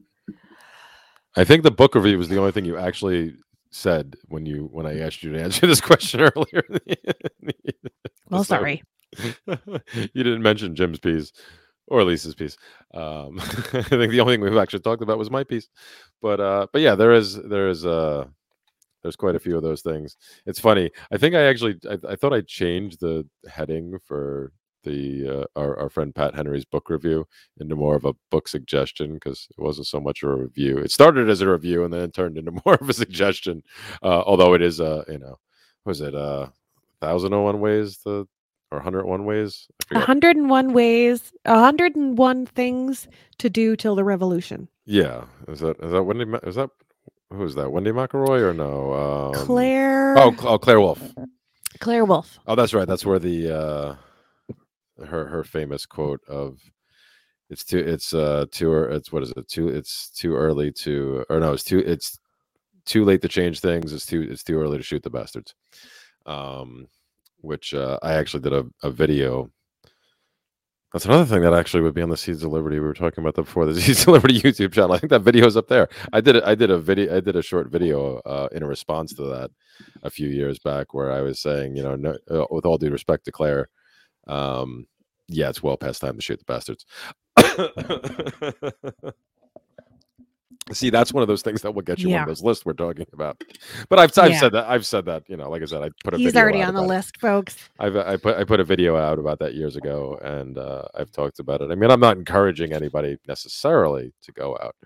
I 1.37 1.45
think 1.45 1.63
the 1.63 1.71
book 1.71 1.95
review 1.95 2.19
was 2.19 2.29
the 2.29 2.39
only 2.39 2.53
thing 2.53 2.65
you 2.65 2.79
actually 2.79 3.35
said 3.71 4.17
when 4.29 4.47
you 4.47 4.69
when 4.73 4.87
I 4.87 5.01
asked 5.01 5.23
you 5.23 5.33
to 5.33 5.41
answer 5.43 5.67
this 5.67 5.81
question 5.81 6.21
earlier. 6.21 6.63
Well, 8.29 8.43
sorry. 8.43 8.83
you 9.47 10.25
didn't 10.25 10.43
mention 10.43 10.75
Jim's 10.75 10.99
piece 10.99 11.31
or 11.89 12.05
Lisa's 12.05 12.35
piece. 12.35 12.57
Um, 12.95 13.39
I 13.41 13.83
think 13.83 14.13
the 14.13 14.21
only 14.21 14.35
thing 14.35 14.41
we've 14.41 14.57
actually 14.57 14.81
talked 14.81 15.03
about 15.03 15.19
was 15.19 15.31
my 15.31 15.45
piece. 15.45 15.69
But 16.21 16.41
uh, 16.41 16.67
but 16.73 16.83
yeah, 16.83 16.95
there 16.95 17.13
is 17.13 17.35
there 17.43 17.69
is 17.69 17.85
uh 17.87 18.27
there's 19.03 19.17
quite 19.17 19.37
a 19.37 19.41
few 19.41 19.57
of 19.57 19.63
those 19.63 19.83
things. 19.83 20.17
It's 20.47 20.61
funny. 20.61 20.91
I 21.13 21.17
think 21.17 21.35
I 21.35 21.45
actually 21.45 21.77
I, 21.89 21.99
I 22.11 22.17
thought 22.17 22.33
I 22.33 22.41
changed 22.41 23.01
the 23.01 23.27
heading 23.49 23.99
for 24.05 24.53
the 24.83 25.43
uh, 25.43 25.61
our, 25.61 25.79
our 25.79 25.91
friend 25.91 26.15
Pat 26.15 26.35
Henry's 26.35 26.65
book 26.65 26.89
review 26.91 27.27
into 27.61 27.77
more 27.77 27.97
of 27.97 28.05
a 28.05 28.15
book 28.31 28.49
suggestion 28.49 29.15
because 29.15 29.47
it 29.57 29.61
wasn't 29.61 29.89
so 29.89 30.01
much 30.01 30.23
a 30.23 30.29
review. 30.29 30.79
It 30.79 30.93
started 30.93 31.29
as 31.29 31.41
a 31.41 31.49
review 31.49 31.85
and 31.85 31.93
then 31.93 32.11
turned 32.11 32.39
into 32.39 32.53
more 32.65 32.75
of 32.75 32.89
a 32.89 32.93
suggestion. 32.95 33.63
Uh, 34.03 34.23
although 34.27 34.55
it 34.55 34.63
is 34.63 34.81
uh 34.81 35.05
you 35.09 35.19
know 35.19 35.37
was 35.85 36.01
it 36.01 36.15
uh 36.15 36.49
thousand 37.01 37.33
and 37.35 37.45
one 37.45 37.61
ways 37.61 37.99
to 37.99 38.27
or 38.71 38.79
101 38.79 39.25
ways 39.25 39.69
I 39.93 39.99
101 39.99 40.73
ways, 40.73 41.33
101 41.45 42.47
things 42.47 43.09
to 43.39 43.49
do 43.49 43.77
till 43.77 43.95
the 43.95 44.05
revolution. 44.05 44.69
Yeah, 44.85 45.25
is 45.49 45.61
that 45.61 45.79
is 45.81 45.93
that 45.93 46.03
Wendy? 46.03 46.25
Is 46.45 46.57
that 46.57 46.71
who 47.31 47.45
is 47.45 47.55
that? 47.55 47.71
Wendy 47.71 47.91
McElroy 47.91 48.41
or 48.41 48.53
no? 48.53 48.93
Um, 48.93 49.35
Claire. 49.47 50.19
Oh, 50.19 50.35
oh, 50.43 50.59
Claire 50.59 50.81
Wolfe. 50.81 51.15
Claire 51.81 52.05
Wolfe. 52.05 52.39
Oh, 52.47 52.55
that's 52.55 52.75
right. 52.75 52.87
That's 52.87 53.05
where 53.05 53.19
the 53.19 53.51
uh, 53.57 55.05
her 55.05 55.27
her 55.29 55.45
famous 55.45 55.87
quote 55.87 56.21
of 56.29 56.59
it's 57.49 57.65
too 57.65 57.79
it's 57.79 58.13
uh 58.13 58.47
too 58.51 58.75
it's 58.85 59.13
what 59.13 59.23
is 59.23 59.33
it 59.37 59.49
too 59.49 59.69
it's 59.69 60.11
too 60.11 60.35
early 60.35 60.73
to 60.73 61.25
or 61.29 61.39
no 61.39 61.53
it's 61.53 61.63
too 61.63 61.79
it's 61.79 62.19
too 62.87 63.05
late 63.05 63.21
to 63.23 63.29
change 63.29 63.61
things. 63.61 63.93
It's 63.93 64.07
too 64.07 64.23
it's 64.23 64.43
too 64.45 64.59
early 64.59 64.79
to 64.79 64.83
shoot 64.83 65.03
the 65.03 65.11
bastards. 65.11 65.55
Um, 66.25 66.87
which 67.47 67.75
uh, 67.75 67.99
I 68.03 68.15
actually 68.15 68.43
did 68.43 68.53
a, 68.53 68.67
a 68.83 68.91
video. 68.91 69.51
That's 70.93 71.05
another 71.05 71.25
thing 71.25 71.43
that 71.43 71.53
actually 71.53 71.83
would 71.83 71.95
be 71.95 72.03
on 72.03 72.11
the 72.11 72.17
Seeds 72.17 72.43
of 72.43 72.53
Liberty. 72.53 72.79
We 72.79 72.87
were 72.87 72.95
talking 72.95 73.23
about 73.23 73.35
that 73.35 73.43
before 73.43 73.67
the 73.67 73.75
Seeds 73.81 74.03
of 74.03 74.09
Liberty 74.09 74.41
YouTube 74.41 74.73
channel. 74.73 74.93
I 74.93 74.99
think 74.99 75.11
that 75.11 75.23
video 75.23 75.47
is 75.47 75.57
up 75.57 75.69
there. 75.69 75.89
I 76.13 76.21
did. 76.21 76.43
I 76.43 76.55
did 76.55 76.71
a 76.71 76.79
video. 76.79 77.17
I 77.17 77.21
did 77.21 77.37
a 77.37 77.43
short 77.43 77.69
video 77.69 78.19
uh, 78.19 78.49
in 78.53 78.65
response 78.65 79.13
to 79.15 79.23
that 79.25 79.51
a 80.03 80.11
few 80.11 80.29
years 80.29 80.59
back, 80.59 80.95
where 80.95 81.13
I 81.13 81.23
was 81.23 81.41
saying, 81.41 81.77
you 81.77 81.83
know, 81.83 81.97
no, 81.97 82.17
uh, 82.31 82.47
with 82.51 82.67
all 82.67 82.79
due 82.79 82.91
respect 82.91 83.25
to 83.27 83.33
Claire, 83.33 83.69
um, 84.27 84.87
yeah, 85.29 85.49
it's 85.49 85.63
well 85.63 85.77
past 85.77 86.01
time 86.01 86.17
to 86.17 86.23
shoot 86.23 86.39
the 86.39 86.45
bastards. 86.45 86.87
See, 90.73 90.91
that's 90.91 91.13
one 91.13 91.23
of 91.23 91.29
those 91.29 91.43
things 91.43 91.63
that 91.63 91.73
will 91.73 91.83
get 91.83 91.99
you 92.01 92.09
Yeah. 92.11 92.23
of 92.23 92.29
those 92.29 92.43
lists 92.43 92.65
we're 92.65 92.73
talking 92.73 93.07
about. 93.13 93.41
But 93.89 93.99
I've, 93.99 94.17
I've 94.19 94.31
Yeah. 94.33 94.41
said 94.41 94.53
that. 94.53 94.69
I've 94.69 94.87
said 94.87 95.05
that. 95.07 95.23
You 95.29 95.37
know, 95.37 95.49
like 95.51 95.63
I 95.63 95.65
said, 95.67 95.83
I 95.83 95.91
put 96.05 96.15
a 96.15 96.19
He's 96.19 96.27
video 96.27 96.43
already 96.43 96.61
out 96.63 96.69
on 96.69 96.75
the 96.75 96.81
about 96.81 96.93
it. 96.93 96.97
list, 96.97 97.17
folks. 97.21 97.57
I've 97.79 97.97
I 97.97 98.17
put 98.17 98.37
I 98.37 98.45
put 98.45 98.61
a 98.61 98.65
video 98.65 98.97
out 98.97 99.19
about 99.19 99.39
that 99.41 99.55
years 99.55 99.77
ago, 99.77 100.19
and 100.23 100.57
uh, 100.59 100.83
I've 100.95 101.11
talked 101.13 101.39
about 101.41 101.61
it. 101.63 101.71
I 101.71 101.75
mean, 101.75 101.91
I'm 101.91 102.01
not 102.01 102.17
encouraging 102.17 102.73
anybody 102.73 103.17
necessarily 103.29 104.13
to 104.23 104.33
go 104.33 104.57
out. 104.63 104.77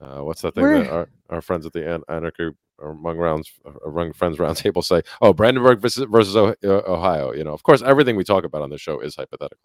Uh, 0.00 0.22
what's 0.24 0.42
that 0.42 0.54
thing 0.54 0.64
We're- 0.64 0.88
our, 0.88 1.08
our 1.30 1.40
friends 1.40 1.64
at 1.66 1.72
the 1.72 1.94
An- 1.94 2.02
Anarchy 2.08 2.50
among 2.82 3.16
rounds 3.16 3.50
among 3.86 4.12
friends 4.12 4.38
round 4.38 4.56
table 4.58 4.82
say? 4.82 5.02
Oh, 5.22 5.32
Brandenburg 5.32 5.80
versus, 5.80 6.04
versus 6.10 6.36
uh, 6.36 6.52
Ohio. 6.64 7.32
You 7.32 7.44
know, 7.44 7.52
of 7.54 7.62
course, 7.62 7.80
everything 7.82 8.16
we 8.16 8.24
talk 8.24 8.44
about 8.44 8.62
on 8.62 8.70
the 8.70 8.78
show 8.78 9.00
is 9.00 9.16
hypothetical. 9.16 9.58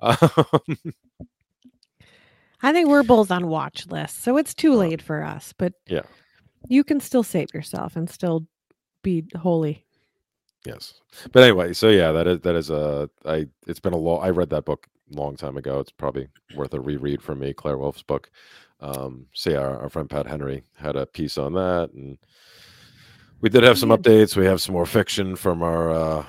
Um, 0.80 0.92
I 2.62 2.72
think 2.72 2.88
we're 2.88 3.02
both 3.04 3.30
on 3.30 3.46
watch 3.48 3.86
lists, 3.86 4.18
so 4.22 4.36
it's 4.36 4.54
too 4.54 4.72
Uh, 4.72 4.76
late 4.76 5.02
for 5.02 5.22
us. 5.22 5.54
But 5.56 5.74
yeah. 5.86 6.02
you 6.68 6.84
can 6.84 7.00
still 7.00 7.22
save 7.22 7.54
yourself 7.54 7.96
and 7.96 8.10
still 8.10 8.46
be 9.02 9.24
holy. 9.36 9.84
Yes, 10.66 10.94
but 11.32 11.42
anyway, 11.44 11.72
so 11.72 11.88
yeah, 11.88 12.10
that 12.12 12.26
is 12.26 12.40
that 12.40 12.56
is 12.56 12.70
a 12.70 13.08
I. 13.24 13.46
It's 13.66 13.80
been 13.80 13.92
a 13.92 13.96
long. 13.96 14.24
I 14.24 14.30
read 14.30 14.50
that 14.50 14.64
book 14.64 14.88
a 15.12 15.16
long 15.16 15.36
time 15.36 15.56
ago. 15.56 15.78
It's 15.78 15.92
probably 15.92 16.28
worth 16.56 16.74
a 16.74 16.80
reread 16.80 17.22
for 17.22 17.34
me. 17.34 17.52
Claire 17.54 17.78
Wolfe's 17.78 18.02
book. 18.02 18.28
Um, 18.80 19.26
so 19.32 19.50
yeah, 19.50 19.58
our, 19.58 19.82
our 19.82 19.88
friend 19.88 20.10
Pat 20.10 20.26
Henry 20.26 20.64
had 20.76 20.96
a 20.96 21.06
piece 21.06 21.38
on 21.38 21.52
that, 21.54 21.90
and 21.94 22.18
we 23.40 23.48
did 23.48 23.62
have 23.62 23.78
some 23.78 23.90
updates. 23.90 24.36
We 24.36 24.46
have 24.46 24.60
some 24.60 24.74
more 24.74 24.86
fiction 24.86 25.36
from 25.36 25.62
our 25.62 25.90
uh, 25.90 26.26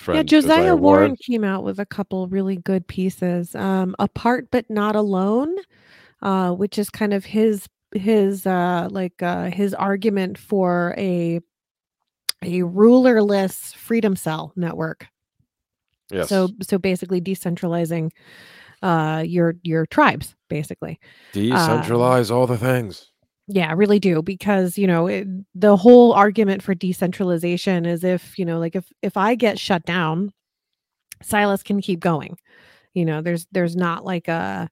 friend 0.00 0.16
yeah, 0.18 0.22
Josiah, 0.22 0.74
Warren 0.74 1.16
came 1.16 1.44
out 1.44 1.62
with 1.62 1.78
a 1.78 1.86
couple 1.86 2.26
really 2.28 2.56
good 2.56 2.86
pieces. 2.86 3.54
Um, 3.54 3.94
Apart 3.98 4.48
but 4.50 4.68
not 4.70 4.96
alone, 4.96 5.54
uh, 6.22 6.52
which 6.52 6.78
is 6.78 6.90
kind 6.90 7.12
of 7.12 7.24
his 7.24 7.68
his 7.92 8.46
uh 8.46 8.88
like 8.90 9.20
uh 9.22 9.50
his 9.50 9.74
argument 9.74 10.38
for 10.38 10.94
a 10.96 11.40
a 12.42 12.62
rulerless 12.62 13.72
freedom 13.72 14.16
cell 14.16 14.52
network. 14.56 15.06
Yes. 16.10 16.28
So 16.28 16.48
so 16.62 16.78
basically 16.78 17.20
decentralizing 17.20 18.10
uh 18.82 19.22
your 19.26 19.56
your 19.62 19.86
tribes 19.86 20.34
basically. 20.48 20.98
decentralize 21.32 22.30
all 22.30 22.46
the 22.46 22.58
things. 22.58 23.09
Yeah, 23.52 23.68
I 23.68 23.72
really 23.72 23.98
do 23.98 24.22
because 24.22 24.78
you 24.78 24.86
know 24.86 25.06
it, 25.08 25.26
the 25.54 25.76
whole 25.76 26.12
argument 26.12 26.62
for 26.62 26.74
decentralization 26.74 27.84
is 27.84 28.04
if 28.04 28.38
you 28.38 28.44
know 28.44 28.58
like 28.60 28.76
if 28.76 28.92
if 29.02 29.16
I 29.16 29.34
get 29.34 29.58
shut 29.58 29.84
down, 29.84 30.32
Silas 31.22 31.62
can 31.62 31.80
keep 31.82 32.00
going. 32.00 32.38
You 32.94 33.04
know, 33.06 33.22
there's 33.22 33.46
there's 33.52 33.76
not 33.76 34.04
like 34.04 34.28
a 34.28 34.68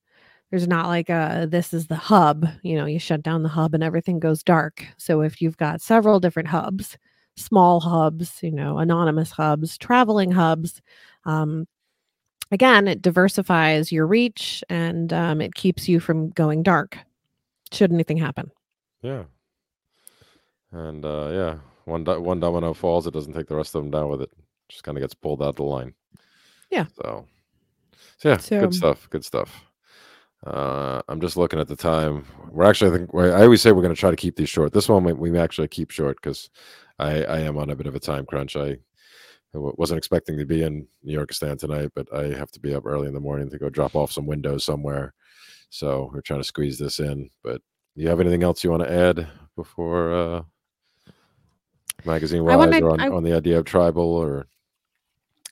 there's 0.50 0.68
not 0.68 0.86
like 0.88 1.10
a 1.10 1.48
this 1.50 1.74
is 1.74 1.88
the 1.88 1.96
hub. 1.96 2.46
You 2.62 2.76
know, 2.76 2.86
you 2.86 2.98
shut 3.00 3.22
down 3.22 3.42
the 3.44 3.50
hub 3.50 3.74
and 3.74 3.84
everything 3.84 4.20
goes 4.20 4.42
dark. 4.44 4.86
So 4.98 5.22
if 5.22 5.42
you've 5.42 5.58
got 5.58 5.82
several 5.82 6.20
different 6.20 6.48
hubs, 6.50 6.98
small 7.36 7.80
hubs, 7.80 8.42
you 8.42 8.52
know, 8.52 8.78
anonymous 8.78 9.32
hubs, 9.32 9.78
traveling 9.78 10.32
hubs, 10.32 10.82
um, 11.26 11.66
again, 12.52 12.88
it 12.88 13.02
diversifies 13.02 13.92
your 13.92 14.06
reach 14.06 14.64
and 14.70 15.12
um, 15.12 15.40
it 15.42 15.54
keeps 15.54 15.88
you 15.88 16.00
from 16.00 16.30
going 16.30 16.62
dark. 16.64 16.98
Should 17.72 17.92
anything 17.92 18.18
happen. 18.18 18.50
Yeah. 19.02 19.24
And 20.72 21.04
uh, 21.04 21.28
yeah, 21.32 21.58
one 21.84 22.04
do- 22.04 22.20
one 22.20 22.40
domino 22.40 22.74
falls, 22.74 23.06
it 23.06 23.14
doesn't 23.14 23.32
take 23.32 23.46
the 23.46 23.56
rest 23.56 23.74
of 23.74 23.82
them 23.82 23.90
down 23.90 24.08
with 24.10 24.22
it. 24.22 24.30
Just 24.68 24.84
kind 24.84 24.98
of 24.98 25.02
gets 25.02 25.14
pulled 25.14 25.42
out 25.42 25.50
of 25.50 25.56
the 25.56 25.62
line. 25.62 25.94
Yeah. 26.70 26.86
So, 26.96 27.26
so 28.18 28.28
yeah, 28.28 28.36
So- 28.36 28.60
good 28.60 28.74
stuff. 28.74 29.08
Good 29.10 29.24
stuff. 29.24 29.64
Uh, 30.46 31.02
I'm 31.08 31.20
just 31.20 31.36
looking 31.36 31.58
at 31.58 31.66
the 31.66 31.74
time. 31.74 32.24
We're 32.50 32.64
actually, 32.64 32.92
I 32.94 32.98
think, 32.98 33.10
I 33.14 33.42
always 33.42 33.60
say 33.60 33.72
we're 33.72 33.82
going 33.82 33.94
to 33.94 33.98
try 34.00 34.10
to 34.10 34.16
keep 34.16 34.36
these 34.36 34.48
short. 34.48 34.72
This 34.72 34.88
one 34.88 35.02
we, 35.02 35.12
we 35.12 35.36
actually 35.38 35.66
keep 35.66 35.90
short 35.90 36.16
because 36.22 36.48
I, 37.00 37.24
I 37.24 37.38
am 37.40 37.58
on 37.58 37.70
a 37.70 37.76
bit 37.76 37.88
of 37.88 37.96
a 37.96 38.00
time 38.00 38.24
crunch. 38.24 38.54
I 38.56 38.78
wasn't 39.54 39.98
expecting 39.98 40.38
to 40.38 40.44
be 40.44 40.62
in 40.62 40.86
New 41.02 41.12
York 41.12 41.32
Stan 41.32 41.56
tonight, 41.56 41.90
but 41.94 42.06
I 42.14 42.34
have 42.36 42.52
to 42.52 42.60
be 42.60 42.72
up 42.74 42.86
early 42.86 43.08
in 43.08 43.14
the 43.14 43.20
morning 43.20 43.50
to 43.50 43.58
go 43.58 43.68
drop 43.68 43.96
off 43.96 44.12
some 44.12 44.26
windows 44.26 44.64
somewhere. 44.64 45.12
So 45.70 46.10
we're 46.14 46.20
trying 46.20 46.40
to 46.40 46.44
squeeze 46.44 46.78
this 46.78 47.00
in. 47.00 47.30
But 47.42 47.60
do 47.98 48.04
you 48.04 48.08
have 48.10 48.20
anything 48.20 48.44
else 48.44 48.62
you 48.62 48.70
want 48.70 48.84
to 48.84 48.92
add 48.92 49.26
before 49.56 50.14
uh, 50.14 50.42
magazine 52.04 52.44
wise 52.44 52.56
wanna- 52.56 52.80
or 52.80 52.92
on, 52.92 53.00
I- 53.00 53.08
on 53.08 53.24
the 53.24 53.32
idea 53.32 53.58
of 53.58 53.64
tribal 53.64 54.14
or 54.14 54.46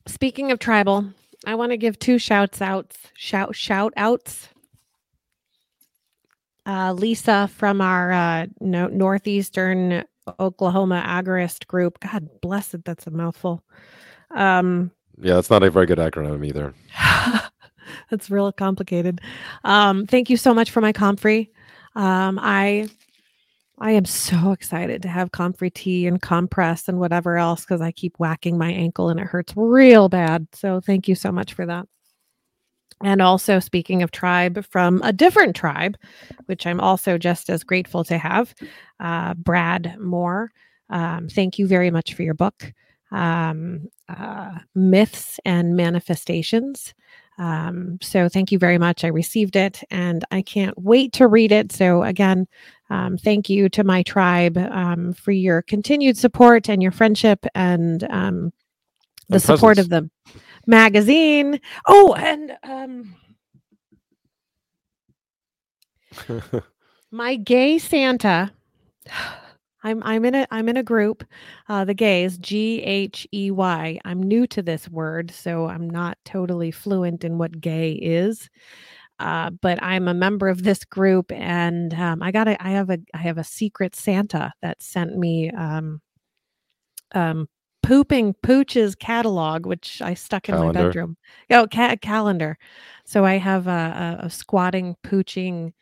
Speaking 0.07 0.53
of 0.53 0.61
tribal, 0.61 1.05
I 1.45 1.57
want 1.57 1.73
to 1.73 1.77
give 1.77 1.99
two 1.99 2.19
shouts 2.21 2.63
outs. 2.63 2.97
Shout 3.15 3.57
shout 3.57 3.93
outs. 3.97 4.49
Uh, 6.65 6.93
Lisa 6.93 7.49
from 7.49 7.81
our 7.81 8.13
uh, 8.13 8.47
no, 8.61 8.87
northeastern 8.87 10.05
Oklahoma 10.39 11.03
agorist 11.05 11.67
group. 11.67 11.99
God 11.99 12.29
bless 12.41 12.73
it, 12.73 12.85
that's 12.85 13.09
a 13.09 13.11
mouthful. 13.11 13.65
Um, 14.31 14.93
yeah, 15.21 15.35
that's 15.35 15.51
not 15.51 15.65
a 15.65 15.71
very 15.71 15.87
good 15.87 15.99
acronym 15.99 16.47
either. 16.47 16.73
that's 18.11 18.31
real 18.31 18.53
complicated. 18.53 19.21
Um, 19.65 20.07
thank 20.07 20.31
you 20.31 20.37
so 20.37 20.55
much 20.55 20.71
for 20.71 20.81
my 20.81 20.93
comfrey. 20.93 21.51
Um, 21.97 22.39
I 22.41 22.89
I 23.79 23.91
am 23.93 24.05
so 24.05 24.53
excited 24.53 25.03
to 25.03 25.09
have 25.09 25.33
comfrey 25.33 25.71
tea 25.71 26.07
and 26.07 26.21
compress 26.21 26.89
and 26.89 26.99
whatever 26.99 27.37
else 27.37 27.63
because 27.63 27.81
I 27.81 27.91
keep 27.93 28.19
whacking 28.19 28.57
my 28.57 28.71
ankle 28.71 29.11
and 29.11 29.21
it 29.21 29.27
hurts 29.27 29.53
real 29.57 30.09
bad. 30.09 30.47
So 30.55 30.81
thank 30.81 31.09
you 31.09 31.15
so 31.15 31.31
much 31.33 31.55
for 31.55 31.67
that. 31.67 31.87
And 33.03 33.21
also, 33.21 33.61
speaking 33.61 34.03
of 34.03 34.11
tribe 34.11 34.65
from 34.65 35.03
a 35.03 35.13
different 35.13 35.55
tribe, 35.55 35.99
which 36.47 36.67
I'm 36.67 36.81
also 36.81 37.19
just 37.19 37.51
as 37.51 37.63
grateful 37.63 38.05
to 38.05 38.17
have, 38.17 38.55
uh, 39.01 39.35
Brad 39.35 39.97
Moore. 40.01 40.51
Um, 40.89 41.29
thank 41.29 41.59
you 41.59 41.67
very 41.67 41.91
much 41.91 42.15
for 42.15 42.23
your 42.23 42.33
book, 42.33 42.73
um, 43.13 43.89
uh, 44.09 44.61
Myths 44.75 45.39
and 45.45 45.77
Manifestations. 45.77 46.95
Um, 47.39 47.99
so 48.01 48.29
thank 48.29 48.51
you 48.51 48.59
very 48.59 48.79
much. 48.79 49.05
I 49.05 49.09
received 49.09 49.57
it 49.57 49.83
and 49.91 50.25
I 50.31 50.43
can't 50.43 50.77
wait 50.79 51.13
to 51.15 51.27
read 51.27 51.53
it. 51.53 51.71
So 51.73 52.03
again, 52.03 52.47
um, 52.89 53.19
thank 53.19 53.51
you 53.51 53.69
to 53.71 53.85
my 53.85 54.03
tribe 54.03 54.57
um, 54.57 55.13
for 55.13 55.33
your 55.33 55.63
continued 55.63 56.17
support 56.17 56.69
and 56.69 56.83
your 56.83 56.93
friendship 56.93 57.45
and 57.55 58.05
um, 58.05 58.53
the 59.29 59.35
And 59.35 59.43
support 59.43 59.79
of 59.79 59.89
the 59.89 60.09
magazine. 60.67 61.61
Oh, 61.87 62.15
and 62.15 62.57
um, 62.63 63.15
my 67.11 67.37
gay 67.37 67.79
Santa. 67.79 68.53
I'm 69.87 70.03
I'm 70.03 70.25
in 70.25 70.35
a 70.35 70.47
I'm 70.51 70.69
in 70.69 70.77
a 70.77 70.83
group, 70.83 71.23
uh, 71.69 71.85
the 71.85 71.95
gays 71.95 72.39
G 72.39 72.83
H 72.83 73.25
E 73.33 73.53
Y. 73.53 74.01
I'm 74.05 74.21
new 74.21 74.45
to 74.49 74.61
this 74.61 74.89
word, 74.89 75.31
so 75.31 75.69
I'm 75.69 75.89
not 75.89 76.19
totally 76.25 76.73
fluent 76.73 77.23
in 77.23 77.39
what 77.39 77.61
gay 77.61 77.93
is. 77.93 78.51
Uh, 79.21 79.51
but 79.51 79.81
I'm 79.83 80.09
a 80.09 80.15
member 80.15 80.49
of 80.49 80.65
this 80.65 80.85
group, 80.85 81.31
and 81.31 81.95
um, 81.95 82.21
I 82.21 82.33
got 82.33 82.49
a 82.49 82.61
I 82.61 82.71
have 82.71 82.91
a 82.91 82.99
I 83.15 83.19
have 83.19 83.39
a 83.39 83.45
secret 83.45 83.95
Santa 83.95 84.53
that 84.61 84.83
sent 84.83 85.17
me 85.17 85.53
um, 85.53 86.01
um, 87.15 87.49
pooping 87.85 88.35
pooch's 88.43 88.97
catalog, 88.97 89.67
which 89.67 90.03
I 90.03 90.15
stuck 90.15 90.49
in 90.49 90.57
Calendar. 90.57 90.81
my 90.81 90.87
bedroom. 90.89 91.17
Oh, 91.53 91.69
ca- 91.73 91.97
calendar. 92.03 92.59
So 93.05 93.25
I 93.25 93.35
have 93.39 93.69
a, 93.69 94.19
a, 94.21 94.27
a 94.27 94.31
squatting, 94.31 94.97
pooching, 95.05 95.73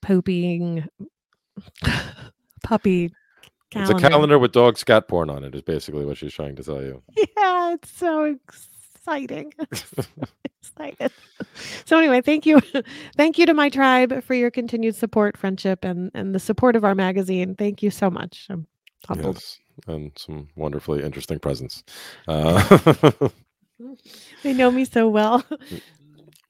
pooping 0.00 0.86
puppy 2.64 3.12
It's 3.74 3.90
a 3.90 3.94
calendar 3.94 4.38
with 4.38 4.52
dog 4.52 4.76
scat 4.78 5.08
porn 5.08 5.30
on 5.30 5.44
it, 5.44 5.54
is 5.54 5.62
basically 5.62 6.04
what 6.04 6.16
she's 6.18 6.34
trying 6.34 6.56
to 6.56 6.62
tell 6.62 6.82
you. 6.82 7.02
Yeah, 7.36 7.74
it's 7.74 7.90
so 7.90 8.24
exciting. 8.24 9.52
excited. 10.60 11.10
So 11.86 11.98
anyway, 11.98 12.20
thank 12.20 12.46
you. 12.46 12.60
thank 13.16 13.38
you 13.38 13.46
to 13.46 13.54
my 13.54 13.68
tribe 13.68 14.22
for 14.24 14.34
your 14.34 14.50
continued 14.50 14.94
support, 14.94 15.36
friendship, 15.36 15.84
and 15.84 16.10
and 16.14 16.34
the 16.34 16.38
support 16.38 16.76
of 16.76 16.84
our 16.84 16.94
magazine. 16.94 17.54
Thank 17.56 17.82
you 17.82 17.90
so 17.90 18.10
much. 18.10 18.46
I'm 18.50 18.66
humbled. 19.08 19.36
Yes, 19.36 19.58
and 19.88 20.12
some 20.16 20.48
wonderfully 20.56 21.02
interesting 21.02 21.38
presents. 21.38 21.82
Uh, 22.28 23.28
They 24.44 24.52
know 24.52 24.70
me 24.70 24.84
so 24.84 25.08
well. 25.08 25.44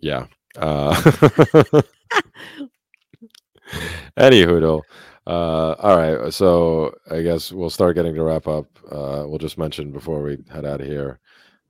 yeah. 0.01 0.27
Uh, 0.57 0.93
Anywho, 4.19 4.61
though. 4.61 4.83
Uh, 5.27 5.73
all 5.79 5.97
right. 5.97 6.33
So 6.33 6.95
I 7.11 7.23
guess 7.23 7.53
we'll 7.53 7.71
start 7.71 7.95
getting 7.95 8.15
to 8.15 8.25
wrap 8.25 8.49
up. 8.49 8.67
Uh, 8.91 9.25
we'll 9.27 9.39
just 9.39 9.59
mention 9.59 9.93
before 9.93 10.23
we 10.23 10.39
head 10.51 10.65
out 10.65 10.81
of 10.81 10.87
here. 10.87 11.21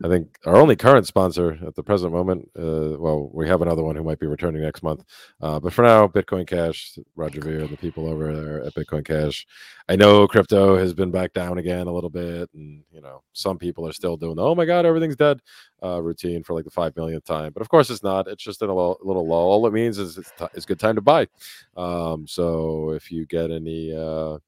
I 0.05 0.09
think 0.09 0.39
our 0.47 0.57
only 0.57 0.75
current 0.75 1.07
sponsor 1.07 1.59
at 1.65 1.75
the 1.75 1.83
present 1.83 2.13
moment, 2.13 2.51
uh, 2.59 2.99
well, 2.99 3.31
we 3.33 3.47
have 3.49 3.63
another 3.63 3.85
one 3.85 3.95
who 3.95 4.03
might 4.03 4.19
be 4.19 4.27
returning 4.27 4.63
next 4.63 4.83
month. 4.83 5.05
Uh, 5.41 5.61
but 5.61 5.73
for 5.73 5.83
now, 5.83 6.09
Bitcoin 6.09 6.47
Cash, 6.47 6.99
Roger 7.15 7.41
Ver, 7.41 7.67
the 7.69 7.77
people 7.77 8.09
over 8.09 8.35
there 8.35 8.63
at 8.65 8.75
Bitcoin 8.75 9.05
Cash. 9.05 9.47
I 9.89 9.97
know 9.97 10.27
crypto 10.27 10.77
has 10.77 10.93
been 10.93 11.11
back 11.11 11.33
down 11.33 11.59
again 11.59 11.87
a 11.87 11.93
little 11.93 12.11
bit. 12.11 12.51
And, 12.55 12.83
you 12.91 13.01
know, 13.01 13.23
some 13.33 13.59
people 13.59 13.87
are 13.87 13.93
still 13.93 14.17
doing 14.17 14.37
the, 14.37 14.43
oh 14.43 14.55
my 14.55 14.65
God, 14.65 14.87
everything's 14.87 15.17
dead 15.17 15.41
uh, 15.83 16.03
routine 16.03 16.43
for 16.43 16.55
like 16.55 16.65
the 16.65 16.71
five 16.71 16.97
millionth 16.97 17.25
time. 17.25 17.53
But 17.53 17.61
of 17.61 17.69
course, 17.69 17.89
it's 17.89 18.03
not. 18.03 18.27
It's 18.27 18.43
just 18.43 18.63
in 18.63 18.71
a 18.71 18.75
lo- 18.75 18.99
little 19.03 19.27
lull. 19.27 19.51
All 19.51 19.67
it 19.67 19.73
means 19.73 19.99
is 19.99 20.19
it's, 20.19 20.33
t- 20.37 20.47
it's 20.55 20.67
good 20.67 20.81
time 20.81 20.97
to 20.97 21.01
buy. 21.01 21.29
Um, 21.77 22.27
so 22.27 22.91
if 22.91 23.11
you 23.11 23.25
get 23.27 23.51
any 23.51 23.95
uh, 23.95 24.39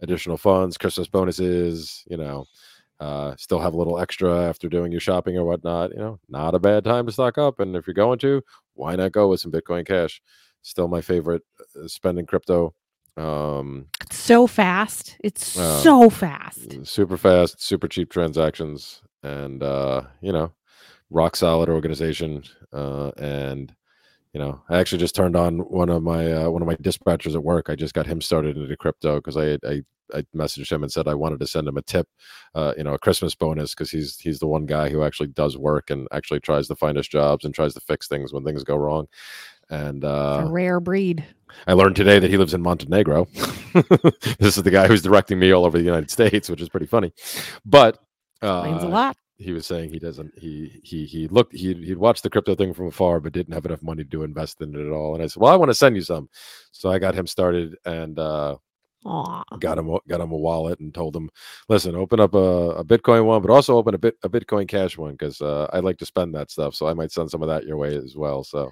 additional 0.00 0.36
funds, 0.36 0.76
Christmas 0.76 1.08
bonuses, 1.08 2.04
you 2.06 2.16
know, 2.16 2.46
uh, 3.00 3.34
still 3.36 3.58
have 3.58 3.74
a 3.74 3.76
little 3.76 3.98
extra 3.98 4.46
after 4.48 4.68
doing 4.68 4.92
your 4.92 5.00
shopping 5.00 5.36
or 5.36 5.44
whatnot, 5.44 5.90
you 5.90 5.98
know, 5.98 6.18
not 6.28 6.54
a 6.54 6.58
bad 6.58 6.84
time 6.84 7.06
to 7.06 7.12
stock 7.12 7.38
up. 7.38 7.58
And 7.58 7.74
if 7.74 7.86
you're 7.86 7.94
going 7.94 8.18
to, 8.20 8.42
why 8.74 8.94
not 8.94 9.12
go 9.12 9.28
with 9.28 9.40
some 9.40 9.50
Bitcoin 9.50 9.86
Cash? 9.86 10.20
Still 10.62 10.86
my 10.88 11.00
favorite 11.00 11.42
uh, 11.82 11.88
spending 11.88 12.26
crypto. 12.26 12.74
Um, 13.16 13.86
It's 14.02 14.18
so 14.18 14.46
fast. 14.46 15.16
It's 15.24 15.58
Uh, 15.58 15.80
so 15.80 16.10
fast. 16.10 16.86
super 16.86 17.16
fast, 17.16 17.62
super 17.62 17.88
cheap 17.88 18.10
transactions, 18.10 19.02
and 19.22 19.62
uh, 19.62 20.02
you 20.20 20.32
know, 20.32 20.52
rock 21.10 21.36
solid 21.36 21.68
organization. 21.68 22.42
Uh, 22.72 23.10
and 23.16 23.74
you 24.32 24.40
know, 24.40 24.62
I 24.68 24.78
actually 24.78 24.98
just 24.98 25.14
turned 25.14 25.36
on 25.36 25.58
one 25.58 25.88
of 25.88 26.02
my 26.02 26.32
uh, 26.32 26.50
one 26.50 26.62
of 26.62 26.68
my 26.68 26.76
dispatchers 26.76 27.34
at 27.34 27.42
work. 27.42 27.68
I 27.68 27.74
just 27.74 27.94
got 27.94 28.06
him 28.06 28.20
started 28.20 28.56
into 28.56 28.76
crypto 28.76 29.16
because 29.16 29.36
I, 29.36 29.58
I 29.66 29.82
I 30.14 30.22
messaged 30.34 30.70
him 30.70 30.82
and 30.82 30.92
said 30.92 31.08
I 31.08 31.14
wanted 31.14 31.40
to 31.40 31.46
send 31.46 31.66
him 31.66 31.76
a 31.76 31.82
tip, 31.82 32.08
uh, 32.54 32.74
you 32.76 32.84
know, 32.84 32.94
a 32.94 32.98
Christmas 32.98 33.34
bonus 33.34 33.74
because 33.74 33.90
he's 33.90 34.18
he's 34.18 34.38
the 34.38 34.46
one 34.46 34.66
guy 34.66 34.88
who 34.88 35.02
actually 35.02 35.28
does 35.28 35.56
work 35.56 35.90
and 35.90 36.06
actually 36.12 36.40
tries 36.40 36.68
to 36.68 36.76
find 36.76 36.96
us 36.96 37.08
jobs 37.08 37.44
and 37.44 37.54
tries 37.54 37.74
to 37.74 37.80
fix 37.80 38.06
things 38.08 38.32
when 38.32 38.44
things 38.44 38.64
go 38.64 38.76
wrong. 38.76 39.06
And 39.68 40.04
uh, 40.04 40.44
a 40.46 40.50
rare 40.50 40.80
breed. 40.80 41.24
I 41.66 41.72
learned 41.72 41.96
today 41.96 42.18
that 42.18 42.30
he 42.30 42.36
lives 42.36 42.54
in 42.54 42.62
Montenegro. 42.62 43.26
this 44.38 44.56
is 44.56 44.62
the 44.62 44.70
guy 44.70 44.86
who's 44.86 45.02
directing 45.02 45.38
me 45.38 45.52
all 45.52 45.64
over 45.64 45.78
the 45.78 45.84
United 45.84 46.10
States, 46.10 46.48
which 46.48 46.60
is 46.60 46.68
pretty 46.68 46.86
funny. 46.86 47.12
But 47.64 47.98
Explains 48.42 48.84
a 48.84 48.86
uh, 48.86 48.90
lot. 48.90 49.16
He 49.40 49.52
was 49.52 49.66
saying 49.66 49.90
he 49.90 49.98
doesn't. 49.98 50.32
He 50.38 50.80
he 50.84 51.06
he 51.06 51.26
looked. 51.28 51.54
He 51.54 51.72
he'd 51.72 51.96
watched 51.96 52.22
the 52.22 52.30
crypto 52.30 52.54
thing 52.54 52.74
from 52.74 52.88
afar, 52.88 53.20
but 53.20 53.32
didn't 53.32 53.54
have 53.54 53.64
enough 53.64 53.82
money 53.82 54.04
to 54.04 54.22
invest 54.22 54.60
in 54.60 54.74
it 54.74 54.86
at 54.86 54.92
all. 54.92 55.14
And 55.14 55.22
I 55.22 55.26
said, 55.26 55.40
"Well, 55.40 55.52
I 55.52 55.56
want 55.56 55.70
to 55.70 55.74
send 55.74 55.96
you 55.96 56.02
some." 56.02 56.28
So 56.72 56.90
I 56.90 56.98
got 56.98 57.14
him 57.14 57.26
started, 57.26 57.76
and 57.86 58.18
uh, 58.18 58.56
Aw. 59.06 59.42
got 59.58 59.78
him 59.78 59.96
got 60.08 60.20
him 60.20 60.32
a 60.32 60.36
wallet 60.36 60.78
and 60.80 60.92
told 60.92 61.16
him, 61.16 61.30
listen, 61.70 61.96
open 61.96 62.20
up 62.20 62.34
a, 62.34 62.38
a 62.38 62.84
Bitcoin 62.84 63.24
one, 63.24 63.40
but 63.40 63.50
also 63.50 63.76
open 63.76 63.94
a 63.94 63.98
bit 63.98 64.16
a 64.22 64.28
Bitcoin 64.28 64.68
Cash 64.68 64.98
one 64.98 65.12
because 65.12 65.40
uh, 65.40 65.68
I 65.72 65.80
like 65.80 65.96
to 65.98 66.06
spend 66.06 66.34
that 66.34 66.50
stuff, 66.50 66.74
so 66.74 66.86
I 66.86 66.92
might 66.94 67.10
send 67.10 67.30
some 67.30 67.42
of 67.42 67.48
that 67.48 67.64
your 67.64 67.78
way 67.78 67.96
as 67.96 68.16
well. 68.16 68.44
So 68.44 68.70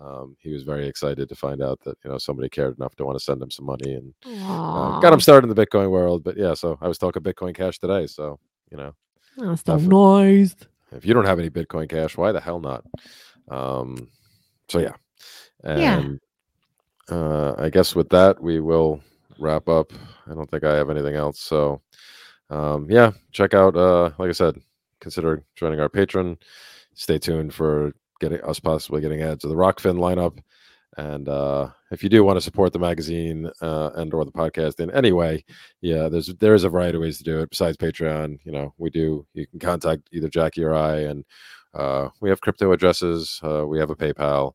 um, 0.00 0.36
he 0.40 0.52
was 0.52 0.62
very 0.62 0.88
excited 0.88 1.28
to 1.28 1.34
find 1.34 1.62
out 1.62 1.80
that 1.84 1.98
you 2.02 2.10
know 2.10 2.18
somebody 2.18 2.48
cared 2.48 2.78
enough 2.78 2.96
to 2.96 3.04
want 3.04 3.18
to 3.18 3.24
send 3.24 3.42
him 3.42 3.50
some 3.50 3.66
money 3.66 3.92
and 3.92 4.14
uh, 4.24 5.00
got 5.00 5.12
him 5.12 5.20
started 5.20 5.50
in 5.50 5.54
the 5.54 5.66
Bitcoin 5.66 5.90
world. 5.90 6.24
But 6.24 6.38
yeah, 6.38 6.54
so 6.54 6.78
I 6.80 6.88
was 6.88 6.96
talking 6.96 7.22
Bitcoin 7.22 7.54
Cash 7.54 7.78
today, 7.78 8.06
so 8.06 8.38
you 8.70 8.78
know 8.78 8.94
That's 9.36 9.64
nice. 9.68 10.54
if 10.92 11.04
you 11.06 11.14
don't 11.14 11.24
have 11.26 11.38
any 11.38 11.50
Bitcoin 11.50 11.88
Cash, 11.88 12.16
why 12.16 12.32
the 12.32 12.40
hell 12.40 12.60
not? 12.60 12.84
Um, 13.48 14.08
so 14.68 14.78
yeah, 14.78 14.92
Yeah. 15.64 16.02
uh, 17.10 17.54
I 17.58 17.70
guess 17.70 17.94
with 17.94 18.08
that 18.10 18.40
we 18.42 18.60
will 18.60 19.00
wrap 19.38 19.68
up. 19.68 19.92
I 20.30 20.34
don't 20.34 20.50
think 20.50 20.64
I 20.64 20.76
have 20.76 20.90
anything 20.90 21.14
else. 21.16 21.40
So 21.40 21.80
um, 22.50 22.86
yeah, 22.90 23.12
check 23.32 23.54
out. 23.54 23.76
Uh, 23.76 24.10
like 24.18 24.28
I 24.28 24.32
said, 24.32 24.60
consider 25.00 25.42
joining 25.56 25.80
our 25.80 25.88
Patreon. 25.88 26.36
Stay 26.94 27.18
tuned 27.18 27.54
for 27.54 27.92
getting 28.20 28.40
us 28.42 28.60
possibly 28.60 29.00
getting 29.00 29.22
ads 29.22 29.40
to 29.42 29.48
the 29.48 29.54
Rokfin 29.54 29.96
lineup. 29.98 30.38
And 30.98 31.28
uh, 31.28 31.70
if 31.90 32.02
you 32.02 32.10
do 32.10 32.22
want 32.22 32.36
to 32.36 32.42
support 32.42 32.72
the 32.72 32.78
magazine 32.78 33.50
uh, 33.62 33.90
and 33.94 34.12
or 34.12 34.24
the 34.24 34.32
podcast 34.32 34.78
in 34.78 34.90
any 34.90 35.12
way, 35.12 35.44
yeah, 35.80 36.08
there's 36.08 36.26
there 36.34 36.54
is 36.54 36.64
a 36.64 36.68
variety 36.68 36.96
of 36.96 37.02
ways 37.02 37.18
to 37.18 37.24
do 37.24 37.40
it 37.40 37.50
besides 37.50 37.78
Patreon. 37.78 38.38
You 38.44 38.52
know, 38.52 38.74
we 38.76 38.90
do. 38.90 39.26
You 39.32 39.46
can 39.46 39.58
contact 39.58 40.08
either 40.12 40.28
Jackie 40.28 40.64
or 40.64 40.74
I, 40.74 41.00
and 41.00 41.24
uh, 41.74 42.08
we 42.20 42.28
have 42.28 42.42
crypto 42.42 42.72
addresses. 42.72 43.40
Uh, 43.42 43.66
we 43.66 43.78
have 43.78 43.90
a 43.90 43.96
PayPal. 43.96 44.52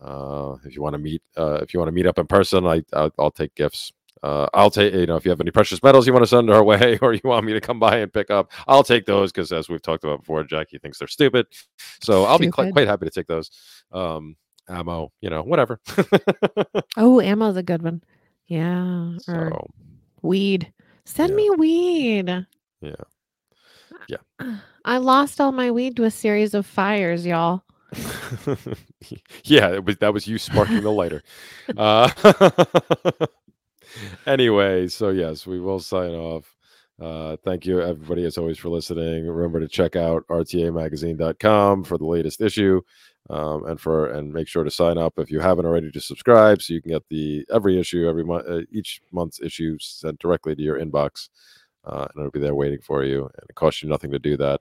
Uh, 0.00 0.56
if 0.64 0.74
you 0.74 0.82
want 0.82 0.94
to 0.94 0.98
meet, 0.98 1.22
uh, 1.36 1.58
if 1.62 1.72
you 1.72 1.78
want 1.78 1.88
to 1.88 1.92
meet 1.92 2.06
up 2.06 2.18
in 2.18 2.26
person, 2.26 2.66
I 2.66 2.82
I'll, 2.92 3.12
I'll 3.18 3.30
take 3.30 3.54
gifts. 3.54 3.92
Uh, 4.20 4.48
I'll 4.52 4.70
take 4.70 4.92
you 4.92 5.06
know 5.06 5.14
if 5.14 5.24
you 5.24 5.30
have 5.30 5.40
any 5.40 5.52
precious 5.52 5.80
metals 5.80 6.08
you 6.08 6.12
want 6.12 6.24
to 6.24 6.28
send 6.28 6.50
our 6.50 6.64
way, 6.64 6.98
or 7.02 7.12
you 7.12 7.20
want 7.22 7.46
me 7.46 7.52
to 7.52 7.60
come 7.60 7.78
by 7.78 7.98
and 7.98 8.12
pick 8.12 8.30
up, 8.30 8.50
I'll 8.66 8.82
take 8.82 9.06
those 9.06 9.30
because 9.30 9.52
as 9.52 9.68
we've 9.68 9.82
talked 9.82 10.02
about 10.02 10.20
before, 10.20 10.42
Jackie 10.42 10.78
thinks 10.78 10.98
they're 10.98 11.06
stupid. 11.06 11.46
So 12.02 12.24
I'll 12.24 12.38
be 12.38 12.48
quite, 12.48 12.72
quite 12.72 12.88
happy 12.88 13.06
to 13.06 13.12
take 13.12 13.28
those. 13.28 13.50
Um, 13.92 14.36
ammo, 14.68 15.12
you 15.20 15.30
know, 15.30 15.42
whatever. 15.42 15.80
Oh, 16.96 17.20
ammo's 17.20 17.56
a 17.56 17.62
good 17.62 17.82
one. 17.82 18.02
Yeah. 18.48 19.12
Or 19.28 19.68
weed. 20.22 20.72
Send 21.04 21.30
yeah. 21.30 21.36
me 21.36 21.50
weed. 21.50 22.46
Yeah. 22.80 22.92
Yeah. 24.08 24.56
I 24.84 24.96
lost 24.96 25.40
all 25.40 25.52
my 25.52 25.70
weed 25.70 25.96
to 25.96 26.04
a 26.04 26.10
series 26.10 26.54
of 26.54 26.66
fires, 26.66 27.24
y'all. 27.24 27.62
yeah, 29.44 29.72
it 29.72 29.84
was 29.84 29.96
that 29.98 30.12
was 30.12 30.26
you 30.26 30.38
sparking 30.38 30.82
the 30.82 30.90
lighter. 30.90 31.22
Uh, 31.76 32.10
anyway, 34.26 34.88
so 34.88 35.10
yes, 35.10 35.46
we 35.46 35.60
will 35.60 35.80
sign 35.80 36.10
off. 36.10 36.54
Uh, 37.00 37.36
thank 37.44 37.64
you, 37.64 37.80
everybody, 37.80 38.24
as 38.24 38.36
always, 38.36 38.58
for 38.58 38.68
listening. 38.68 39.26
Remember 39.26 39.60
to 39.60 39.68
check 39.68 39.94
out 39.94 40.26
rtamagazine.com 40.28 41.84
for 41.84 41.96
the 41.96 42.04
latest 42.04 42.40
issue, 42.40 42.80
um, 43.30 43.66
and 43.66 43.80
for 43.80 44.10
and 44.10 44.32
make 44.32 44.48
sure 44.48 44.64
to 44.64 44.70
sign 44.70 44.98
up 44.98 45.18
if 45.18 45.30
you 45.30 45.40
haven't 45.40 45.66
already 45.66 45.90
to 45.90 46.00
subscribe, 46.00 46.62
so 46.62 46.72
you 46.72 46.82
can 46.82 46.92
get 46.92 47.08
the 47.08 47.44
every 47.52 47.78
issue 47.78 48.08
every 48.08 48.24
month, 48.24 48.46
uh, 48.48 48.60
each 48.70 49.00
month's 49.12 49.40
issue 49.40 49.76
sent 49.80 50.18
directly 50.18 50.54
to 50.54 50.62
your 50.62 50.78
inbox, 50.78 51.28
uh, 51.84 52.06
and 52.10 52.20
it'll 52.20 52.30
be 52.30 52.40
there 52.40 52.54
waiting 52.54 52.80
for 52.80 53.04
you. 53.04 53.22
And 53.22 53.50
it 53.50 53.54
costs 53.54 53.82
you 53.82 53.88
nothing 53.88 54.10
to 54.12 54.18
do 54.18 54.36
that, 54.38 54.60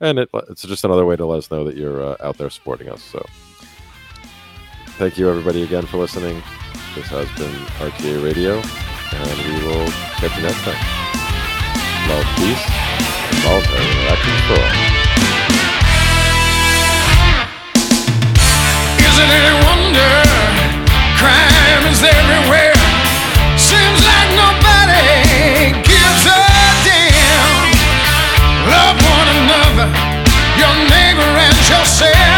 and 0.00 0.18
it, 0.18 0.28
it's 0.48 0.62
just 0.62 0.84
another 0.84 1.06
way 1.06 1.16
to 1.16 1.26
let 1.26 1.38
us 1.38 1.50
know 1.50 1.64
that 1.64 1.76
you're 1.76 2.02
uh, 2.02 2.16
out 2.20 2.38
there 2.38 2.50
supporting 2.50 2.88
us. 2.88 3.02
So, 3.02 3.24
thank 4.98 5.16
you, 5.16 5.28
everybody, 5.28 5.62
again 5.62 5.86
for 5.86 5.98
listening. 5.98 6.42
This 6.94 7.06
has 7.08 7.28
been 7.38 7.54
RTA 7.78 8.24
Radio, 8.24 8.54
and 8.56 9.60
we 9.60 9.66
will 9.66 9.86
catch 10.18 10.36
you 10.36 10.42
next 10.42 10.62
time. 10.62 11.08
Love, 12.08 12.24
peace, 12.36 12.64
and 13.30 13.38
voluntary 13.44 13.84
interactions 13.84 14.40
for 14.48 14.60
all. 14.60 14.87
it 19.20 19.30
any 19.30 19.54
wonder 19.66 20.14
crime 21.18 21.84
is 21.90 22.02
everywhere? 22.02 22.74
Seems 23.58 24.00
like 24.06 24.30
nobody 24.38 25.74
gives 25.82 26.24
a 26.26 26.42
damn. 26.86 27.66
Love 28.70 28.98
one 29.16 29.28
another, 29.42 29.88
your 30.60 30.74
neighbor 30.86 31.30
and 31.46 31.56
yourself. 31.68 32.37